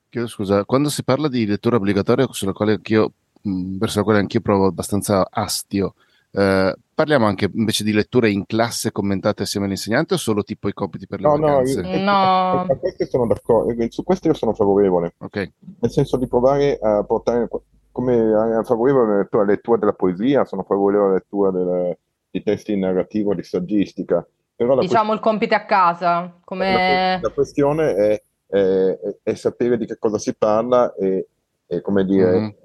chiedo 0.09 0.27
scusa, 0.27 0.65
quando 0.65 0.89
si 0.89 1.03
parla 1.03 1.27
di 1.27 1.45
lettura 1.45 1.75
obbligatoria, 1.75 2.27
sulla 2.31 2.53
quale 2.53 2.73
anch'io, 2.73 3.11
verso 3.41 3.99
la 3.99 4.03
quale 4.05 4.19
anch'io 4.19 4.41
provo 4.41 4.67
abbastanza 4.67 5.27
astio, 5.29 5.95
eh, 6.31 6.75
parliamo 6.93 7.25
anche 7.25 7.49
invece 7.53 7.83
di 7.83 7.91
letture 7.91 8.29
in 8.29 8.45
classe 8.45 8.91
commentate 8.91 9.43
assieme 9.43 9.65
all'insegnante 9.65 10.13
o 10.13 10.17
solo 10.17 10.43
tipo 10.43 10.67
i 10.67 10.73
compiti 10.73 11.07
per 11.07 11.21
le 11.21 11.27
no, 11.27 11.37
vacanze? 11.37 11.81
No, 11.81 11.87
io, 11.89 12.03
no. 12.03 12.65
Su 12.67 12.79
queste 12.79 13.05
sono 13.07 13.27
d'accordo, 13.27 13.71
eh, 13.71 13.87
su 13.89 14.03
questo 14.03 14.27
io 14.27 14.33
sono 14.33 14.53
favorevole. 14.53 15.13
Okay. 15.17 15.51
Nel 15.79 15.91
senso 15.91 16.17
di 16.17 16.27
provare 16.27 16.77
a 16.81 17.03
portare 17.03 17.47
come 17.91 18.61
favorevole 18.63 19.27
alla 19.31 19.43
lettura 19.43 19.77
della 19.77 19.93
poesia, 19.93 20.45
sono 20.45 20.63
favorevole 20.63 21.05
alla 21.05 21.13
lettura 21.15 21.51
del, 21.51 21.97
di 22.29 22.43
testi 22.43 22.73
in 22.73 22.79
narrativo, 22.79 23.33
di 23.33 23.43
saggistica. 23.43 24.25
Però 24.55 24.75
la 24.75 24.81
Diciamo 24.81 25.13
il 25.13 25.19
compito 25.19 25.55
a 25.55 25.63
casa, 25.65 26.19
la, 26.19 26.33
come... 26.43 27.19
la 27.21 27.29
questione 27.29 27.95
è, 27.95 28.23
è- 28.47 28.97
è 29.23 29.33
sapere 29.33 29.77
di 29.77 29.85
che 29.85 29.97
cosa 29.97 30.17
si 30.17 30.35
parla 30.35 30.93
e, 30.95 31.27
e 31.65 31.81
come 31.81 32.03
dire, 32.05 32.39
Mhm. 32.39 32.55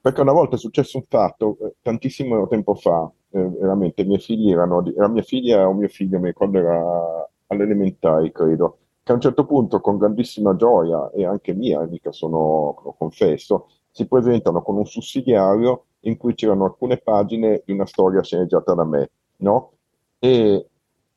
Perché 0.00 0.20
una 0.20 0.32
volta 0.32 0.56
è 0.56 0.58
successo 0.58 0.98
un 0.98 1.04
fatto, 1.08 1.56
eh, 1.60 1.74
tantissimo 1.82 2.46
tempo 2.46 2.74
fa, 2.74 3.10
eh, 3.30 3.48
veramente, 3.48 4.02
i 4.02 4.06
miei 4.06 4.20
figli 4.20 4.50
erano, 4.50 4.84
era 4.86 5.08
mia 5.08 5.22
figlia 5.22 5.68
o 5.68 5.72
mio 5.72 5.88
figlio, 5.88 6.20
ricordo 6.22 6.58
era 6.58 7.28
alle 7.46 7.62
elementari, 7.62 8.32
credo, 8.32 8.78
che 9.02 9.12
a 9.12 9.14
un 9.14 9.20
certo 9.20 9.44
punto, 9.46 9.80
con 9.80 9.98
grandissima 9.98 10.54
gioia, 10.56 11.10
e 11.10 11.24
anche 11.24 11.54
mia, 11.54 11.80
mica 11.86 12.12
sono, 12.12 12.80
lo 12.84 12.94
confesso, 12.98 13.68
si 13.90 14.06
presentano 14.06 14.62
con 14.62 14.76
un 14.76 14.86
sussidiario 14.86 15.84
in 16.00 16.16
cui 16.16 16.34
c'erano 16.34 16.64
alcune 16.64 16.98
pagine 16.98 17.62
di 17.64 17.72
una 17.72 17.86
storia 17.86 18.22
sceneggiata 18.22 18.74
da 18.74 18.84
me, 18.84 19.10
no? 19.38 19.72
E, 20.18 20.66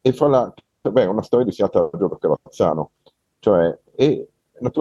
e 0.01 0.13
fra 0.13 0.27
l'altro, 0.27 0.63
beh, 0.82 1.05
una 1.05 1.21
storia 1.21 1.45
di 1.45 1.51
Seattle 1.51 1.89
Giorgio 1.97 2.17
Cavazzano, 2.17 2.91
cioè, 3.39 3.77
e 3.95 4.30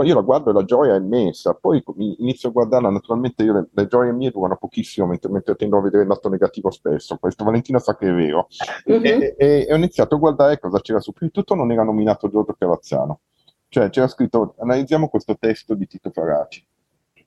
io 0.05 0.15
la 0.15 0.21
guardo 0.21 0.51
e 0.51 0.53
la 0.53 0.65
gioia 0.65 0.95
è 0.95 0.99
immensa, 0.99 1.55
poi 1.55 1.83
inizio 2.19 2.51
a 2.51 2.53
guardarla, 2.53 2.91
naturalmente 2.91 3.43
io 3.43 3.53
le, 3.55 3.69
le 3.73 3.87
gioie 3.87 4.13
mie 4.13 4.31
durano 4.31 4.57
pochissimo 4.57 5.07
mentre, 5.07 5.31
mentre 5.31 5.57
tendo 5.57 5.79
a 5.79 5.81
vedere 5.81 6.03
il 6.03 6.09
lato 6.09 6.29
negativo 6.29 6.71
spesso, 6.71 7.17
questo 7.19 7.45
Valentina 7.45 7.79
sa 7.79 7.97
che 7.97 8.09
è 8.09 8.13
vero, 8.13 8.49
Mhm. 8.85 9.05
e, 9.05 9.35
e- 9.39 9.67
e 9.69 9.73
ho 9.73 9.77
iniziato 9.77 10.17
a 10.17 10.19
guardare 10.19 10.59
cosa 10.59 10.81
c'era 10.81 11.01
su, 11.01 11.13
prima 11.13 11.31
di 11.33 11.39
tutto 11.41 11.55
non 11.55 11.71
era 11.73 11.83
nominato 11.83 12.29
Giorgio 12.29 12.55
Cavazzano, 12.59 13.21
cioè 13.69 13.89
c'era 13.91 14.09
scritto, 14.09 14.55
analizziamo 14.59 15.09
questo 15.09 15.37
testo 15.39 15.75
di 15.75 15.87
Tito 15.87 16.11
Faraci, 16.11 16.65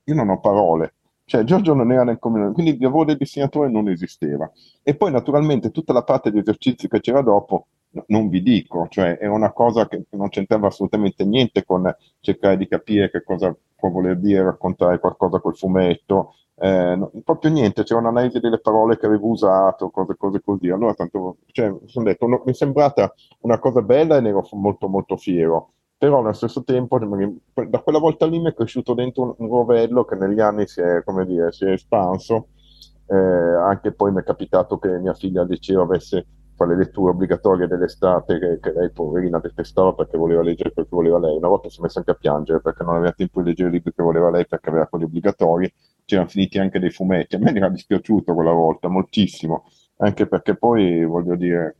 io 0.03 0.13
non 0.13 0.29
ho 0.29 0.39
parole, 0.39 0.93
cioè 1.25 1.43
Giorgio 1.45 1.73
non 1.73 1.91
era 1.91 2.03
nel 2.03 2.19
comune, 2.19 2.51
quindi 2.51 2.71
il 2.73 2.81
lavoro 2.81 3.05
del 3.05 3.17
disegnatore 3.17 3.69
non 3.69 3.87
esisteva. 3.87 4.51
E 4.83 4.93
poi 4.95 5.09
naturalmente 5.11 5.71
tutta 5.71 5.93
la 5.93 6.03
parte 6.03 6.29
di 6.29 6.39
esercizi 6.39 6.89
che 6.89 6.99
c'era 6.99 7.21
dopo, 7.21 7.67
non 8.07 8.29
vi 8.29 8.41
dico, 8.41 8.87
cioè 8.89 9.17
è 9.17 9.27
una 9.27 9.51
cosa 9.51 9.87
che 9.87 10.05
non 10.11 10.29
c'entrava 10.29 10.67
assolutamente 10.67 11.23
niente 11.25 11.63
con 11.63 11.93
cercare 12.19 12.57
di 12.57 12.67
capire 12.67 13.09
che 13.11 13.23
cosa 13.23 13.55
può 13.75 13.89
voler 13.89 14.17
dire 14.19 14.43
raccontare 14.43 14.99
qualcosa 14.99 15.39
col 15.39 15.55
fumetto, 15.55 16.35
eh, 16.55 16.95
no- 16.95 17.11
proprio 17.23 17.51
niente, 17.51 17.83
c'era 17.83 17.99
un'analisi 17.99 18.39
delle 18.39 18.59
parole 18.59 18.97
che 18.97 19.05
avevo 19.05 19.27
usato, 19.27 19.89
cose, 19.89 20.15
cose 20.17 20.41
così. 20.41 20.69
Allora, 20.69 20.93
tanto, 20.93 21.37
cioè, 21.51 21.73
sono 21.85 22.05
detto, 22.05 22.27
no- 22.27 22.41
mi 22.45 22.51
è 22.51 22.55
sembrata 22.55 23.13
una 23.41 23.59
cosa 23.59 23.81
bella 23.81 24.17
e 24.17 24.21
ne 24.21 24.29
ero 24.29 24.47
molto 24.53 24.87
molto 24.87 25.17
fiero 25.17 25.69
però 26.03 26.19
allo 26.19 26.33
stesso 26.33 26.63
tempo 26.65 26.99
da 26.99 27.79
quella 27.79 27.99
volta 27.99 28.25
lì 28.25 28.37
mi 28.39 28.49
è 28.49 28.53
cresciuto 28.53 28.93
dentro 28.93 29.23
un, 29.23 29.33
un 29.37 29.47
rovello 29.47 30.03
che 30.03 30.15
negli 30.15 30.41
anni 30.41 30.67
si 30.67 30.81
è, 30.81 31.01
come 31.03 31.25
dire, 31.25 31.51
si 31.53 31.63
è 31.65 31.71
espanso. 31.71 32.47
Eh, 33.07 33.15
anche 33.15 33.91
poi 33.93 34.11
mi 34.11 34.21
è 34.21 34.23
capitato 34.23 34.77
che 34.79 34.87
mia 34.99 35.13
figlia 35.13 35.41
al 35.41 35.47
liceo 35.47 35.81
avesse 35.81 36.25
fra 36.63 36.65
le 36.65 36.75
letture 36.75 37.11
obbligatorie 37.11 37.67
dell'estate 37.67 38.39
che, 38.39 38.59
che 38.59 38.71
lei 38.71 38.89
poverina 38.91 39.39
detestava 39.39 39.93
perché 39.93 40.17
voleva 40.17 40.41
leggere 40.41 40.71
quel 40.71 40.85
che 40.85 40.95
voleva 40.95 41.19
lei. 41.19 41.35
Una 41.35 41.49
volta 41.49 41.69
si 41.69 41.79
è 41.79 41.81
messa 41.81 41.99
anche 41.99 42.11
a 42.11 42.15
piangere 42.15 42.61
perché 42.61 42.83
non 42.83 42.95
aveva 42.95 43.11
tempo 43.11 43.41
di 43.41 43.49
leggere 43.49 43.69
i 43.69 43.71
libri 43.73 43.93
che 43.93 44.01
voleva 44.01 44.29
lei 44.29 44.47
perché 44.47 44.69
aveva 44.69 44.87
quelli 44.87 45.05
obbligatori. 45.05 45.71
C'erano 46.05 46.27
finiti 46.29 46.57
anche 46.59 46.79
dei 46.79 46.89
fumetti. 46.89 47.35
A 47.35 47.39
me 47.39 47.51
mi 47.51 47.57
era 47.57 47.69
dispiaciuto 47.69 48.33
quella 48.33 48.51
volta, 48.51 48.87
moltissimo, 48.87 49.65
anche 49.97 50.27
perché 50.27 50.55
poi, 50.55 51.03
voglio 51.05 51.35
dire, 51.35 51.77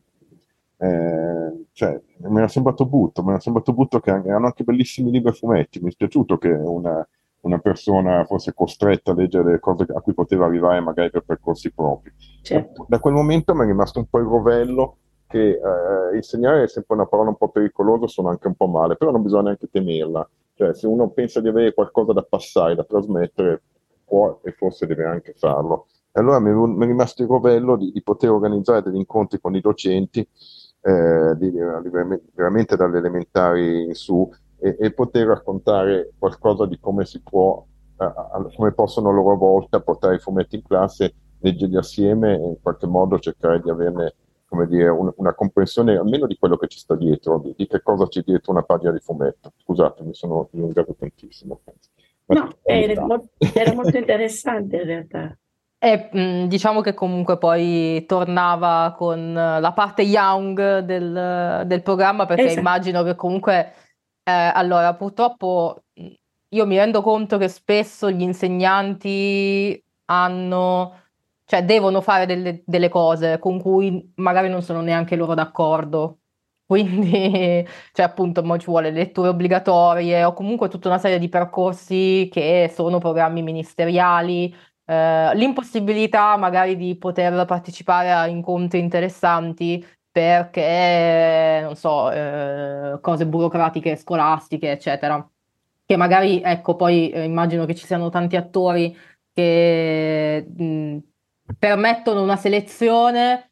eh, 0.78 1.66
cioè, 1.72 2.02
mi 2.18 2.38
era 2.38 2.48
sembrato 2.48 2.86
brutto, 2.86 3.24
mi 3.24 3.30
era 3.30 3.40
sembrato 3.40 3.74
brutto 3.74 4.00
che 4.00 4.12
erano 4.12 4.46
anche 4.46 4.64
bellissimi 4.64 5.12
libri 5.12 5.32
e 5.32 5.34
fumetti. 5.36 5.80
Mi 5.82 5.90
è 5.90 5.92
spiaciuto 5.92 6.38
che 6.38 6.50
una, 6.50 7.06
una 7.44 7.60
persona 7.60 8.24
fosse 8.26 8.54
costretta 8.54 9.12
a 9.12 9.16
leggere 9.16 9.60
cose 9.60 9.86
a 9.94 10.02
cui 10.02 10.14
poteva 10.14 10.46
arrivare 10.46 10.80
magari 10.80 11.10
per 11.10 11.24
percorsi 11.26 11.72
propri. 11.72 12.12
Certo. 12.42 12.86
Da 12.88 13.00
quel 13.00 13.14
momento 13.14 13.54
mi 13.54 13.64
è 13.64 13.66
rimasto 13.66 14.00
un 14.00 14.06
po' 14.08 14.20
il 14.20 14.26
rovello 14.26 14.98
che 15.28 15.60
eh, 15.60 16.16
insegnare 16.16 16.64
è 16.64 16.68
sempre 16.68 16.96
una 16.96 17.06
parola 17.06 17.30
un 17.30 17.38
po' 17.38 17.50
pericolosa, 17.50 18.08
sono 18.08 18.30
anche 18.30 18.48
un 18.48 18.56
po' 18.56 18.68
male, 18.68 18.96
però 18.96 19.12
non 19.12 19.22
bisogna 19.22 19.44
neanche 19.44 19.70
temerla. 19.70 20.28
Cioè, 20.54 20.74
se 20.74 20.88
uno 20.88 21.10
pensa 21.10 21.42
di 21.42 21.48
avere 21.48 21.74
qualcosa 21.74 22.14
da 22.14 22.22
passare, 22.22 22.76
da 22.76 22.84
trasmettere, 22.84 23.64
può 24.06 24.40
e 24.44 24.52
forse 24.52 24.86
deve 24.86 25.06
anche 25.06 25.34
farlo. 25.36 25.88
E 26.12 26.20
allora 26.20 26.40
mi 26.40 26.52
è, 26.52 26.54
mi 26.54 26.84
è 26.84 26.88
rimasto 26.88 27.24
il 27.24 27.28
rovello 27.28 27.76
di, 27.76 27.92
di 27.92 28.04
poter 28.04 28.30
organizzare 28.30 28.84
degli 28.84 28.98
incontri 28.98 29.40
con 29.40 29.56
i 29.56 29.62
docenti, 29.62 30.20
eh, 30.82 31.36
di, 31.38 31.50
di, 31.50 31.60
veramente 32.34 32.76
dalle 32.76 33.00
elementari 33.00 33.86
in 33.86 33.96
su, 33.96 34.30
e, 34.64 34.78
e 34.80 34.94
poter 34.94 35.28
raccontare 35.28 36.12
qualcosa 36.18 36.66
di 36.66 36.80
come 36.80 37.06
si 37.06 37.22
può, 37.22 37.64
eh, 38.00 38.56
come 38.56 38.72
possono 38.72 39.10
a 39.10 39.14
loro 39.14 39.36
volta 39.36 39.82
portare 39.82 40.16
i 40.16 40.20
fumetti 40.20 40.56
in 40.56 40.64
classe, 40.64 41.14
leggerli 41.40 41.76
assieme 41.76 42.36
e 42.36 42.44
in 42.44 42.62
qualche 42.62 42.88
modo 42.88 43.20
cercare 43.20 43.60
di 43.60 43.70
averne 43.70 44.16
come 44.54 44.68
dire, 44.68 44.90
un, 44.90 45.12
una 45.16 45.34
comprensione 45.34 45.98
almeno 45.98 46.28
di 46.28 46.38
quello 46.38 46.58
che 46.58 46.68
ci 46.68 46.78
sta 46.78 46.96
dietro, 46.96 47.40
di, 47.40 47.56
di, 47.58 47.66
che 47.66 47.82
cosa 47.82 48.08
c'è 48.08 48.22
dietro 48.22 48.52
una 48.52 48.62
pagina 48.62 48.92
di 48.92 49.00
fumetto. 49.00 49.52
Scusate, 49.58 50.04
mi 50.04 50.14
sono 50.14 50.48
dilungato 50.52 50.96
tantissimo. 50.98 51.62
Ma 52.26 52.36
no, 52.36 52.50
era, 52.62 53.04
mo- 53.04 53.30
era 53.52 53.74
molto 53.74 53.98
interessante 53.98 54.76
in 54.78 54.84
realtà. 54.84 55.38
E 55.80 56.10
mh, 56.12 56.48
diciamo 56.48 56.82
che 56.82 56.94
comunque 56.94 57.40
poi 57.40 58.06
tornava 58.06 58.94
con 58.96 59.34
la 59.34 59.74
parte 59.74 60.04
young 60.04 60.80
del, 60.80 61.64
del 61.66 61.82
programma 61.82 62.26
perché 62.28 62.44
Esatto. 62.44 62.60
immagino 62.60 63.04
che 63.04 63.16
comunque, 63.16 63.74
eh, 64.24 64.32
allora 64.32 64.94
purtroppo 64.96 65.84
io 66.54 66.66
mi 66.68 66.78
rendo 66.78 67.02
conto 67.02 67.38
che 67.38 67.48
spesso 67.48 68.12
gli 68.12 68.22
insegnanti 68.22 69.82
hanno, 70.06 71.02
cioè 71.46 71.66
devono 71.66 72.00
fare 72.02 72.26
delle, 72.26 72.62
delle 72.66 72.90
cose 72.90 73.40
con 73.40 73.60
cui 73.60 74.14
magari 74.18 74.50
non 74.50 74.62
sono 74.62 74.82
neanche 74.82 75.16
loro 75.16 75.34
d'accordo. 75.34 76.20
Quindi, 76.66 77.68
cioè 77.92 78.06
appunto, 78.06 78.44
mo 78.44 78.58
ci 78.58 78.68
vuole 78.68 78.90
letture 78.92 79.30
obbligatorie 79.30 80.24
o 80.24 80.34
comunque 80.34 80.70
tutta 80.70 80.88
una 80.88 80.98
serie 80.98 81.20
di 81.20 81.30
percorsi 81.30 82.30
che 82.32 82.72
sono 82.74 82.98
programmi 83.00 83.42
ministeriali, 83.44 84.54
eh, 84.86 85.36
l'impossibilità 85.36 86.36
magari 86.38 86.76
di 86.76 86.98
poter 86.98 87.46
partecipare 87.46 88.12
a 88.12 88.28
incontri 88.28 88.80
interessanti 88.80 89.86
perché, 90.14 91.62
non 91.64 91.76
so, 91.76 92.12
eh, 92.12 93.00
cose 93.02 93.26
burocratiche, 93.28 93.98
scolastiche, 93.98 94.72
eccetera. 94.72 95.28
Che 95.86 95.98
magari, 95.98 96.42
ecco, 96.42 96.76
poi 96.76 97.10
eh, 97.10 97.24
immagino 97.24 97.66
che 97.66 97.76
ci 97.76 97.86
siano 97.88 98.10
tanti 98.10 98.36
attori 98.38 98.96
che 99.34 100.46
mh, 100.56 100.98
permettono 101.58 102.22
una 102.22 102.38
selezione 102.38 103.52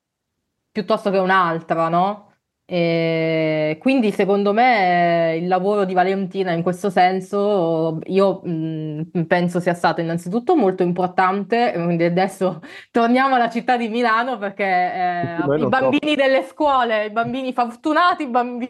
piuttosto 0.71 1.09
che 1.11 1.17
un'altra, 1.17 1.89
no? 1.89 2.30
E 2.73 3.75
quindi 3.81 4.13
secondo 4.13 4.53
me 4.53 5.37
il 5.41 5.49
lavoro 5.49 5.83
di 5.83 5.93
Valentina 5.93 6.53
in 6.53 6.63
questo 6.63 6.89
senso 6.89 7.99
io 8.05 8.39
mh, 8.45 9.25
penso 9.27 9.59
sia 9.59 9.73
stato 9.73 9.99
innanzitutto 9.99 10.55
molto 10.55 10.81
importante, 10.81 11.73
quindi 11.75 12.05
adesso 12.05 12.61
torniamo 12.89 13.35
alla 13.35 13.49
città 13.49 13.75
di 13.75 13.89
Milano 13.89 14.37
perché 14.37 14.63
eh, 14.63 15.35
i 15.57 15.67
bambini 15.67 16.11
so. 16.11 16.15
delle 16.15 16.43
scuole, 16.43 17.07
i 17.07 17.11
bambini 17.11 17.51
fortunati, 17.51 18.23
i 18.23 18.29
bambini 18.29 18.69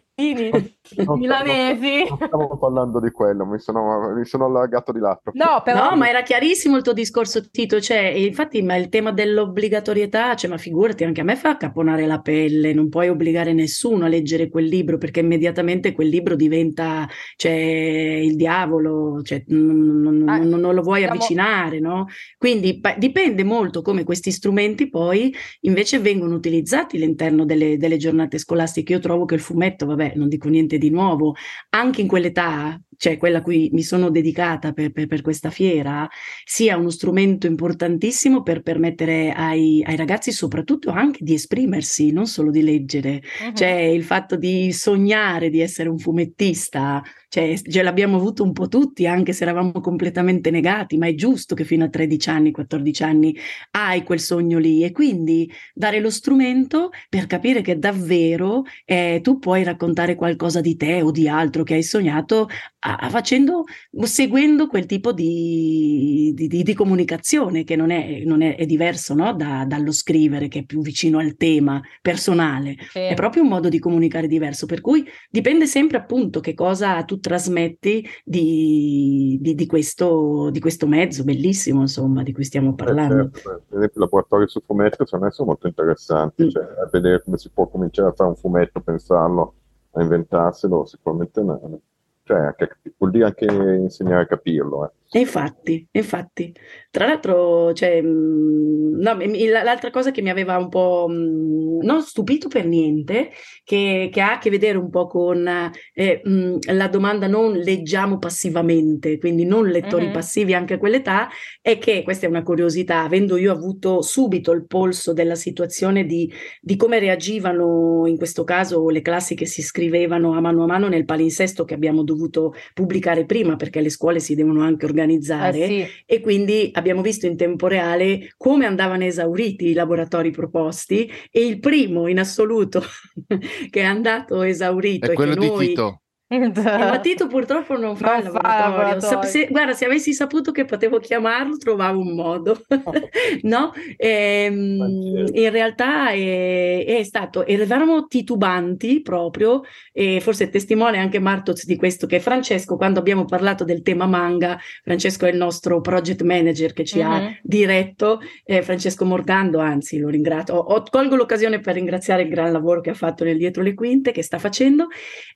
non 1.05 1.19
milanesi. 1.19 2.05
Non 2.09 2.17
stavo 2.25 2.57
parlando 2.57 2.99
di 2.99 3.11
quello, 3.11 3.45
mi 3.45 3.59
sono, 3.59 4.13
mi 4.15 4.25
sono 4.25 4.45
allargato 4.45 4.91
di 4.91 4.99
lato. 4.99 5.29
No, 5.35 5.61
però... 5.63 5.91
no, 5.91 5.95
ma 5.95 6.09
era 6.09 6.23
chiarissimo 6.23 6.75
il 6.75 6.81
tuo 6.81 6.93
discorso, 6.93 7.49
Tito. 7.51 7.79
Cioè, 7.79 7.99
infatti, 7.99 8.61
ma 8.63 8.75
il 8.75 8.89
tema 8.89 9.11
dell'obbligatorietà, 9.11 10.35
cioè, 10.35 10.49
ma 10.49 10.57
figurati, 10.57 11.03
anche 11.03 11.21
a 11.21 11.23
me 11.23 11.35
fa 11.35 11.57
caponare 11.57 12.07
la 12.07 12.19
pelle, 12.19 12.73
non 12.73 12.89
puoi 12.89 13.09
obbligare 13.09 13.53
nessuno 13.53 13.90
a 13.99 14.07
leggere 14.07 14.49
quel 14.49 14.65
libro 14.65 14.97
perché 14.97 15.19
immediatamente 15.19 15.91
quel 15.91 16.07
libro 16.07 16.35
diventa 16.35 17.07
cioè, 17.35 17.51
il 17.51 18.35
diavolo, 18.35 19.21
cioè, 19.23 19.43
non, 19.47 20.01
non, 20.01 20.29
ah, 20.29 20.37
non, 20.37 20.59
non, 20.59 20.73
lo 20.73 20.81
vuoi 20.81 20.99
siamo... 20.99 21.13
avvicinare, 21.13 21.79
no? 21.79 22.07
Quindi 22.37 22.79
pa- 22.79 22.95
dipende 22.97 23.43
molto 23.43 23.81
come 23.81 24.03
questi 24.03 24.31
strumenti 24.31 24.89
poi 24.89 25.33
invece 25.61 25.99
vengono 25.99 26.35
utilizzati 26.35 26.95
all'interno 26.95 27.45
delle, 27.45 27.77
delle 27.77 27.97
giornate 27.97 28.37
scolastiche. 28.37 28.93
Io 28.93 28.99
trovo 28.99 29.25
che 29.25 29.35
il 29.35 29.41
fumetto, 29.41 29.85
vabbè, 29.85 30.13
non 30.15 30.27
dico 30.27 30.47
niente 30.47 30.77
di 30.77 30.89
nuovo, 30.89 31.35
anche 31.69 32.01
in 32.01 32.07
quell'età, 32.07 32.79
cioè 33.01 33.17
quella 33.17 33.39
a 33.39 33.41
cui 33.41 33.69
mi 33.73 33.81
sono 33.81 34.11
dedicata 34.11 34.73
per, 34.73 34.91
per, 34.91 35.07
per 35.07 35.21
questa 35.21 35.49
fiera, 35.49 36.07
sia 36.43 36.77
uno 36.77 36.91
strumento 36.91 37.47
importantissimo 37.47 38.43
per 38.43 38.61
permettere 38.61 39.31
ai, 39.31 39.83
ai, 39.83 39.95
ragazzi 39.95 40.31
soprattutto 40.31 40.91
anche 40.91 41.17
di 41.23 41.33
esprimersi, 41.33 42.11
non 42.11 42.27
solo 42.27 42.51
di 42.51 42.61
leggere. 42.61 43.23
Uh-huh. 43.43 43.53
Cioè 43.53 43.80
il 43.83 44.03
fatto 44.03 44.35
di 44.35 44.71
sognare 44.71 45.49
di 45.49 45.59
essere 45.59 45.89
un 45.89 45.97
fumettista 45.97 47.01
cioè 47.31 47.57
ce 47.57 47.81
l'abbiamo 47.81 48.17
avuto 48.17 48.43
un 48.43 48.51
po' 48.51 48.67
tutti, 48.67 49.07
anche 49.07 49.31
se 49.31 49.43
eravamo 49.43 49.79
completamente 49.79 50.51
negati, 50.51 50.97
ma 50.97 51.07
è 51.07 51.15
giusto 51.15 51.55
che 51.55 51.63
fino 51.63 51.85
a 51.85 51.87
13 51.87 52.29
anni, 52.29 52.51
14 52.51 53.03
anni 53.03 53.33
hai 53.71 54.03
quel 54.03 54.19
sogno 54.19 54.57
lì 54.57 54.83
e 54.83 54.91
quindi 54.91 55.49
dare 55.73 56.01
lo 56.01 56.09
strumento 56.09 56.89
per 57.07 57.27
capire 57.27 57.61
che 57.61 57.79
davvero 57.79 58.63
eh, 58.83 59.21
tu 59.23 59.39
puoi 59.39 59.63
raccontare 59.63 60.15
qualcosa 60.15 60.59
di 60.59 60.75
te 60.75 61.01
o 61.01 61.11
di 61.11 61.29
altro 61.29 61.63
che 61.63 61.75
hai 61.75 61.83
sognato 61.83 62.49
a, 62.79 63.07
facendo, 63.09 63.63
seguendo 64.01 64.67
quel 64.67 64.85
tipo 64.85 65.13
di, 65.13 66.33
di, 66.35 66.47
di, 66.47 66.63
di 66.63 66.73
comunicazione 66.73 67.63
che 67.63 67.77
non 67.77 67.91
è, 67.91 68.23
non 68.25 68.41
è, 68.41 68.57
è 68.57 68.65
diverso 68.65 69.13
no? 69.13 69.33
da, 69.33 69.63
dallo 69.65 69.93
scrivere 69.93 70.49
che 70.49 70.59
è 70.59 70.63
più 70.65 70.81
vicino 70.81 71.19
al 71.19 71.37
tema 71.37 71.81
personale, 72.01 72.75
sì. 72.89 72.99
è 72.99 73.13
proprio 73.13 73.43
un 73.43 73.47
modo 73.47 73.69
di 73.69 73.79
comunicare 73.79 74.27
diverso, 74.27 74.65
per 74.65 74.81
cui 74.81 75.07
dipende 75.29 75.65
sempre 75.65 75.95
appunto 75.95 76.41
che 76.41 76.53
cosa 76.53 77.01
tu 77.03 77.19
trasmetti 77.21 78.05
di, 78.25 79.65
questo, 79.67 80.49
di 80.51 80.59
questo 80.59 80.87
mezzo 80.87 81.23
bellissimo 81.23 81.81
insomma 81.81 82.23
di 82.23 82.33
cui 82.33 82.43
stiamo 82.43 82.73
parlando. 82.73 83.19
Eh, 83.19 83.29
certo. 83.31 83.63
Per 83.69 83.77
esempio 83.77 84.01
i 84.01 84.03
laboratori 84.03 84.47
su 84.47 84.61
fumetto 84.65 85.05
secondo 85.05 85.25
me 85.25 85.31
sono 85.31 85.47
molto 85.49 85.67
interessanti, 85.67 86.45
mm. 86.45 86.49
cioè, 86.49 86.63
a 86.63 86.89
vedere 86.91 87.23
come 87.23 87.37
si 87.37 87.49
può 87.49 87.67
cominciare 87.67 88.09
a 88.09 88.13
fare 88.13 88.29
un 88.29 88.35
fumetto, 88.35 88.81
pensarlo, 88.81 89.53
a 89.91 90.01
inventarselo, 90.01 90.85
sicuramente 90.85 91.41
no. 91.41 91.79
Cioè, 92.23 92.37
anche, 92.37 92.77
vuol 92.97 93.11
dire 93.11 93.25
anche 93.25 93.45
insegnare 93.45 94.23
a 94.23 94.27
capirlo. 94.27 94.85
Eh. 94.85 94.91
Infatti, 95.13 95.85
infatti, 95.91 96.53
tra 96.89 97.05
l'altro, 97.05 97.73
cioè, 97.73 97.99
no, 97.99 99.17
l'altra 99.19 99.89
cosa 99.89 100.11
che 100.11 100.21
mi 100.21 100.29
aveva 100.29 100.57
un 100.57 100.69
po' 100.69 101.05
non 101.09 102.01
stupito 102.01 102.47
per 102.47 102.65
niente, 102.65 103.31
che, 103.65 104.07
che 104.09 104.21
ha 104.21 104.33
a 104.33 104.37
che 104.37 104.49
vedere 104.49 104.77
un 104.77 104.89
po' 104.89 105.07
con 105.07 105.45
eh, 105.93 106.21
la 106.61 106.87
domanda 106.87 107.27
non 107.27 107.57
leggiamo 107.57 108.19
passivamente, 108.19 109.17
quindi 109.17 109.43
non 109.43 109.67
lettori 109.67 110.05
mm-hmm. 110.05 110.13
passivi 110.13 110.53
anche 110.53 110.75
a 110.75 110.77
quell'età, 110.77 111.27
è 111.59 111.77
che, 111.77 112.03
questa 112.03 112.25
è 112.25 112.29
una 112.29 112.43
curiosità, 112.43 113.01
avendo 113.01 113.35
io 113.35 113.51
avuto 113.51 114.01
subito 114.01 114.53
il 114.53 114.65
polso 114.65 115.11
della 115.11 115.35
situazione 115.35 116.05
di, 116.05 116.31
di 116.61 116.77
come 116.77 116.99
reagivano 116.99 118.03
in 118.05 118.15
questo 118.15 118.45
caso 118.45 118.87
le 118.87 119.01
classi 119.01 119.35
che 119.35 119.45
si 119.45 119.59
iscrivevano 119.59 120.37
a 120.37 120.39
mano 120.39 120.63
a 120.63 120.67
mano 120.67 120.87
nel 120.87 121.03
palinsesto 121.03 121.65
che 121.65 121.73
abbiamo 121.73 122.03
dovuto 122.03 122.53
pubblicare 122.73 123.25
prima, 123.25 123.57
perché 123.57 123.81
le 123.81 123.89
scuole 123.89 124.21
si 124.21 124.35
devono 124.35 124.61
anche 124.61 124.85
organizzare 124.85 124.99
organizzare 125.01 125.59
eh 125.59 125.67
sì. 125.67 126.03
e 126.05 126.19
quindi 126.21 126.69
abbiamo 126.73 127.01
visto 127.01 127.25
in 127.25 127.35
tempo 127.35 127.67
reale 127.67 128.33
come 128.37 128.65
andavano 128.65 129.03
esauriti 129.03 129.67
i 129.67 129.73
laboratori 129.73 130.31
proposti 130.31 131.11
e 131.29 131.45
il 131.45 131.59
primo 131.59 132.07
in 132.07 132.19
assoluto 132.19 132.83
che 133.69 133.81
è 133.81 133.83
andato 133.83 134.41
esaurito 134.43 135.11
è 135.11 135.13
quello 135.13 135.35
di 135.35 135.47
noi... 135.47 135.67
Tito. 135.67 136.01
Il 136.31 136.51
Mattito 136.55 137.27
purtroppo 137.27 137.77
non 137.77 137.97
fa 137.97 138.11
non 138.11 138.17
il 138.19 138.31
laboratorio. 138.31 139.01
Fa 139.01 139.23
se, 139.23 139.47
guarda, 139.51 139.73
se 139.73 139.83
avessi 139.83 140.13
saputo 140.13 140.53
che 140.53 140.63
potevo 140.63 140.99
chiamarlo, 140.99 141.57
trovavo 141.57 141.99
un 141.99 142.15
modo. 142.15 142.61
no? 143.43 143.73
Ehm, 143.97 145.25
in 145.33 145.49
realtà 145.49 146.11
è, 146.11 146.85
è, 146.85 147.03
stato, 147.03 147.45
eravamo 147.45 148.07
titubanti 148.07 149.01
proprio, 149.01 149.63
e 149.91 150.21
forse 150.21 150.45
è 150.45 150.49
testimone 150.49 150.99
anche 150.99 151.19
Martoz 151.19 151.65
di 151.65 151.75
questo, 151.75 152.07
che 152.07 152.21
Francesco, 152.21 152.77
quando 152.77 152.99
abbiamo 152.99 153.25
parlato 153.25 153.65
del 153.65 153.81
tema 153.81 154.05
manga, 154.05 154.57
Francesco 154.83 155.25
è 155.25 155.31
il 155.31 155.37
nostro 155.37 155.81
project 155.81 156.21
manager 156.21 156.71
che 156.71 156.85
ci 156.85 156.99
mm-hmm. 156.99 157.11
ha 157.11 157.37
diretto, 157.41 158.21
eh, 158.45 158.61
Francesco 158.61 159.03
Morgando, 159.03 159.59
anzi 159.59 159.99
lo 159.99 160.07
ringrazio, 160.07 160.55
ho, 160.55 160.81
colgo 160.89 161.17
l'occasione 161.17 161.59
per 161.59 161.73
ringraziare 161.73 162.21
il 162.21 162.29
gran 162.29 162.53
lavoro 162.53 162.79
che 162.79 162.91
ha 162.91 162.93
fatto 162.93 163.25
nel 163.25 163.37
dietro 163.37 163.61
le 163.61 163.73
quinte, 163.73 164.11
che 164.13 164.23
sta 164.23 164.39
facendo. 164.39 164.87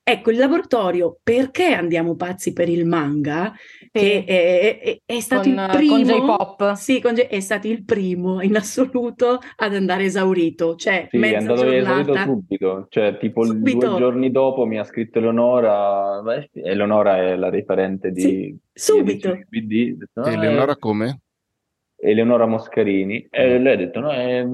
Ecco, 0.01 0.31
il 0.31 0.37
laboratorio 0.37 0.83
laboratorio 0.85 1.17
perché 1.21 1.73
andiamo 1.73 2.15
pazzi 2.15 2.53
per 2.53 2.69
il 2.69 2.85
manga, 2.85 3.53
sì. 3.55 3.87
che 3.91 4.23
è, 4.25 4.79
è, 4.79 4.99
è 5.05 5.19
stato 5.19 5.49
con, 5.49 5.51
il 5.51 5.69
primo, 5.71 5.95
con 5.95 6.03
J-pop. 6.03 6.73
Sì, 6.73 7.01
con 7.01 7.13
J- 7.13 7.27
è 7.27 7.39
stato 7.39 7.67
il 7.67 7.83
primo 7.83 8.41
in 8.41 8.55
assoluto 8.55 9.39
ad 9.57 9.75
andare 9.75 10.05
esaurito, 10.05 10.75
cioè 10.75 11.07
sì, 11.09 11.17
è 11.17 11.35
andato 11.35 11.61
giornata. 11.61 11.99
esaurito 11.99 12.23
subito, 12.23 12.85
cioè 12.89 13.17
tipo 13.17 13.43
subito. 13.43 13.87
due 13.87 13.97
giorni 13.97 14.31
dopo 14.31 14.65
mi 14.65 14.77
ha 14.77 14.83
scritto 14.83 15.19
Eleonora, 15.19 16.21
beh, 16.21 16.49
Eleonora 16.53 17.17
è 17.17 17.35
la 17.35 17.49
referente 17.49 18.11
di... 18.11 18.21
Sì, 18.21 18.57
subito. 18.73 19.39
Di 19.49 19.97
no, 20.13 20.25
Eleonora 20.25 20.73
è... 20.73 20.77
come? 20.77 21.19
Eleonora 21.97 22.45
Moscarini, 22.45 23.27
e 23.29 23.59
mm. 23.59 23.63
lei 23.63 23.73
ha 23.73 23.77
detto 23.77 23.99
no, 23.99 24.11
è, 24.11 24.45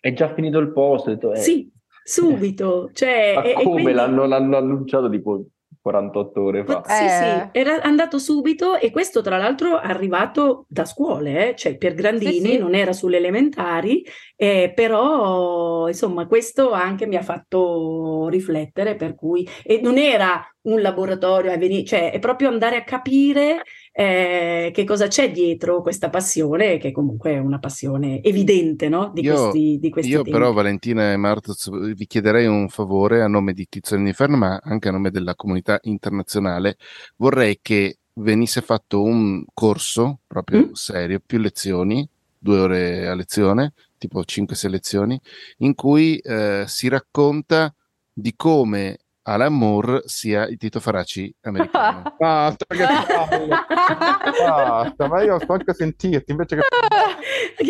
è 0.00 0.12
già 0.12 0.34
finito 0.34 0.58
il 0.58 0.72
posto. 0.72 1.10
Detto, 1.10 1.32
eh. 1.32 1.36
Sì, 1.36 1.70
subito. 2.08 2.90
Cioè, 2.92 3.34
Ma 3.34 3.42
come 3.62 3.82
quindi... 3.82 3.92
l'hanno, 3.92 4.24
l'hanno, 4.24 4.56
annunciato 4.56 5.10
tipo 5.10 5.44
48 5.88 6.42
ore 6.42 6.64
fa. 6.64 6.82
Sì, 6.84 7.04
eh. 7.04 7.08
sì, 7.08 7.58
era 7.58 7.80
andato 7.82 8.18
subito 8.18 8.76
e 8.76 8.90
questo 8.90 9.22
tra 9.22 9.38
l'altro 9.38 9.80
è 9.80 9.88
arrivato 9.88 10.66
da 10.68 10.84
scuole, 10.84 11.50
eh? 11.50 11.56
cioè 11.56 11.76
per 11.78 11.94
Grandini, 11.94 12.32
sì, 12.32 12.50
sì. 12.52 12.58
non 12.58 12.74
era 12.74 12.92
sulle 12.92 13.16
elementari, 13.16 14.04
eh, 14.36 14.72
però 14.74 15.88
insomma 15.88 16.26
questo 16.26 16.72
anche 16.72 17.06
mi 17.06 17.16
ha 17.16 17.22
fatto 17.22 18.28
riflettere, 18.28 18.96
per 18.96 19.14
cui 19.14 19.48
e 19.64 19.80
non 19.82 19.96
era 19.96 20.42
un 20.62 20.80
laboratorio, 20.82 21.52
cioè 21.84 22.12
è 22.12 22.18
proprio 22.18 22.48
andare 22.48 22.76
a 22.76 22.84
capire 22.84 23.62
eh, 23.98 24.70
che 24.72 24.84
cosa 24.84 25.08
c'è 25.08 25.32
dietro 25.32 25.82
questa 25.82 26.08
passione, 26.08 26.78
che 26.78 26.92
comunque 26.92 27.32
è 27.32 27.38
una 27.38 27.58
passione 27.58 28.22
evidente 28.22 28.88
no? 28.88 29.10
di, 29.12 29.22
io, 29.22 29.34
questi, 29.34 29.78
di 29.80 29.90
questi 29.90 30.12
Io 30.12 30.18
tempi. 30.18 30.30
però 30.30 30.52
Valentina 30.52 31.10
e 31.10 31.16
Martuz 31.16 31.68
vi 31.96 32.06
chiederei 32.06 32.46
un 32.46 32.68
favore 32.68 33.22
a 33.22 33.26
nome 33.26 33.52
di 33.54 33.66
Tiziano 33.68 34.06
Inferno, 34.06 34.36
ma 34.36 34.60
anche 34.62 34.86
a 34.86 34.92
nome 34.92 35.10
della 35.10 35.34
comunità 35.34 35.80
internazionale. 35.82 36.76
Vorrei 37.16 37.58
che 37.60 37.98
venisse 38.14 38.60
fatto 38.60 39.02
un 39.02 39.44
corso 39.52 40.20
proprio 40.28 40.66
mm? 40.66 40.72
serio, 40.74 41.20
più 41.24 41.40
lezioni, 41.40 42.08
due 42.38 42.58
ore 42.60 43.08
a 43.08 43.16
lezione, 43.16 43.72
tipo 43.98 44.20
5-6 44.20 44.68
lezioni, 44.68 45.20
in 45.56 45.74
cui 45.74 46.18
eh, 46.18 46.66
si 46.68 46.86
racconta 46.86 47.74
di 48.12 48.32
come 48.36 48.98
Alan 49.28 49.52
Moore 49.52 50.02
sia 50.06 50.46
il 50.46 50.56
Tito 50.56 50.80
Faraci 50.80 51.32
americano. 51.42 52.14
Basta, 52.18 52.64
che 52.66 52.78
Basta, 54.46 55.06
ma 55.06 55.22
io 55.22 55.38
sto 55.38 55.52
anche 55.52 55.70
a 55.70 55.74
sentirti 55.74 56.30
invece 56.30 56.56
che... 56.56 56.62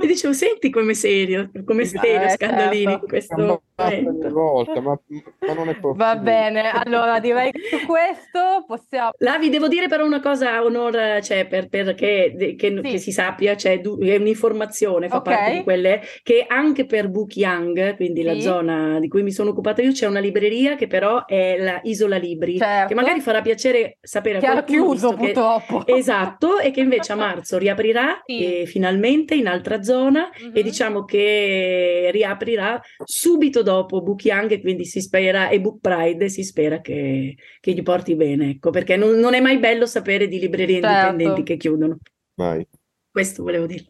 Io 0.00 0.06
dicevo, 0.06 0.32
senti 0.32 0.70
come 0.70 0.94
serio, 0.94 1.50
come 1.64 1.84
serio, 1.84 2.26
eh, 2.26 2.30
Scandolini 2.30 3.00
certo. 3.08 3.40
in 3.40 3.58
questo 3.74 4.30
volta, 4.30 4.80
ma, 4.80 4.98
ma, 5.46 5.52
non 5.52 5.68
è 5.68 5.74
possibile. 5.76 6.04
Va 6.04 6.16
bene, 6.16 6.70
allora 6.70 7.18
direi 7.18 7.50
che 7.50 7.60
su 7.70 7.86
questo 7.86 8.64
possiamo... 8.66 9.10
Là 9.18 9.38
vi 9.38 9.50
devo 9.50 9.66
dire 9.66 9.88
però 9.88 10.04
una 10.04 10.20
cosa 10.20 10.54
a 10.54 10.62
onore, 10.62 11.20
cioè, 11.22 11.46
per, 11.46 11.68
perché 11.68 12.54
che, 12.56 12.56
sì. 12.56 12.80
che, 12.80 12.98
si 12.98 13.10
sappia, 13.10 13.56
cioè, 13.56 13.80
è 13.80 14.16
un'informazione, 14.16 15.08
fa 15.08 15.16
okay. 15.16 15.34
parte 15.34 15.52
di 15.56 15.62
quelle 15.64 16.00
che 16.22 16.44
anche 16.46 16.86
per 16.86 17.08
Book 17.08 17.36
Young, 17.36 17.96
quindi 17.96 18.20
sì. 18.20 18.26
la 18.26 18.40
zona 18.40 19.00
di 19.00 19.08
cui 19.08 19.22
mi 19.22 19.32
sono 19.32 19.50
occupata 19.50 19.82
io, 19.82 19.90
c'è 19.90 20.06
una 20.06 20.20
libreria 20.20 20.76
che 20.76 20.86
però 20.86 21.24
è 21.26 21.56
la 21.58 21.80
Isola 21.82 22.16
Libri, 22.16 22.58
certo. 22.58 22.88
che 22.88 22.94
magari 22.94 23.20
farà 23.20 23.40
piacere 23.40 23.98
sapere 24.00 24.38
che 24.38 24.46
a 24.46 24.52
qualcuno. 24.52 24.78
Che 24.78 24.82
ha 24.82 24.86
chiuso 24.86 25.14
purtroppo. 25.14 25.82
Esatto, 26.04 26.58
e 26.58 26.70
che 26.70 26.80
invece 26.80 27.12
a 27.12 27.16
marzo 27.16 27.56
riaprirà 27.58 28.22
sì. 28.24 28.64
finalmente 28.66 29.34
in 29.34 29.46
altra 29.46 29.82
zona 29.82 30.30
mm-hmm. 30.30 30.52
e 30.54 30.62
diciamo 30.62 31.04
che 31.04 32.10
riaprirà 32.12 32.80
subito 33.04 33.62
dopo 33.64 34.00
Book 34.00 34.24
Young, 34.24 34.60
quindi 34.60 34.84
si 34.84 35.00
spera, 35.00 35.48
e 35.48 35.60
Book 35.60 35.80
Pride, 35.80 36.28
si 36.28 36.44
spera 36.44 36.80
che, 36.80 37.36
che 37.58 37.72
gli 37.72 37.82
porti 37.82 38.14
bene, 38.14 38.50
ecco, 38.50 38.70
perché 38.70 38.96
non, 38.96 39.18
non, 39.18 39.34
è 39.34 39.40
mai 39.40 39.58
bello 39.58 39.86
sapere 39.86 40.28
di 40.28 40.38
librerie 40.38 40.80
certo. 40.80 41.10
indipendenti 41.10 41.42
che 41.42 41.56
chiudono. 41.56 41.98
Vai. 42.34 42.64
Questo 43.10 43.42
volevo 43.42 43.66
dire. 43.66 43.86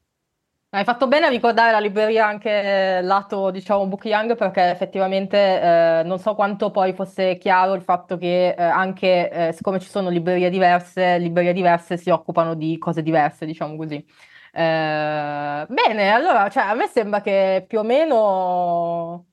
Hai 0.74 0.82
fatto 0.82 1.06
bene 1.06 1.26
a 1.26 1.28
ricordare 1.28 1.70
la 1.70 1.78
libreria 1.78 2.26
anche 2.26 3.00
lato, 3.00 3.50
diciamo, 3.52 3.86
Book 3.86 4.06
Young, 4.06 4.34
perché 4.34 4.70
effettivamente 4.70 5.36
eh, 5.38 6.02
non 6.04 6.18
so 6.18 6.34
quanto 6.34 6.72
poi 6.72 6.92
fosse 6.94 7.38
chiaro 7.38 7.74
il 7.74 7.82
fatto 7.82 8.16
che 8.16 8.48
eh, 8.48 8.62
anche, 8.62 9.30
eh, 9.30 9.52
siccome 9.52 9.78
ci 9.78 9.88
sono 9.88 10.08
librerie 10.08 10.50
diverse, 10.50 11.18
librerie 11.18 11.52
diverse 11.52 11.96
si 11.96 12.10
occupano 12.10 12.54
di 12.54 12.76
cose 12.78 13.02
diverse, 13.02 13.46
diciamo 13.46 13.76
così. 13.76 14.04
Eh, 14.52 15.66
bene, 15.68 16.10
allora, 16.12 16.48
cioè, 16.48 16.64
a 16.64 16.74
me 16.74 16.86
sembra 16.88 17.20
che 17.20 17.64
più 17.68 17.80
o 17.80 17.82
meno 17.82 19.26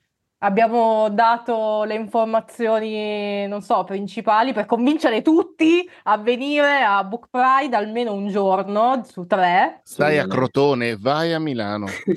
abbiamo 0.43 1.09
dato 1.09 1.83
le 1.83 1.95
informazioni, 1.95 3.47
non 3.47 3.61
so, 3.61 3.83
principali 3.83 4.53
per 4.53 4.65
convincere 4.65 5.21
tutti 5.21 5.87
a 6.03 6.17
venire 6.17 6.81
a 6.81 7.03
Book 7.03 7.27
Pride 7.29 7.75
almeno 7.75 8.13
un 8.13 8.27
giorno 8.27 9.03
su 9.05 9.25
tre. 9.25 9.81
Stai 9.83 10.17
a 10.17 10.27
Crotone, 10.27 10.97
vai 10.97 11.33
a 11.33 11.39
Milano. 11.39 11.87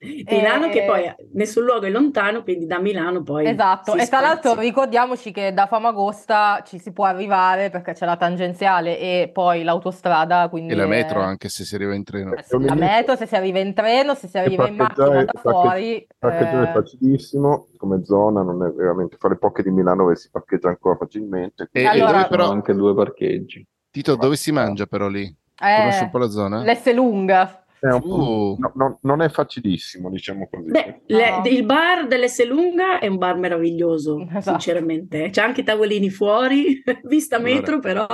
Milano 0.00 0.66
e... 0.66 0.68
che 0.70 0.84
poi 0.84 1.14
nessun 1.32 1.64
luogo 1.64 1.86
è 1.86 1.90
lontano, 1.90 2.42
quindi 2.42 2.66
da 2.66 2.78
Milano 2.78 3.22
poi 3.22 3.46
Esatto, 3.46 3.94
e 3.94 4.06
tra 4.06 4.20
l'altro 4.20 4.58
ricordiamoci 4.58 5.32
che 5.32 5.52
da 5.52 5.66
Famagosta 5.66 6.62
ci 6.66 6.78
si 6.78 6.92
può 6.92 7.04
arrivare 7.04 7.70
perché 7.70 7.92
c'è 7.92 8.06
la 8.06 8.16
tangenziale 8.16 8.98
e 8.98 9.30
poi 9.32 9.62
l'autostrada, 9.62 10.48
quindi... 10.48 10.72
E 10.72 10.76
la 10.76 10.86
metro 10.86 11.20
anche 11.20 11.48
se 11.48 11.64
si 11.64 11.74
arriva 11.74 11.94
in 11.94 12.04
treno. 12.04 12.34
La 12.60 12.74
metro 12.74 13.16
se 13.16 13.26
si 13.26 13.34
arriva 13.34 13.58
in 13.60 13.72
treno, 13.72 14.14
se 14.14 14.28
si 14.28 14.36
arriva 14.38 14.68
in 14.68 14.76
macchina 14.76 15.24
da 15.24 15.40
fuori... 15.40 16.06
Parcheggiare 16.18 16.68
eh... 16.68 16.72
facilissimo 16.72 17.29
facilissimo 17.30 17.68
come 17.76 18.04
zona, 18.04 18.42
non 18.42 18.62
è 18.64 18.70
veramente 18.72 19.16
fra 19.18 19.28
le 19.28 19.36
poche 19.36 19.62
di 19.62 19.70
Milano 19.70 20.02
dove 20.04 20.16
si 20.16 20.28
parcheggia 20.30 20.68
ancora 20.68 20.96
facilmente. 20.96 21.68
E, 21.72 21.86
Allora- 21.86 22.26
e 22.26 22.28
però, 22.28 22.50
anche 22.50 22.74
due 22.74 22.94
parcheggi. 22.94 23.64
Tito, 23.90 24.16
dove 24.16 24.36
si 24.36 24.52
mangia 24.52 24.86
però 24.86 25.08
lì? 25.08 25.32
Conosci 25.56 26.04
un 26.04 26.10
po' 26.10 26.18
Eh, 26.18 26.20
la 26.20 26.28
zona? 26.30 26.62
l'S 26.64 26.92
lunga. 26.94 27.64
È 27.80 27.86
un- 27.86 28.00
Uh. 28.04 28.56
no, 28.58 28.72
no, 28.74 28.98
non 29.02 29.22
è 29.22 29.30
facilissimo, 29.30 30.10
diciamo 30.10 30.48
così. 30.50 30.70
Beh, 30.70 31.00
le- 31.06 31.40
il 31.46 31.64
bar 31.64 32.06
dell'S 32.06 32.46
Lunga 32.46 32.98
è 32.98 33.06
un 33.06 33.16
bar 33.16 33.36
meraviglioso, 33.38 34.20
Esatto. 34.20 34.50
sinceramente. 34.50 35.30
C'è 35.30 35.40
anche 35.40 35.62
i 35.62 35.64
tavolini 35.64 36.10
fuori, 36.10 36.82
vista 37.04 37.36
Allora, 37.36 37.52
metro, 37.54 37.78
però 37.80 38.06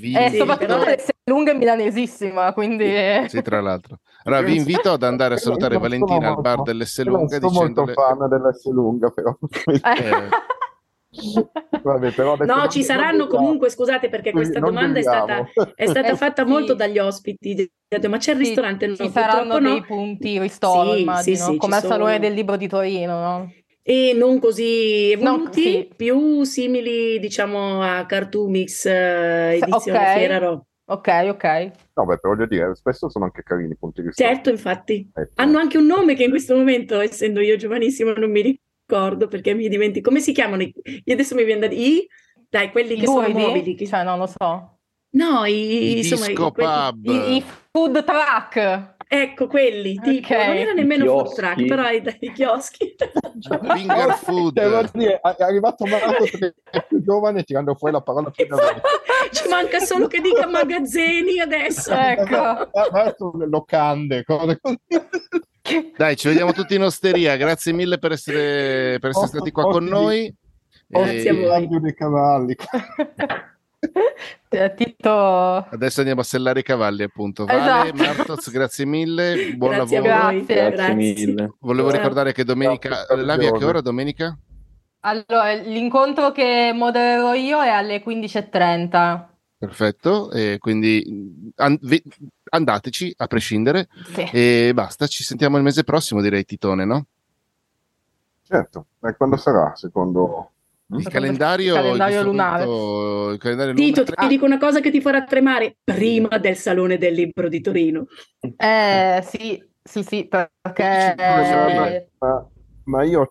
Vi- 0.00 0.16
E 0.16 0.28
Sì, 0.30 0.36
soprattutto 0.38 0.76
però- 0.76 0.90
l'S 0.90 1.08
lunga 1.24 1.52
è 1.52 1.54
milanesissima, 1.54 2.52
quindi... 2.52 2.92
Sì, 3.28 3.42
tra 3.42 3.60
l'altro. 3.60 3.98
Allora 4.24 4.42
vi 4.42 4.56
invito 4.56 4.92
ad 4.92 5.02
andare 5.02 5.34
a 5.34 5.36
salutare 5.36 5.74
non 5.74 5.82
Valentina 5.82 6.28
al 6.28 6.40
bar 6.40 6.62
dell'S 6.62 6.98
non 6.98 7.14
Lunga 7.14 7.40
sono 7.40 7.52
molto 7.52 7.86
fan 7.86 8.28
dell'S 8.28 8.70
lunga, 8.70 9.10
però. 9.10 9.36
Vabbè, 11.82 12.12
però 12.12 12.34
adesso 12.34 12.54
no, 12.54 12.60
non- 12.60 12.70
ci 12.70 12.78
non 12.78 12.86
saranno 12.86 13.26
comunque, 13.26 13.68
scusate 13.70 14.08
perché 14.08 14.32
Non- 14.32 14.42
questa 14.42 14.60
non 14.60 14.70
domanda 14.70 14.98
è 14.98 15.02
stata, 15.02 15.44
è 15.74 15.86
stata 15.86 16.12
Eh, 16.12 16.16
fatta 16.16 16.44
sì. 16.44 16.48
molto 16.50 16.74
dagli 16.74 16.98
ospiti, 16.98 17.70
ma 18.08 18.18
c'è 18.18 18.32
il 18.32 18.38
Sì, 18.38 18.44
ristorante? 18.44 18.86
No, 18.86 18.96
ci 18.96 19.10
saranno 19.10 19.58
no. 19.58 19.70
dei 19.72 19.82
punti 19.82 20.38
ristoro, 20.38 20.94
Sì, 20.94 21.00
immagino, 21.00 21.36
sì, 21.36 21.42
sì, 21.52 21.56
come 21.58 21.74
al 21.76 21.82
Salone 21.82 22.12
sono. 22.12 22.24
del 22.24 22.32
Libro 22.34 22.56
di 22.56 22.68
Torino, 22.68 23.20
no? 23.20 23.52
E 23.82 24.12
non 24.14 24.38
così 24.38 25.14
Non- 25.16 25.34
evoluti, 25.40 25.62
sì. 25.62 25.90
più 25.96 26.44
simili, 26.44 27.18
diciamo, 27.18 27.82
a 27.82 28.06
Cartoomix 28.06 28.86
eh, 28.86 29.56
Sì, 29.58 29.62
edizione 29.64 29.98
ok. 29.98 30.12
Fiera 30.12 30.38
Ro. 30.38 30.66
Ok, 30.92 31.08
ok. 31.30 31.44
No, 31.94 32.04
beh, 32.04 32.18
però 32.18 32.34
voglio 32.34 32.46
dire, 32.46 32.74
spesso 32.74 33.08
sono 33.08 33.24
anche 33.24 33.42
carini 33.42 33.72
i 33.72 33.76
punti 33.76 34.00
di 34.02 34.08
vista. 34.08 34.24
Certo, 34.26 34.50
infatti. 34.50 35.10
Eh, 35.14 35.28
Hanno 35.36 35.58
anche 35.58 35.78
un 35.78 35.86
nome 35.86 36.14
che 36.14 36.24
in 36.24 36.30
questo 36.30 36.54
momento, 36.54 37.00
essendo 37.00 37.40
io 37.40 37.56
giovanissimo, 37.56 38.12
non 38.12 38.30
mi 38.30 38.42
ricordo 38.86 39.26
perché 39.26 39.54
mi 39.54 39.68
dimentico. 39.68 40.08
Come 40.10 40.20
si 40.20 40.32
chiamano? 40.32 40.62
i- 40.62 40.74
Io 41.04 41.14
adesso 41.14 41.34
mi 41.34 41.44
viene 41.44 41.66
da 41.68 41.74
i 41.74 42.06
dai, 42.50 42.70
quelli 42.70 42.94
I 42.94 43.00
che 43.00 43.06
sono 43.06 43.26
mobili. 43.28 43.74
che- 43.74 43.86
Cioè, 43.86 44.04
non 44.04 44.18
lo 44.18 44.26
so. 44.26 44.76
No, 45.14 45.44
i, 45.46 45.52
I 45.52 45.96
insomma, 45.98 46.26
disco 46.26 46.50
quelli- 46.52 46.70
pub. 46.70 47.04
I, 47.06 47.36
i 47.36 47.44
food 47.70 48.04
truck. 48.04 48.91
Ecco, 49.14 49.46
quelli, 49.46 50.00
tipo, 50.00 50.32
Ok. 50.32 50.46
non 50.46 50.56
era 50.56 50.72
nemmeno 50.72 51.04
food 51.04 51.34
truck, 51.34 51.66
però 51.66 51.90
i, 51.90 52.02
i 52.20 52.32
chioschi. 52.32 52.94
Finger 53.76 54.14
food. 54.14 54.54
Devo 54.54 54.82
dire, 54.94 55.20
è 55.20 55.42
arrivato 55.42 55.84
Marco 55.84 56.24
che 56.24 56.54
è 56.70 56.82
più 56.88 57.02
giovane 57.02 57.42
tirando 57.42 57.74
fuori 57.74 57.92
la 57.92 58.00
parola. 58.00 58.32
Ci 58.32 59.48
manca 59.50 59.80
solo 59.80 60.06
che 60.06 60.22
dica 60.22 60.46
magazzini 60.46 61.40
adesso. 61.40 61.92
Ecco. 61.92 62.70
Adesso 62.72 63.32
locande, 63.50 64.24
cose 64.24 64.58
così. 64.58 64.78
Dai, 65.94 66.16
ci 66.16 66.28
vediamo 66.28 66.52
tutti 66.54 66.74
in 66.74 66.82
osteria. 66.82 67.36
Grazie 67.36 67.74
mille 67.74 67.98
per 67.98 68.12
essere, 68.12 68.96
per 68.98 69.10
essere 69.10 69.26
stati 69.26 69.50
qua 69.50 69.64
con 69.64 69.84
noi. 69.84 70.34
Grazie 70.86 71.28
a 71.28 71.32
E 71.34 71.66
voi. 71.68 71.80
Dei 71.80 71.94
cavalli. 71.94 72.56
Tito... 74.76 75.10
Adesso 75.10 76.00
andiamo 76.00 76.20
a 76.20 76.24
sellare 76.24 76.60
i 76.60 76.62
cavalli, 76.62 77.02
appunto. 77.02 77.44
Vale, 77.44 77.90
Esatto. 77.92 78.02
Martoz, 78.02 78.50
grazie 78.50 78.84
mille. 78.84 79.54
Buon 79.56 79.72
Grazie 79.74 80.00
lavoro. 80.00 80.22
voi. 80.24 80.44
Grazie. 80.44 80.70
Grazie 80.70 80.94
mille. 80.94 81.52
Volevo 81.60 81.88
Ciao. 81.88 81.96
ricordare 81.98 82.32
che 82.32 82.44
domenica. 82.44 82.88
Grazie, 82.88 83.16
Lavi 83.24 83.46
a 83.46 83.52
che 83.52 83.64
ora 83.64 83.80
domenica? 83.80 84.38
Allora, 85.00 85.52
l'incontro 85.54 86.30
che 86.32 86.72
modererò 86.74 87.34
io 87.34 87.60
è 87.62 87.68
alle 87.68 88.02
15.30. 88.04 89.26
Perfetto. 89.58 90.30
E 90.30 90.58
quindi 90.58 91.50
an- 91.56 91.78
vi- 91.82 92.02
andateci 92.50 93.14
a 93.16 93.26
prescindere. 93.26 93.88
Sì. 94.14 94.28
E 94.32 94.70
basta. 94.74 95.06
Ci 95.06 95.24
sentiamo 95.24 95.56
il 95.56 95.62
mese 95.62 95.82
prossimo, 95.84 96.20
direi, 96.20 96.44
Titone, 96.44 96.84
no? 96.84 97.06
Certo, 98.44 98.86
e 99.02 99.14
quando 99.16 99.36
sarà, 99.36 99.72
secondo... 99.76 100.50
Il 100.94 101.08
calendario, 101.08 101.74
il 101.74 101.80
calendario 101.80 102.22
lunare. 102.22 102.64
il 102.64 103.38
calendario 103.38 103.74
Tito, 103.74 104.00
lunare- 104.00 104.16
ti 104.16 104.26
dico 104.28 104.44
una 104.44 104.58
cosa 104.58 104.80
che 104.80 104.90
ti 104.90 105.00
farà 105.00 105.24
tremare 105.24 105.76
prima 105.82 106.38
del 106.38 106.56
Salone 106.56 106.98
del 106.98 107.14
Libro 107.14 107.48
di 107.48 107.60
Torino. 107.60 108.06
Eh, 108.56 109.22
sì, 109.24 109.62
sì, 109.82 110.02
sì, 110.02 110.28
perché... 110.28 111.14
Eh, 111.16 112.08
Ma, 112.18 112.48
ma 112.84 113.04
io, 113.04 113.28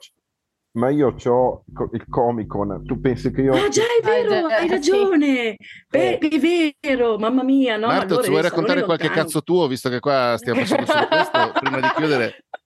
ma 0.73 0.89
io 0.89 1.15
ho 1.23 1.63
il 1.91 2.05
Comic 2.09 2.47
Con, 2.47 2.81
tu 2.85 2.99
pensi 2.99 3.31
che 3.31 3.41
io... 3.41 3.53
Ah, 3.53 3.67
già 3.67 3.83
è 3.83 4.03
vero, 4.03 4.45
Ah, 4.45 4.49
già, 4.49 4.55
hai 4.55 4.67
sì. 4.67 4.69
ragione. 4.69 5.57
Beh, 5.89 6.17
è 6.17 6.75
vero, 6.81 7.17
mamma 7.19 7.43
mia, 7.43 7.77
no? 7.77 7.87
Martoz, 7.87 8.11
allora 8.11 8.27
vuoi 8.27 8.37
il 8.39 8.43
raccontare 8.43 8.83
qualche 8.83 9.09
cazzo 9.09 9.43
tuo, 9.43 9.67
visto 9.67 9.89
che 9.89 9.99
qua 9.99 10.35
stiamo 10.37 10.61
facendo 10.61 10.85
solo 10.85 11.07
questo, 11.07 11.51
prima 11.59 11.79
di 11.79 11.89
chiudere? 11.95 12.43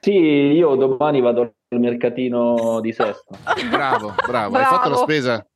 Sì, 0.00 0.12
io 0.12 0.74
domani 0.76 1.20
vado 1.20 1.40
al 1.68 1.80
mercatino 1.80 2.80
di 2.80 2.92
Sesto. 2.92 3.36
Bravo, 3.70 4.14
bravo. 4.26 4.56
Hai 4.56 4.64
fatto 4.64 4.88
la 4.88 4.94
Bravo. 4.94 5.02
spesa? 5.02 5.46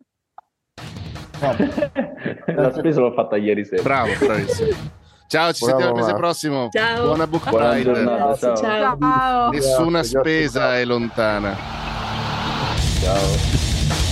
La 2.46 2.72
spesa 2.72 3.00
l'ho 3.00 3.12
fatta 3.12 3.36
ieri 3.36 3.64
sera. 3.64 3.82
Bravo, 3.82 4.10
bravissimo. 4.18 5.00
Ciao, 5.28 5.52
ci 5.52 5.64
Bravo, 5.64 5.78
sentiamo 5.80 5.90
il 5.98 6.04
mese 6.04 6.14
prossimo. 6.14 6.68
Ciao. 6.70 7.04
Buona 7.06 7.26
book 7.26 7.48
Buona 7.48 7.70
Pride. 7.70 7.94
ciao. 8.04 8.36
Ciao. 8.36 8.56
Ciao. 8.56 9.50
Nessuna 9.50 10.00
Grazie, 10.00 10.12
grazie, 10.12 10.20
spesa 10.20 10.60
ciao. 10.60 10.72
è 10.72 10.84
lontana. 10.84 11.56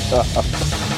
Ciao. 0.09 0.89